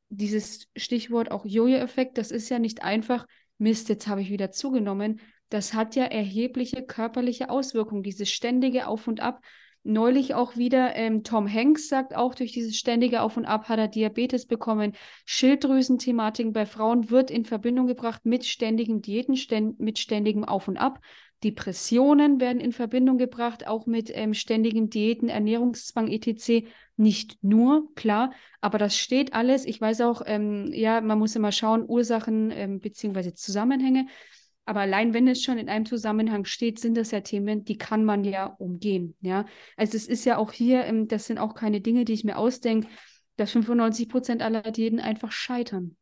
[0.10, 3.26] dieses Stichwort auch Jojo-Effekt, das ist ja nicht einfach,
[3.58, 5.20] Mist, jetzt habe ich wieder zugenommen.
[5.50, 9.42] Das hat ja erhebliche körperliche Auswirkungen, dieses ständige Auf und Ab.
[9.84, 13.78] Neulich auch wieder, ähm, Tom Hanks sagt auch, durch dieses ständige Auf und Ab hat
[13.78, 14.94] er Diabetes bekommen.
[15.26, 20.78] Schilddrüsenthematiken bei Frauen wird in Verbindung gebracht mit ständigen Diäten, ständ mit ständigem Auf und
[20.78, 21.00] Ab.
[21.44, 26.66] Depressionen werden in Verbindung gebracht, auch mit ähm, ständigen Diäten, Ernährungszwang etc.
[26.98, 28.32] Nicht nur, klar,
[28.62, 29.66] aber das steht alles.
[29.66, 33.34] Ich weiß auch, ähm, ja, man muss immer schauen, Ursachen ähm, bzw.
[33.34, 34.08] Zusammenhänge.
[34.66, 38.04] Aber allein wenn es schon in einem Zusammenhang steht, sind das ja Themen, die kann
[38.04, 39.16] man ja umgehen.
[39.22, 39.46] Ja,
[39.78, 42.38] also es ist ja auch hier, ähm, das sind auch keine Dinge, die ich mir
[42.38, 42.88] ausdenke,
[43.36, 45.98] dass 95 Prozent aller Diäten einfach scheitern.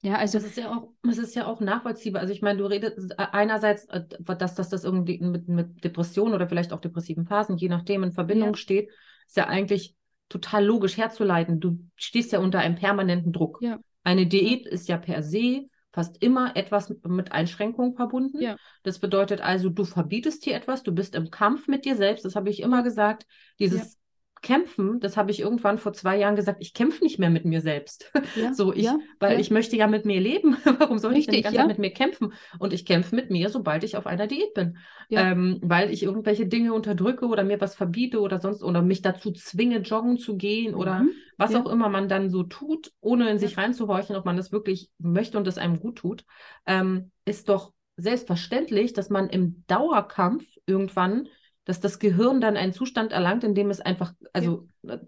[0.00, 2.22] Ja, also das ist ja auch, das ist ja auch nachvollziehbar.
[2.22, 6.34] Also ich meine, du redest äh, einerseits, äh, dass, dass das irgendwie mit, mit Depressionen
[6.34, 8.56] oder vielleicht auch depressiven Phasen, je nachdem, in Verbindung ja.
[8.56, 8.90] steht,
[9.26, 9.96] ist ja eigentlich
[10.28, 11.60] total logisch herzuleiten.
[11.60, 13.58] Du stehst ja unter einem permanenten Druck.
[13.60, 13.78] Ja.
[14.04, 18.40] Eine Diät ist ja per se fast immer etwas mit Einschränkungen verbunden.
[18.40, 18.56] Ja.
[18.82, 22.24] Das bedeutet also, du verbietest dir etwas, du bist im Kampf mit dir selbst.
[22.24, 23.26] Das habe ich immer gesagt.
[23.58, 23.97] Dieses
[24.42, 27.60] kämpfen, das habe ich irgendwann vor zwei Jahren gesagt, ich kämpfe nicht mehr mit mir
[27.60, 28.12] selbst.
[28.36, 29.38] Ja, so, ich, ja, weil ja.
[29.38, 30.56] ich möchte ja mit mir leben.
[30.78, 32.32] Warum soll Richtig, ich denn die ganze Zeit mit mir kämpfen?
[32.58, 34.76] Und ich kämpfe mit mir, sobald ich auf einer Diät bin.
[35.10, 39.32] Ähm, weil ich irgendwelche Dinge unterdrücke oder mir was verbiete oder sonst oder mich dazu
[39.32, 41.10] zwinge, joggen zu gehen oder mhm.
[41.38, 44.90] was auch immer man dann so tut, ohne in sich reinzuhorchen, ob man das wirklich
[44.98, 46.24] möchte und es einem gut tut,
[46.66, 51.28] ähm, ist doch selbstverständlich, dass man im Dauerkampf irgendwann
[51.68, 54.94] dass das Gehirn dann einen Zustand erlangt, in dem es einfach, also ja.
[54.94, 54.98] Äh,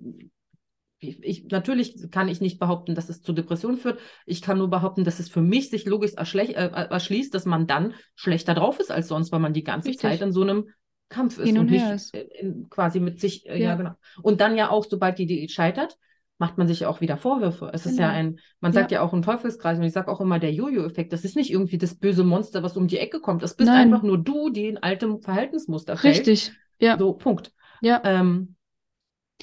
[1.03, 3.99] ich, ich, natürlich kann ich nicht behaupten, dass es zu Depressionen führt.
[4.27, 7.95] Ich kann nur behaupten, dass es für mich sich logisch äh, erschließt, dass man dann
[8.15, 10.03] schlechter drauf ist als sonst, weil man die ganze Richtig.
[10.03, 10.69] Zeit in so einem
[11.09, 12.15] Kampf ist Hin und, und nicht ist.
[12.69, 13.70] Quasi mit sich, äh, ja.
[13.70, 13.74] ja.
[13.77, 13.95] genau.
[14.20, 15.97] Und dann ja auch, sobald die Diät scheitert,
[16.41, 17.71] macht man sich auch wieder Vorwürfe.
[17.75, 17.93] Es genau.
[17.93, 18.19] ist ja genau.
[18.19, 21.12] ein, man sagt ja, ja auch ein Teufelskreis und ich sage auch immer der Jojo-Effekt.
[21.12, 23.43] Das ist nicht irgendwie das böse Monster, was um die Ecke kommt.
[23.43, 23.93] Das bist Nein.
[23.93, 26.17] einfach nur du, die in altem Verhaltensmuster fällt.
[26.17, 26.99] Richtig, ja.
[26.99, 27.53] So, Punkt.
[27.83, 28.01] Ja.
[28.05, 28.57] Ähm,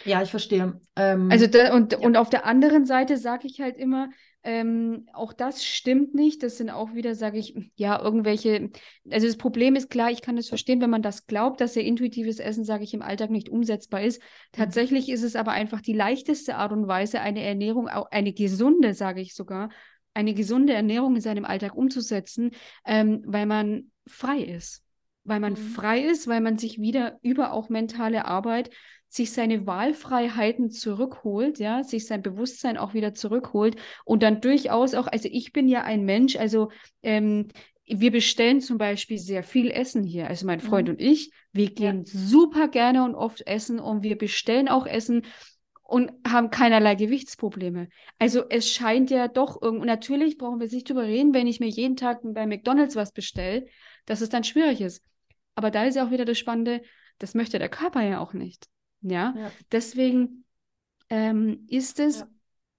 [0.06, 0.80] ja, ich verstehe.
[0.96, 2.00] Ähm, also da, und, ja.
[2.00, 4.10] und auf der anderen Seite sage ich halt immer,
[4.44, 6.42] ähm, auch das stimmt nicht.
[6.42, 8.72] Das sind auch wieder, sage ich, ja, irgendwelche.
[9.10, 11.82] Also das Problem ist klar, ich kann es verstehen, wenn man das glaubt, dass ja
[11.82, 14.22] intuitives Essen, sage ich, im Alltag nicht umsetzbar ist.
[14.22, 14.26] Mhm.
[14.54, 15.14] Tatsächlich mhm.
[15.14, 19.36] ist es aber einfach die leichteste Art und Weise, eine Ernährung, eine gesunde, sage ich
[19.36, 19.70] sogar,
[20.14, 22.52] eine gesunde Ernährung in seinem Alltag umzusetzen,
[22.86, 24.87] ähm, weil man frei ist.
[25.28, 25.58] Weil man mhm.
[25.58, 28.70] frei ist, weil man sich wieder über auch mentale Arbeit
[29.10, 35.08] sich seine Wahlfreiheiten zurückholt, ja, sich sein Bewusstsein auch wieder zurückholt und dann durchaus auch,
[35.08, 36.72] also ich bin ja ein Mensch, also
[37.04, 37.48] ähm,
[37.86, 40.96] wir bestellen zum Beispiel sehr viel Essen hier, also mein Freund mhm.
[40.96, 42.12] und ich, wir gehen ja.
[42.14, 45.24] super gerne und oft essen und wir bestellen auch Essen
[45.84, 47.88] und haben keinerlei Gewichtsprobleme.
[48.20, 51.70] Also es scheint ja doch irgendwie, natürlich brauchen wir nicht drüber reden, wenn ich mir
[51.70, 53.66] jeden Tag bei McDonalds was bestelle,
[54.06, 55.02] dass es dann schwierig ist.
[55.58, 56.84] Aber da ist ja auch wieder das Spannende,
[57.18, 58.68] das möchte der Körper ja auch nicht.
[59.02, 59.52] Ja, ja.
[59.72, 60.46] deswegen
[61.10, 62.28] ähm, ist es, ja.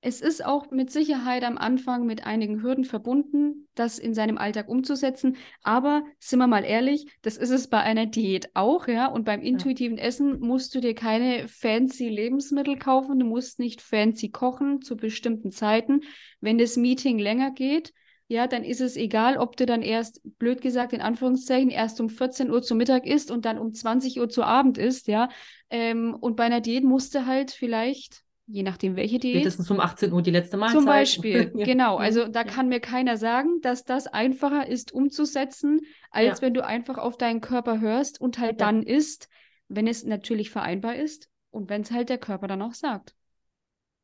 [0.00, 4.68] es ist auch mit Sicherheit am Anfang mit einigen Hürden verbunden, das in seinem Alltag
[4.68, 5.38] umzusetzen.
[5.64, 9.06] Aber sind wir mal ehrlich, das ist es bei einer Diät auch, ja.
[9.06, 10.04] Und beim intuitiven ja.
[10.04, 15.50] Essen musst du dir keine fancy Lebensmittel kaufen, du musst nicht fancy kochen zu bestimmten
[15.50, 16.02] Zeiten.
[16.40, 17.92] Wenn das Meeting länger geht,
[18.28, 22.10] ja, dann ist es egal, ob du dann erst, blöd gesagt, in Anführungszeichen, erst um
[22.10, 25.30] 14 Uhr zu Mittag isst und dann um 20 Uhr zu Abend isst, ja.
[25.70, 29.36] Ähm, und bei einer Diät musst du halt vielleicht, je nachdem welche Diät.
[29.36, 30.76] Spätestens um 18 Uhr die letzte Mahlzeit.
[30.76, 31.64] Zum Beispiel, ja.
[31.64, 31.96] genau.
[31.96, 32.46] Also da ja.
[32.46, 35.80] kann mir keiner sagen, dass das einfacher ist umzusetzen,
[36.10, 36.42] als ja.
[36.42, 39.30] wenn du einfach auf deinen Körper hörst und halt dann isst,
[39.68, 43.14] wenn es natürlich vereinbar ist und wenn es halt der Körper dann auch sagt.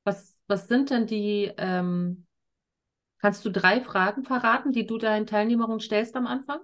[0.04, 2.23] Was, was sind denn die, ähm
[3.24, 6.58] Kannst du drei Fragen verraten, die du deinen Teilnehmerinnen stellst am Anfang?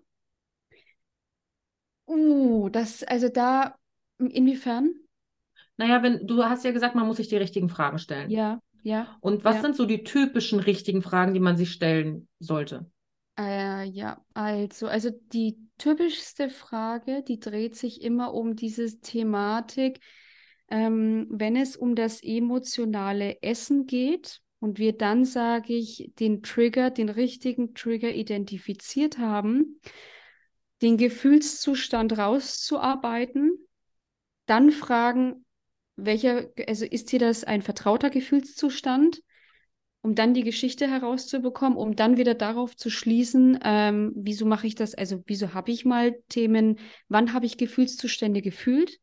[2.07, 3.77] Uh, das, also da,
[4.19, 4.93] inwiefern?
[5.79, 8.29] Naja, wenn, du hast ja gesagt, man muss sich die richtigen Fragen stellen.
[8.29, 9.17] Ja, ja.
[9.23, 9.63] Und was ja.
[9.63, 12.91] sind so die typischen richtigen Fragen, die man sich stellen sollte?
[13.39, 20.01] Äh, ja, also, also die typischste Frage, die dreht sich immer um diese Thematik,
[20.69, 26.91] ähm, wenn es um das emotionale Essen geht und wir dann, sage ich, den Trigger,
[26.91, 29.81] den richtigen Trigger identifiziert haben,
[30.83, 33.59] den Gefühlszustand rauszuarbeiten,
[34.47, 35.45] dann fragen,
[35.97, 39.23] welcher, also ist hier das ein vertrauter Gefühlszustand,
[40.03, 44.75] um dann die Geschichte herauszubekommen, um dann wieder darauf zu schließen, ähm, wieso mache ich
[44.75, 46.79] das, also wieso habe ich mal Themen,
[47.09, 48.99] wann habe ich Gefühlszustände gefühlt,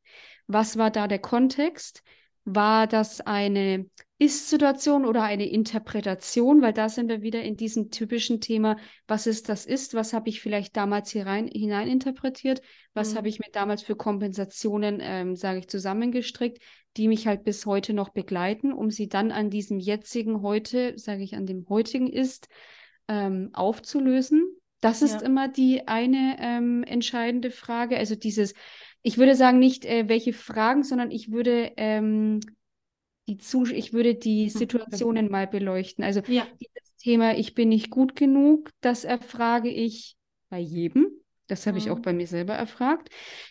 [0.47, 2.01] was war da der Kontext,
[2.45, 3.85] war das eine
[4.19, 8.77] ist-Situation oder eine Interpretation, weil da sind wir wieder in diesem typischen Thema,
[9.07, 12.61] was ist das ist, was habe ich vielleicht damals hier rein, hineininterpretiert,
[12.95, 13.18] was mhm.
[13.18, 16.64] habe ich mir damals für Kompensationen, ähm, sage ich, zusammengestrickt,
[16.98, 21.22] die mich halt bis heute noch begleiten, um sie dann an diesem jetzigen heute, sage
[21.22, 22.48] ich, an dem heutigen ist,
[23.07, 24.48] ähm, aufzulösen.
[24.81, 25.27] Das ist ja.
[25.27, 27.98] immer die eine ähm, entscheidende Frage.
[27.98, 28.56] Also dieses,
[29.03, 32.39] ich würde sagen, nicht äh, welche Fragen, sondern ich würde ähm,
[33.28, 34.49] die Zus ich würde die mhm.
[34.49, 36.04] Situationen mal beleuchten.
[36.04, 36.48] Also ja.
[36.60, 40.16] dieses Thema, ich bin nicht gut genug, das erfrage ich
[40.49, 41.08] bei jedem.
[41.48, 41.84] Das habe mhm.
[41.84, 42.04] ich auch mhm.
[42.04, 43.10] bei mir selber erfragt.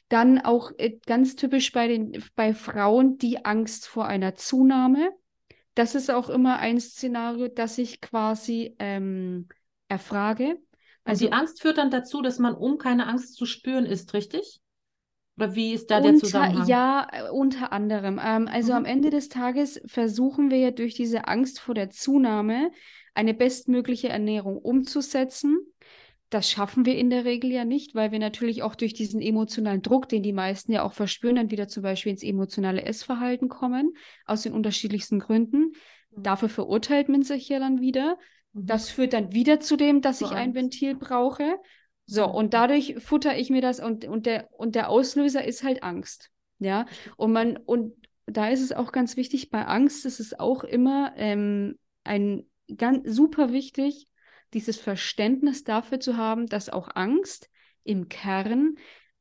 [0.09, 5.11] Dann auch äh, ganz typisch bei den bei Frauen die Angst vor einer Zunahme.
[5.75, 9.49] Das ist auch immer ein Szenario, das ich quasi ähm,
[9.89, 10.59] erfrage.
[11.05, 14.61] Also die Angst führt dann dazu, dass man, um keine Angst zu spüren, ist, richtig?
[15.37, 16.69] Oder wie ist da unter, der Zusammenhang?
[16.69, 18.21] Ja, äh, unter anderem.
[18.23, 18.79] Ähm, also mhm.
[18.79, 22.71] am Ende des Tages versuchen wir ja durch diese Angst vor der Zunahme
[23.15, 25.59] eine bestmögliche Ernährung umzusetzen.
[26.31, 29.83] Das schaffen wir in der Regel ja nicht, weil wir natürlich auch durch diesen emotionalen
[29.83, 33.93] Druck, den die meisten ja auch verspüren, dann wieder zum Beispiel ins emotionale Essverhalten kommen,
[34.25, 35.73] aus den unterschiedlichsten Gründen.
[36.11, 36.23] Mhm.
[36.23, 38.19] Dafür verurteilt man sich ja dann wieder.
[38.55, 38.67] Mhm.
[38.67, 41.59] Das führt dann wieder zu dem, dass ich ein Ventil brauche.
[42.07, 45.83] So, und dadurch futter ich mir das und, und, der, und der Auslöser ist halt
[45.83, 46.31] Angst.
[46.59, 47.95] Ja, und man, und
[48.27, 52.47] da ist es auch ganz wichtig, bei Angst ist es auch immer ähm, ein
[52.77, 54.09] ganz super wichtig,
[54.55, 57.51] dieses Verständnis dafür zu haben, dass auch Angst
[57.85, 58.77] im Kern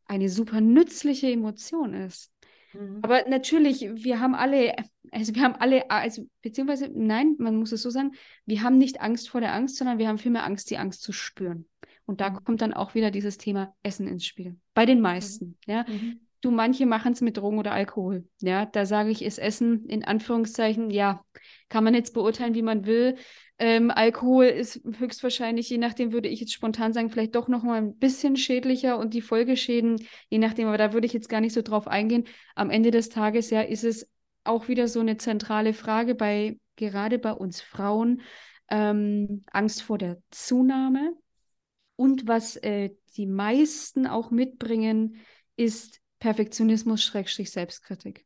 [0.06, 2.32] eine super nützliche Emotion ist.
[2.80, 3.00] Mhm.
[3.02, 4.76] Aber natürlich, wir haben alle,
[5.12, 8.12] also wir haben alle, also beziehungsweise, nein, man muss es so sagen,
[8.46, 11.12] wir haben nicht Angst vor der Angst, sondern wir haben vielmehr Angst, die Angst zu
[11.12, 11.68] spüren.
[12.06, 12.44] Und da mhm.
[12.44, 14.58] kommt dann auch wieder dieses Thema Essen ins Spiel.
[14.74, 15.56] Bei den meisten, mhm.
[15.74, 15.86] ja.
[15.88, 16.20] Mhm.
[16.42, 18.28] Du, manche machen es mit Drogen oder Alkohol.
[18.40, 21.24] Ja, da sage ich, ist Essen in Anführungszeichen, ja,
[21.70, 23.16] kann man jetzt beurteilen, wie man will.
[23.58, 27.78] Ähm, Alkohol ist höchstwahrscheinlich, je nachdem würde ich jetzt spontan sagen, vielleicht doch noch mal
[27.78, 31.54] ein bisschen schädlicher und die Folgeschäden, je nachdem, aber da würde ich jetzt gar nicht
[31.54, 32.26] so drauf eingehen.
[32.56, 34.10] Am Ende des Tages ja ist es
[34.44, 38.22] auch wieder so eine zentrale Frage bei gerade bei uns Frauen
[38.70, 41.14] ähm, Angst vor der Zunahme
[41.96, 45.18] und was äh, die meisten auch mitbringen
[45.56, 48.26] ist Perfektionismus Schrägstrich Selbstkritik.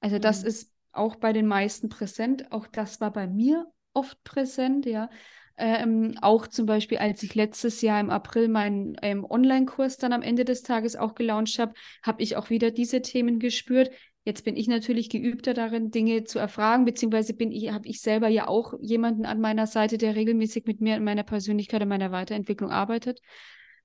[0.00, 0.48] Also das mhm.
[0.48, 2.50] ist auch bei den meisten präsent.
[2.52, 5.10] Auch das war bei mir oft präsent, ja.
[5.56, 10.22] Ähm, auch zum Beispiel, als ich letztes Jahr im April meinen ähm, Online-Kurs dann am
[10.22, 13.90] Ende des Tages auch gelauncht habe, habe ich auch wieder diese Themen gespürt.
[14.24, 18.28] Jetzt bin ich natürlich geübter darin, Dinge zu erfragen, beziehungsweise bin ich, habe ich selber
[18.28, 22.10] ja auch jemanden an meiner Seite, der regelmäßig mit mir in meiner Persönlichkeit und meiner
[22.10, 23.20] Weiterentwicklung arbeitet.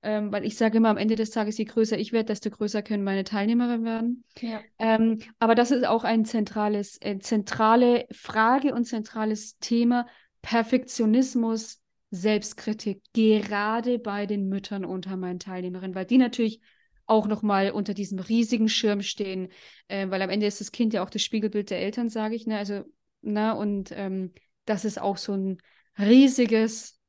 [0.02, 2.82] Ähm, weil ich sage immer, am Ende des Tages, je größer ich werde, desto größer
[2.82, 4.24] können meine Teilnehmerinnen werden.
[4.40, 4.60] Ja.
[4.78, 10.06] Ähm, aber das ist auch ein zentrales, äh, zentrale Frage und zentrales Thema.
[10.42, 16.60] Perfektionismus, Selbstkritik, gerade bei den Müttern unter meinen Teilnehmerinnen, weil die natürlich
[17.06, 19.48] auch nochmal unter diesem riesigen Schirm stehen,
[19.88, 22.46] äh, weil am Ende ist das Kind ja auch das Spiegelbild der Eltern, sage ich,
[22.46, 22.56] ne?
[22.56, 22.84] Also,
[23.20, 24.32] na, und ähm,
[24.64, 25.58] das ist auch so ein
[25.98, 26.99] riesiges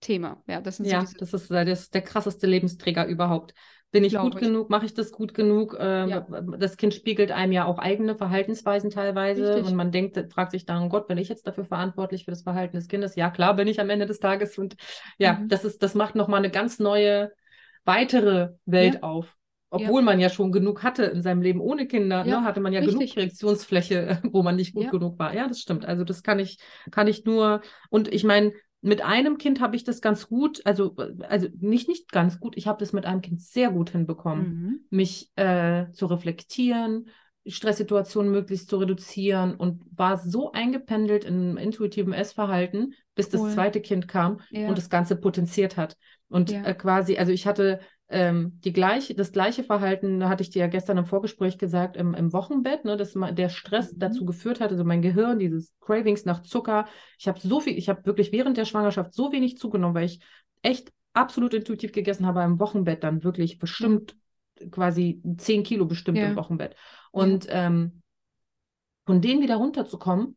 [0.00, 0.42] Thema.
[0.46, 3.54] Ja, das, ja, so das ist das, der krasseste Lebensträger überhaupt.
[3.92, 4.40] Bin ich gut ich.
[4.40, 4.70] genug?
[4.70, 5.76] Mache ich das gut genug?
[5.78, 6.26] Äh, ja.
[6.58, 9.56] Das Kind spiegelt einem ja auch eigene Verhaltensweisen teilweise.
[9.56, 9.66] Richtig.
[9.66, 12.42] Und man denkt, fragt sich dann, oh Gott, bin ich jetzt dafür verantwortlich für das
[12.42, 13.16] Verhalten des Kindes?
[13.16, 14.58] Ja, klar, bin ich am Ende des Tages.
[14.58, 14.76] Und
[15.18, 15.48] ja, mhm.
[15.48, 17.32] das ist, das macht nochmal eine ganz neue,
[17.84, 19.02] weitere Welt ja.
[19.02, 19.36] auf.
[19.70, 20.04] Obwohl ja.
[20.04, 23.14] man ja schon genug hatte in seinem Leben ohne Kinder, ne, hatte man ja Richtig.
[23.14, 25.32] genug Reaktionsfläche, wo man nicht gut genug war.
[25.34, 25.84] Ja, das stimmt.
[25.84, 26.58] Also das kann ich,
[26.90, 27.60] kann ich nur.
[27.88, 28.52] Und ich meine,
[28.82, 30.96] mit einem Kind habe ich das ganz gut, also,
[31.28, 34.80] also nicht, nicht ganz gut, ich habe das mit einem Kind sehr gut hinbekommen, mhm.
[34.90, 37.08] mich äh, zu reflektieren,
[37.46, 43.46] Stresssituationen möglichst zu reduzieren und war so eingependelt in intuitivem Essverhalten, bis cool.
[43.46, 44.68] das zweite Kind kam ja.
[44.68, 45.96] und das Ganze potenziert hat.
[46.28, 46.62] Und ja.
[46.64, 47.80] äh, quasi, also ich hatte
[48.10, 52.12] ähm, die gleiche, das gleiche Verhalten, hatte ich dir ja gestern im Vorgespräch gesagt, im,
[52.14, 53.98] im Wochenbett, ne, dass der Stress mhm.
[54.00, 56.86] dazu geführt hat, also mein Gehirn, dieses Cravings nach Zucker.
[57.18, 60.20] Ich habe so viel, ich habe wirklich während der Schwangerschaft so wenig zugenommen, weil ich
[60.62, 64.16] echt absolut intuitiv gegessen habe im Wochenbett dann wirklich bestimmt
[64.60, 64.70] mhm.
[64.72, 66.26] quasi 10 Kilo bestimmt ja.
[66.26, 66.74] im Wochenbett.
[67.12, 67.66] Und ja.
[67.66, 68.02] ähm,
[69.06, 70.36] von denen wieder runterzukommen,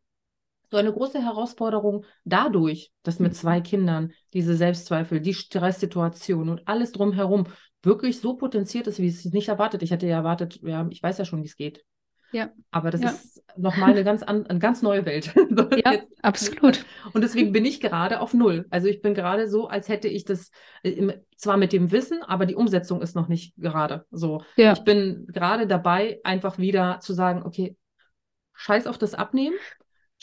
[0.74, 6.90] so eine große Herausforderung dadurch, dass mit zwei Kindern diese Selbstzweifel, die Stresssituation und alles
[6.90, 7.46] drumherum
[7.84, 9.84] wirklich so potenziert ist, wie es nicht erwartet.
[9.84, 11.84] Ich hätte ja erwartet, ja, ich weiß ja schon, wie es geht.
[12.32, 12.50] Ja.
[12.72, 13.10] Aber das ja.
[13.10, 15.32] ist nochmal eine ganz, an, eine ganz neue Welt.
[15.84, 16.84] ja, absolut.
[17.12, 18.66] Und deswegen bin ich gerade auf Null.
[18.70, 20.50] Also ich bin gerade so, als hätte ich das
[20.82, 24.42] äh, zwar mit dem Wissen, aber die Umsetzung ist noch nicht gerade so.
[24.56, 24.72] Ja.
[24.72, 27.76] Ich bin gerade dabei, einfach wieder zu sagen, okay,
[28.54, 29.54] scheiß auf das Abnehmen.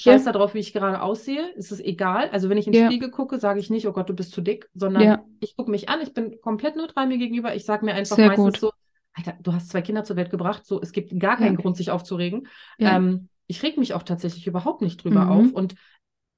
[0.02, 0.32] Scheiß ja.
[0.32, 1.54] darauf, wie ich gerade aussehe.
[1.56, 2.30] Es ist egal.
[2.30, 2.88] Also wenn ich in den ja.
[2.90, 5.24] Spiegel gucke, sage ich nicht, oh Gott, du bist zu dick, sondern ja.
[5.40, 7.54] ich gucke mich an, ich bin komplett neutral mir gegenüber.
[7.56, 8.60] Ich sage mir einfach Sehr meistens gut.
[8.60, 8.72] so,
[9.14, 11.92] Alter, du hast zwei Kinder zur Welt gebracht, so, es gibt gar keinen Grund, sich
[11.92, 12.48] aufzuregen.
[12.80, 15.32] Ähm, ich reg mich auch tatsächlich überhaupt nicht drüber mhm.
[15.32, 15.52] auf.
[15.54, 15.76] Und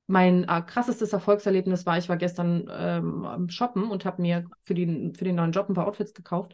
[0.07, 5.13] mein äh, krassestes Erfolgserlebnis war, ich war gestern ähm, Shoppen und habe mir für, die,
[5.15, 6.53] für den neuen Job ein paar Outfits gekauft.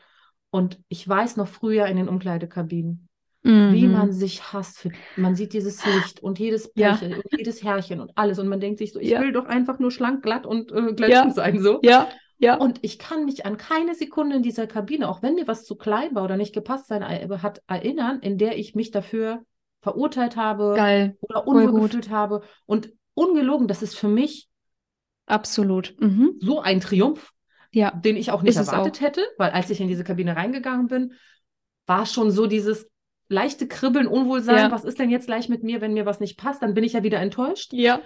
[0.52, 3.09] Und ich weiß noch früher in den Umkleidekabinen,
[3.42, 3.74] Mhm.
[3.74, 4.90] Wie man sich hasst.
[5.16, 7.18] Man sieht dieses Licht und jedes Pärchen ja.
[7.18, 8.38] und jedes Härchen und alles.
[8.38, 9.22] Und man denkt sich so, ich ja.
[9.22, 11.62] will doch einfach nur schlank, glatt und äh, glänzend sein.
[11.62, 11.80] So.
[11.82, 12.10] Ja.
[12.38, 12.56] Ja.
[12.56, 15.76] Und ich kann mich an keine Sekunde in dieser Kabine, auch wenn mir was zu
[15.76, 19.44] klein war oder nicht gepasst sein hat, erinnern, in der ich mich dafür
[19.82, 21.18] verurteilt habe Geil.
[21.22, 22.42] oder unwohl gefühlt habe.
[22.66, 24.48] Und ungelogen, das ist für mich
[25.26, 26.36] absolut mhm.
[26.40, 27.32] so ein Triumph,
[27.72, 27.92] ja.
[27.92, 29.02] den ich auch nicht ist erwartet auch.
[29.02, 31.14] hätte, weil als ich in diese Kabine reingegangen bin,
[31.86, 32.90] war schon so dieses,
[33.30, 34.72] leichte Kribbeln, Unwohlsein, ja.
[34.72, 36.94] was ist denn jetzt gleich mit mir, wenn mir was nicht passt, dann bin ich
[36.94, 37.72] ja wieder enttäuscht.
[37.72, 38.02] Ja.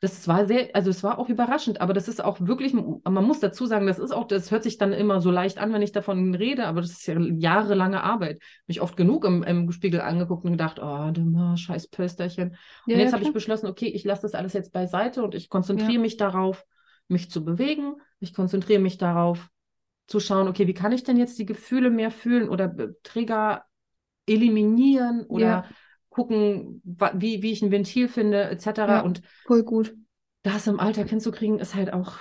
[0.00, 3.40] Das war sehr, also es war auch überraschend, aber das ist auch wirklich, man muss
[3.40, 5.90] dazu sagen, das ist auch, das hört sich dann immer so leicht an, wenn ich
[5.90, 8.40] davon rede, aber das ist ja jahrelange Arbeit.
[8.68, 12.50] Mich oft genug im, im Spiegel angeguckt und gedacht, oh, du scheiß Pösterchen.
[12.86, 15.34] Und ja, jetzt ja, habe ich beschlossen, okay, ich lasse das alles jetzt beiseite und
[15.34, 16.64] ich konzentriere mich darauf,
[17.08, 17.96] mich zu bewegen.
[18.20, 19.48] Ich konzentriere mich darauf,
[20.06, 23.64] zu schauen, okay, wie kann ich denn jetzt die Gefühle mehr fühlen oder Trigger
[24.28, 25.64] eliminieren oder ja.
[26.10, 28.66] gucken, wie, wie ich ein Ventil finde, etc.
[28.66, 29.94] Ja, und voll gut.
[30.42, 32.12] Das im Alltag hinzukriegen, ist halt auch.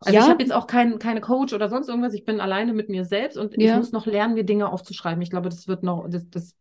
[0.00, 0.24] Also ja.
[0.24, 2.14] ich habe jetzt auch kein, keine Coach oder sonst irgendwas.
[2.14, 5.22] Ich bin alleine mit mir selbst und ich muss noch lernen, mir Dinge aufzuschreiben.
[5.22, 6.54] Ich glaube, das wird noch, das, das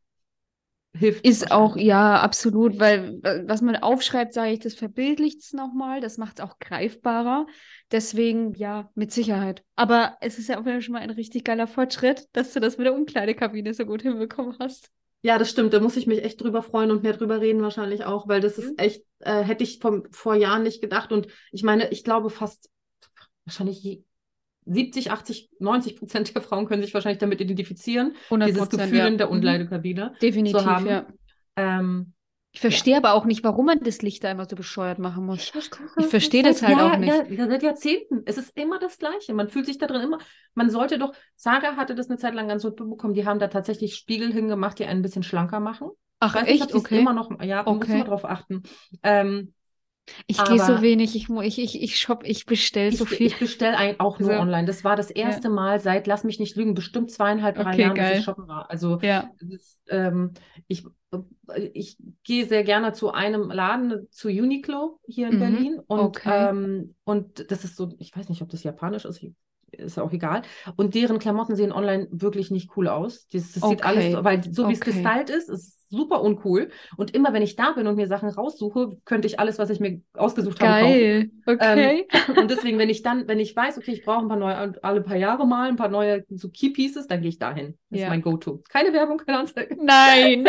[1.00, 1.26] hilft.
[1.26, 6.18] Ist auch, ja, absolut, weil was man aufschreibt, sage ich, das verbildlicht es nochmal, das
[6.18, 7.48] macht es auch greifbarer.
[7.92, 9.64] Deswegen, ja, mit Sicherheit.
[9.76, 12.86] Aber es ist ja auch schon mal ein richtig geiler Fortschritt, dass du das mit
[12.86, 14.92] der Umkleidekabine so gut hinbekommen hast.
[15.22, 15.74] Ja, das stimmt.
[15.74, 18.58] Da muss ich mich echt drüber freuen und mehr drüber reden wahrscheinlich auch, weil das
[18.58, 18.78] ist mhm.
[18.78, 21.12] echt, äh, hätte ich vom, vor Jahren nicht gedacht.
[21.12, 22.70] Und ich meine, ich glaube fast
[23.46, 24.04] wahrscheinlich
[24.70, 29.08] 70, 80, 90 Prozent der Frauen können sich wahrscheinlich damit identifizieren, dieses Gefühl ja.
[29.08, 29.34] in der mhm.
[29.34, 30.86] Umkleidekabine Definitiv, zu haben.
[30.86, 31.08] Ja.
[31.56, 32.14] Ähm,
[32.52, 32.98] ich verstehe ja.
[32.98, 35.52] aber auch nicht, warum man das Licht da immer so bescheuert machen muss.
[35.98, 37.30] Ich verstehe das halt ja, auch nicht.
[37.30, 38.24] Ja, seit Jahrzehnten.
[38.26, 39.34] Es ist immer das Gleiche.
[39.34, 40.18] Man fühlt sich da drin immer.
[40.56, 41.14] Man sollte doch.
[41.36, 43.14] Saga hatte das eine Zeit lang ganz gut bekommen.
[43.14, 45.92] Die haben da tatsächlich Spiegel hingemacht, die einen ein bisschen schlanker machen.
[46.20, 46.66] Ach, echt?
[46.66, 47.00] Nicht, okay.
[47.00, 47.78] Immer noch, ja, okay.
[47.78, 48.64] muss man drauf achten.
[49.04, 49.54] Ähm,
[50.28, 53.28] ich gehe so wenig, ich, ich, ich, ich shop, ich bestelle so viel.
[53.28, 54.40] Ich bestelle auch nur so.
[54.40, 54.66] online.
[54.66, 55.54] Das war das erste ja.
[55.54, 58.10] Mal seit, lass mich nicht lügen, bestimmt zweieinhalb, drei okay, Jahren, geil.
[58.10, 58.70] dass ich shoppen war.
[58.70, 59.30] Also ja.
[59.42, 60.34] das, ähm,
[60.68, 60.86] ich,
[61.74, 65.40] ich gehe sehr gerne zu einem Laden, zu Uniqlo hier in mhm.
[65.40, 65.80] Berlin.
[65.88, 66.50] Und, okay.
[66.50, 69.26] ähm, und das ist so, ich weiß nicht, ob das japanisch ist,
[69.72, 70.42] ist auch egal.
[70.76, 73.28] Und deren Klamotten sehen online wirklich nicht cool aus.
[73.30, 73.76] Das, das okay.
[73.76, 76.70] sieht alles, weil so wie es gestylt ist, ist super uncool.
[76.98, 79.80] Und immer wenn ich da bin und mir Sachen raussuche, könnte ich alles, was ich
[79.80, 81.30] mir ausgesucht habe, Geil.
[81.46, 81.60] kaufen.
[81.60, 82.08] Okay.
[82.12, 84.74] Ähm, und deswegen, wenn ich dann, wenn ich weiß, okay, ich brauche ein paar neue,
[84.84, 87.78] alle paar Jahre mal ein paar neue so Key Pieces, dann gehe ich dahin.
[87.90, 88.06] Das ja.
[88.06, 88.64] ist mein Go-To.
[88.70, 89.76] Keine Werbung, keine Anzeige.
[89.82, 90.48] Nein.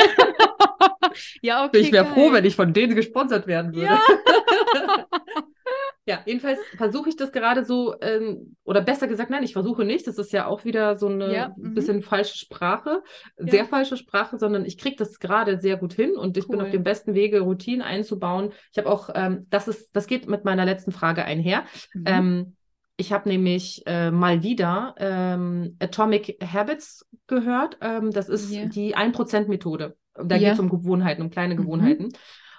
[1.43, 1.79] ja, okay.
[1.79, 3.87] Ich wäre froh, wenn ich von denen gesponsert werden würde.
[3.87, 4.01] Ja.
[6.07, 10.07] Ja, jedenfalls versuche ich das gerade so, ähm, oder besser gesagt, nein, ich versuche nicht.
[10.07, 11.75] Das ist ja auch wieder so eine ja, mhm.
[11.75, 13.03] bisschen falsche Sprache,
[13.39, 13.47] ja.
[13.47, 16.57] sehr falsche Sprache, sondern ich kriege das gerade sehr gut hin und ich cool.
[16.57, 18.53] bin auf dem besten Wege, Routinen einzubauen.
[18.73, 21.65] Ich habe auch, ähm, das ist, das geht mit meiner letzten Frage einher.
[21.93, 22.05] Mhm.
[22.07, 22.57] Ähm,
[22.97, 27.79] ich habe nämlich äh, mal wieder ähm, Atomic Habits gehört.
[27.81, 28.67] Ähm, das ist yeah.
[28.67, 29.97] die 1%-Methode.
[30.15, 30.39] Da yeah.
[30.39, 31.59] geht es um Gewohnheiten, um kleine mhm.
[31.59, 32.09] Gewohnheiten.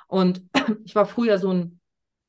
[0.08, 0.44] Und
[0.86, 1.81] ich war früher so ein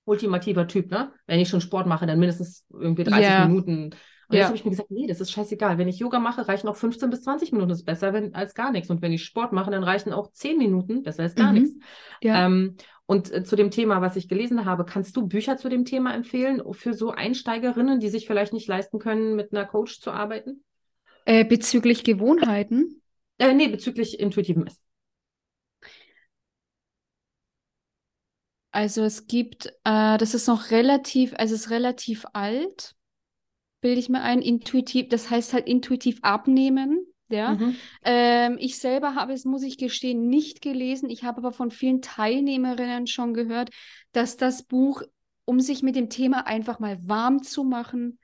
[0.04, 1.12] ultimativer Typ, ne?
[1.26, 3.46] Wenn ich schon Sport mache, dann mindestens irgendwie 30 yeah.
[3.46, 3.94] Minuten.
[4.28, 5.76] Und jetzt habe ich mir gesagt, nee, das ist scheißegal.
[5.76, 7.68] Wenn ich Yoga mache, reichen auch 15 bis 20 Minuten.
[7.68, 8.88] Das ist besser wenn, als gar nichts.
[8.88, 11.02] Und wenn ich Sport mache, dann reichen auch 10 Minuten.
[11.02, 11.60] Besser als gar mhm.
[11.60, 11.78] nichts.
[12.22, 12.46] Ja.
[12.46, 15.84] Ähm, und äh, zu dem Thema, was ich gelesen habe, kannst du Bücher zu dem
[15.84, 20.10] Thema empfehlen für so Einsteigerinnen, die sich vielleicht nicht leisten können, mit einer Coach zu
[20.10, 20.64] arbeiten?
[21.26, 23.02] Äh, bezüglich Gewohnheiten?
[23.36, 24.78] Äh, nee, bezüglich intuitivem Essen.
[28.72, 32.94] Also es gibt, äh, das ist noch relativ, also es ist relativ alt,
[33.82, 37.06] bilde ich mir ein, intuitiv, das heißt halt intuitiv abnehmen.
[37.28, 37.76] Ja, mhm.
[38.04, 41.08] ähm, ich selber habe es, muss ich gestehen, nicht gelesen.
[41.08, 43.70] Ich habe aber von vielen Teilnehmerinnen schon gehört,
[44.12, 45.02] dass das Buch,
[45.46, 48.18] um sich mit dem Thema einfach mal warm zu machen,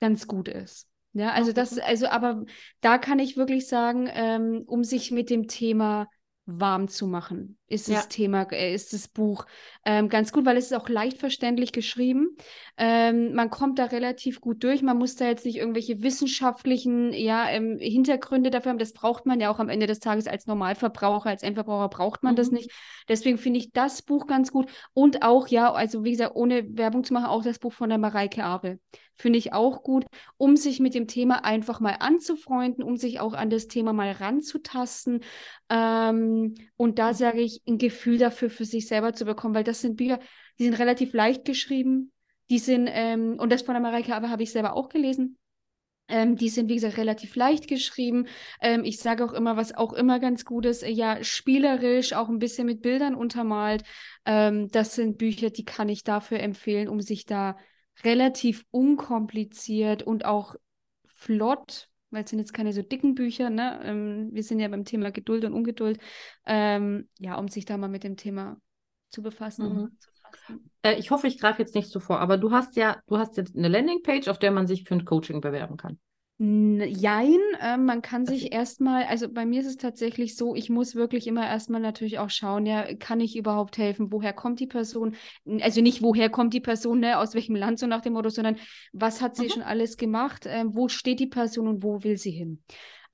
[0.00, 0.88] ganz gut ist.
[1.12, 1.60] Ja, also okay.
[1.60, 2.44] das, also aber
[2.80, 6.08] da kann ich wirklich sagen, ähm, um sich mit dem Thema
[6.46, 7.96] warm zu machen, ist ja.
[7.96, 9.46] das Thema, äh, ist das Buch
[9.84, 12.36] ähm, ganz gut, weil es ist auch leicht verständlich geschrieben.
[12.76, 14.82] Ähm, man kommt da relativ gut durch.
[14.82, 18.78] Man muss da jetzt nicht irgendwelche wissenschaftlichen ja, ähm, Hintergründe dafür haben.
[18.78, 22.34] Das braucht man ja auch am Ende des Tages als Normalverbraucher, als Endverbraucher braucht man
[22.34, 22.36] mhm.
[22.36, 22.70] das nicht.
[23.08, 24.70] Deswegen finde ich das Buch ganz gut.
[24.92, 27.98] Und auch, ja, also wie gesagt, ohne Werbung zu machen, auch das Buch von der
[27.98, 28.78] Mareike Abel.
[29.14, 33.34] Finde ich auch gut, um sich mit dem Thema einfach mal anzufreunden, um sich auch
[33.34, 35.22] an das Thema mal ranzutasten.
[35.68, 39.80] Ähm, und da sage ich, ein Gefühl dafür für sich selber zu bekommen, weil das
[39.80, 40.18] sind Bücher,
[40.58, 42.12] die sind relativ leicht geschrieben.
[42.50, 45.38] Die sind, ähm, und das von Mareike aber habe ich selber auch gelesen.
[46.08, 48.26] Ähm, die sind, wie gesagt, relativ leicht geschrieben.
[48.60, 52.28] Ähm, ich sage auch immer, was auch immer ganz gut ist, äh, ja, spielerisch, auch
[52.28, 53.84] ein bisschen mit Bildern untermalt.
[54.26, 57.56] Ähm, das sind Bücher, die kann ich dafür empfehlen, um sich da
[58.04, 60.56] relativ unkompliziert und auch
[61.06, 63.80] flott, weil es sind jetzt keine so dicken Bücher, ne?
[63.82, 65.98] Ähm, wir sind ja beim Thema Geduld und Ungeduld,
[66.46, 68.58] ähm, ja, um sich da mal mit dem Thema
[69.08, 69.74] zu befassen.
[69.74, 69.98] Mhm.
[70.82, 73.36] Äh, ich hoffe, ich greife jetzt nicht so vor, aber du hast ja, du hast
[73.36, 75.98] jetzt eine Landingpage, auf der man sich für ein Coaching bewerben kann.
[76.44, 78.54] Jein, äh, man kann sich okay.
[78.54, 82.30] erstmal, also bei mir ist es tatsächlich so, ich muss wirklich immer erstmal natürlich auch
[82.30, 84.10] schauen, ja, kann ich überhaupt helfen?
[84.10, 85.14] Woher kommt die Person?
[85.60, 88.56] Also nicht, woher kommt die Person, ne, aus welchem Land so nach dem Motto, sondern
[88.92, 89.50] was hat sie mhm.
[89.50, 90.46] schon alles gemacht?
[90.46, 92.64] Äh, wo steht die Person und wo will sie hin?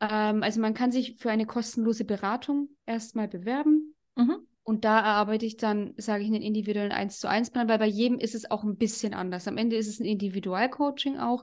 [0.01, 3.95] Ähm, also man kann sich für eine kostenlose Beratung erstmal bewerben.
[4.17, 4.39] Mhm.
[4.69, 7.87] Und da erarbeite ich dann, sage ich, einen individuellen 1 zu 1 Plan, weil bei
[7.87, 9.49] jedem ist es auch ein bisschen anders.
[9.49, 11.43] Am Ende ist es ein Individualcoaching auch.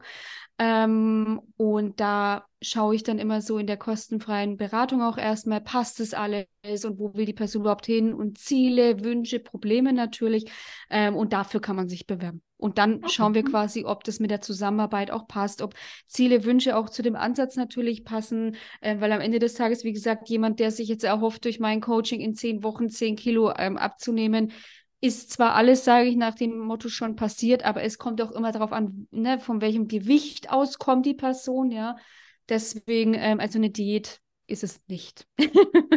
[0.57, 5.99] Ähm, und da schaue ich dann immer so in der kostenfreien Beratung auch erstmal, passt
[5.99, 6.45] es alles
[6.83, 10.49] und wo will die Person überhaupt hin und Ziele, Wünsche, Probleme natürlich.
[10.89, 12.41] Ähm, und dafür kann man sich bewerben.
[12.57, 13.09] Und dann okay.
[13.09, 15.75] schauen wir quasi, ob das mit der Zusammenarbeit auch passt, ob
[16.07, 19.93] Ziele, Wünsche auch zu dem Ansatz natürlich passen, äh, weil am Ende des Tages, wie
[19.93, 23.77] gesagt, jemand, der sich jetzt erhofft, durch mein Coaching in zehn Wochen zehn Kilo ähm,
[23.77, 24.53] abzunehmen,
[25.01, 28.51] ist zwar alles, sage ich, nach dem Motto schon passiert, aber es kommt auch immer
[28.51, 31.97] darauf an, ne, von welchem Gewicht aus kommt die Person, ja.
[32.49, 35.27] Deswegen, ähm, also eine Diät ist es nicht.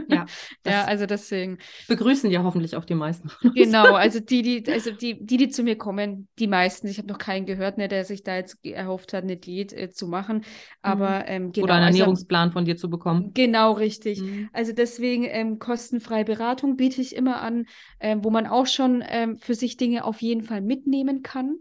[0.08, 0.26] Ja,
[0.66, 1.58] ja, also deswegen.
[1.86, 3.30] Begrüßen ja hoffentlich auch die meisten.
[3.54, 6.88] Genau, also die, die, also die, die, die zu mir kommen, die meisten.
[6.88, 9.90] Ich habe noch keinen gehört, ne, der sich da jetzt erhofft hat, eine Diät äh,
[9.90, 10.44] zu machen.
[10.82, 11.24] Aber mhm.
[11.26, 11.64] ähm, genau.
[11.64, 13.32] Oder einen also Ernährungsplan also, von dir zu bekommen.
[13.34, 14.20] Genau, richtig.
[14.20, 14.48] Mhm.
[14.52, 17.66] Also deswegen ähm, kostenfreie Beratung biete ich immer an,
[18.00, 21.56] ähm, wo man auch schon ähm, für sich Dinge auf jeden Fall mitnehmen kann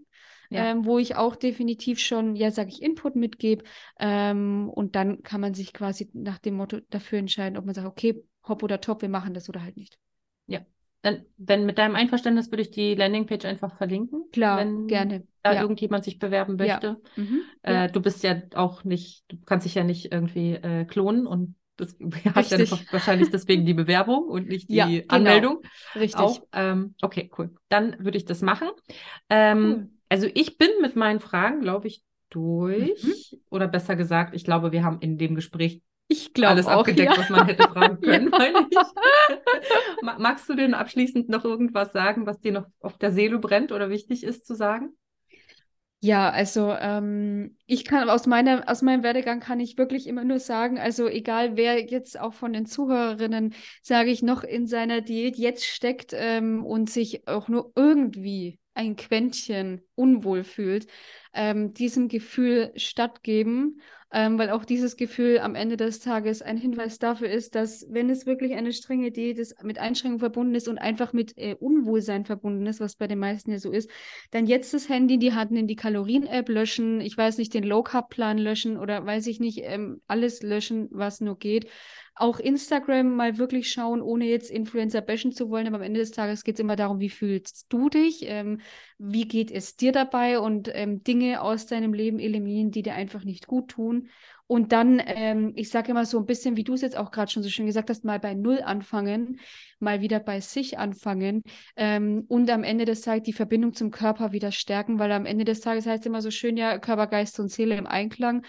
[0.49, 0.71] ja.
[0.71, 3.63] ähm, wo ich auch definitiv schon, ja, sage ich, Input mitgebe.
[3.99, 7.87] Ähm, und dann kann man sich quasi nach dem Motto dafür entscheiden, ob man sagt,
[7.87, 9.97] okay, hopp oder top, wir machen das oder halt nicht.
[10.47, 10.61] Ja.
[11.01, 14.25] Dann, wenn mit deinem Einverständnis würde ich die Landingpage einfach verlinken.
[14.31, 15.27] Klar, wenn gerne.
[15.43, 15.61] Da ja.
[15.61, 16.97] irgendjemand sich bewerben möchte.
[17.15, 17.23] Ja.
[17.23, 17.41] Mhm.
[17.61, 17.87] Äh, ja.
[17.87, 21.95] Du bist ja auch nicht, du kannst dich ja nicht irgendwie äh, klonen und das
[22.33, 25.05] hat ja wahrscheinlich deswegen die Bewerbung und nicht die ja, genau.
[25.07, 25.61] Anmeldung.
[25.95, 26.19] Richtig.
[26.19, 27.53] Auch, ähm, okay, cool.
[27.69, 28.69] Dann würde ich das machen.
[29.29, 29.89] Ähm, cool.
[30.09, 33.03] Also ich bin mit meinen Fragen, glaube ich, durch.
[33.03, 33.39] Mhm.
[33.49, 37.17] Oder besser gesagt, ich glaube, wir haben in dem Gespräch ich alles auch, abgedeckt, ja.
[37.19, 38.31] was man hätte fragen können.
[38.71, 38.91] ja.
[40.17, 43.89] Magst du denn abschließend noch irgendwas sagen, was dir noch auf der Seele brennt oder
[43.89, 44.95] wichtig ist zu sagen?
[45.99, 50.39] Ja, also ähm, ich kann aus meiner, aus meinem Werdegang kann ich wirklich immer nur
[50.39, 55.37] sagen, also egal wer jetzt auch von den Zuhörerinnen, sage ich, noch in seiner Diät
[55.37, 60.87] jetzt steckt ähm, und sich auch nur irgendwie ein Quäntchen unwohl fühlt,
[61.33, 63.81] ähm, diesem Gefühl stattgeben,
[64.13, 68.09] ähm, weil auch dieses Gefühl am Ende des Tages ein Hinweis dafür ist, dass wenn
[68.09, 72.23] es wirklich eine strenge Diät ist, mit Einschränkungen verbunden ist und einfach mit äh, Unwohlsein
[72.23, 73.89] verbunden ist, was bei den meisten ja so ist,
[74.31, 77.63] dann jetzt das Handy in die Hand nehmen, die Kalorien-App löschen, ich weiß nicht, den
[77.63, 81.67] Low-Carb-Plan löschen oder weiß ich nicht, ähm, alles löschen, was nur geht
[82.19, 86.11] auch Instagram mal wirklich schauen, ohne jetzt Influencer bashen zu wollen, aber am Ende des
[86.11, 88.59] Tages geht es immer darum, wie fühlst du dich, ähm,
[88.97, 93.23] wie geht es dir dabei und ähm, Dinge aus deinem Leben eliminieren, die dir einfach
[93.23, 94.09] nicht gut tun.
[94.47, 97.29] Und dann, ähm, ich sage immer so ein bisschen, wie du es jetzt auch gerade
[97.29, 99.41] schon so schön gesagt hast, mal bei Null anfangen,
[99.79, 101.43] mal wieder bei sich anfangen
[101.75, 105.43] ähm, und am Ende des Tages die Verbindung zum Körper wieder stärken, weil am Ende
[105.43, 108.45] des Tages heißt es immer so schön, ja, Körper, Geist und Seele im Einklang.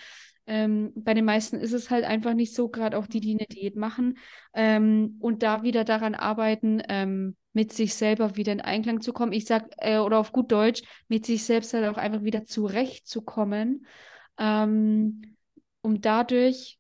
[0.49, 3.47] Ähm, bei den meisten ist es halt einfach nicht so, gerade auch die, die eine
[3.47, 4.17] Diät machen.
[4.55, 9.33] Ähm, und da wieder daran arbeiten, ähm, mit sich selber wieder in Einklang zu kommen.
[9.33, 13.87] Ich sag, äh, oder auf gut Deutsch, mit sich selbst halt auch einfach wieder zurechtzukommen.
[14.39, 15.37] Ähm,
[15.83, 16.79] um dadurch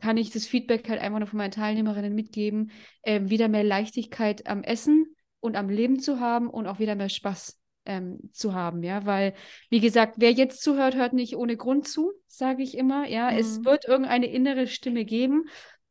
[0.00, 2.70] kann ich das Feedback halt einfach nur von meinen Teilnehmerinnen mitgeben,
[3.02, 7.10] äh, wieder mehr Leichtigkeit am Essen und am Leben zu haben und auch wieder mehr
[7.10, 9.34] Spaß ähm, zu haben, ja, weil,
[9.70, 13.38] wie gesagt, wer jetzt zuhört, hört nicht ohne Grund zu, sage ich immer, ja, mhm.
[13.38, 15.44] es wird irgendeine innere Stimme geben,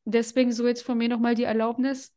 [0.06, 2.16] deswegen so jetzt von mir nochmal die Erlaubnis,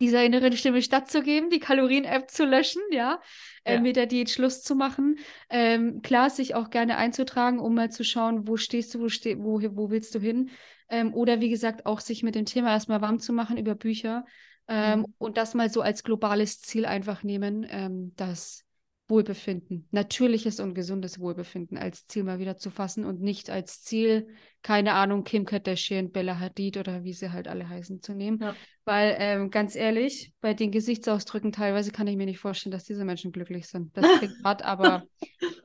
[0.00, 3.20] dieser inneren Stimme stattzugeben, die Kalorien-App zu löschen, ja,
[3.64, 3.80] äh, ja.
[3.80, 5.18] mit der Diät Schluss zu machen.
[5.50, 9.38] Ähm, klar, sich auch gerne einzutragen, um mal zu schauen, wo stehst du, wo, ste
[9.38, 10.50] wo, wo willst du hin.
[10.88, 14.24] Ähm, oder wie gesagt, auch sich mit dem Thema erstmal warm zu machen über Bücher
[14.68, 15.06] ähm, mhm.
[15.18, 18.64] und das mal so als globales Ziel einfach nehmen, ähm, dass
[19.10, 24.28] Wohlbefinden, natürliches und gesundes Wohlbefinden als Ziel mal wieder zu fassen und nicht als Ziel,
[24.62, 28.38] keine Ahnung, Kim Kardashian, Bella Hadid oder wie sie halt alle heißen, zu nehmen.
[28.40, 28.54] Ja.
[28.84, 33.04] Weil, ähm, ganz ehrlich, bei den Gesichtsausdrücken teilweise kann ich mir nicht vorstellen, dass diese
[33.04, 33.96] Menschen glücklich sind.
[33.96, 35.04] Das klingt hart, aber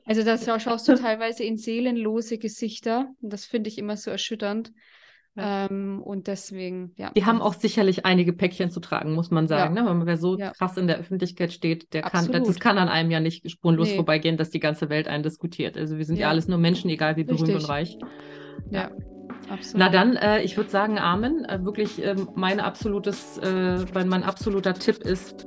[0.04, 3.08] also das schaust du teilweise in seelenlose Gesichter.
[3.20, 4.72] Und das finde ich immer so erschütternd.
[5.36, 5.66] Ja.
[5.66, 7.10] Ähm, und deswegen, ja.
[7.14, 9.76] Die haben auch sicherlich einige Päckchen zu tragen, muss man sagen.
[9.76, 9.82] Ja.
[9.82, 9.90] Ne?
[9.90, 10.52] Wenn man so ja.
[10.52, 13.96] krass in der Öffentlichkeit steht, der kann, das kann an einem ja nicht spurlos nee.
[13.96, 15.76] vorbeigehen, dass die ganze Welt einen diskutiert.
[15.76, 17.56] Also wir sind ja, alles nur Menschen, egal wie berühmt Richtig.
[17.56, 17.98] und reich.
[18.70, 18.90] Ja.
[19.48, 19.78] Absolut.
[19.78, 21.44] Na dann, äh, ich würde sagen, Amen.
[21.44, 25.46] Äh, wirklich äh, mein absolutes, äh, mein absoluter Tipp ist,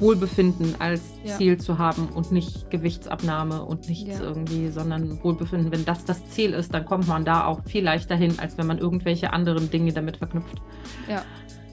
[0.00, 1.36] Wohlbefinden als ja.
[1.36, 4.24] Ziel zu haben und nicht Gewichtsabnahme und nichts ja.
[4.24, 5.72] irgendwie, sondern Wohlbefinden.
[5.72, 8.66] Wenn das das Ziel ist, dann kommt man da auch viel leichter hin, als wenn
[8.66, 10.60] man irgendwelche anderen Dinge damit verknüpft.
[11.08, 11.24] Ja.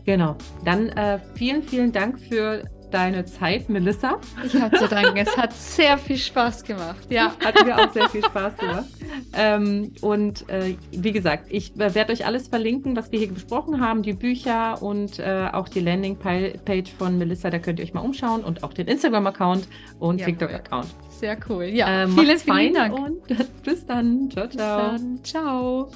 [0.06, 0.36] Genau.
[0.66, 2.64] Dann äh, vielen, vielen Dank für
[2.94, 4.20] deine Zeit, Melissa.
[4.44, 5.18] Ich habe zu danken.
[5.18, 7.08] es hat sehr viel Spaß gemacht.
[7.10, 8.86] Ja, hat mir auch sehr viel Spaß gemacht.
[9.34, 14.02] Ähm, und äh, wie gesagt, ich werde euch alles verlinken, was wir hier besprochen haben,
[14.04, 17.50] die Bücher und äh, auch die Landingpage von Melissa.
[17.50, 19.68] Da könnt ihr euch mal umschauen und auch den Instagram-Account
[20.00, 20.88] und ja, TikTok-Account.
[21.10, 21.66] Sehr cool.
[21.66, 22.94] Ja, äh, vielen, vielen Dank.
[22.98, 23.22] Und
[23.64, 24.30] bis dann.
[24.32, 24.92] Ciao, ciao.
[24.92, 25.24] Bis dann.
[25.24, 25.92] Ciao.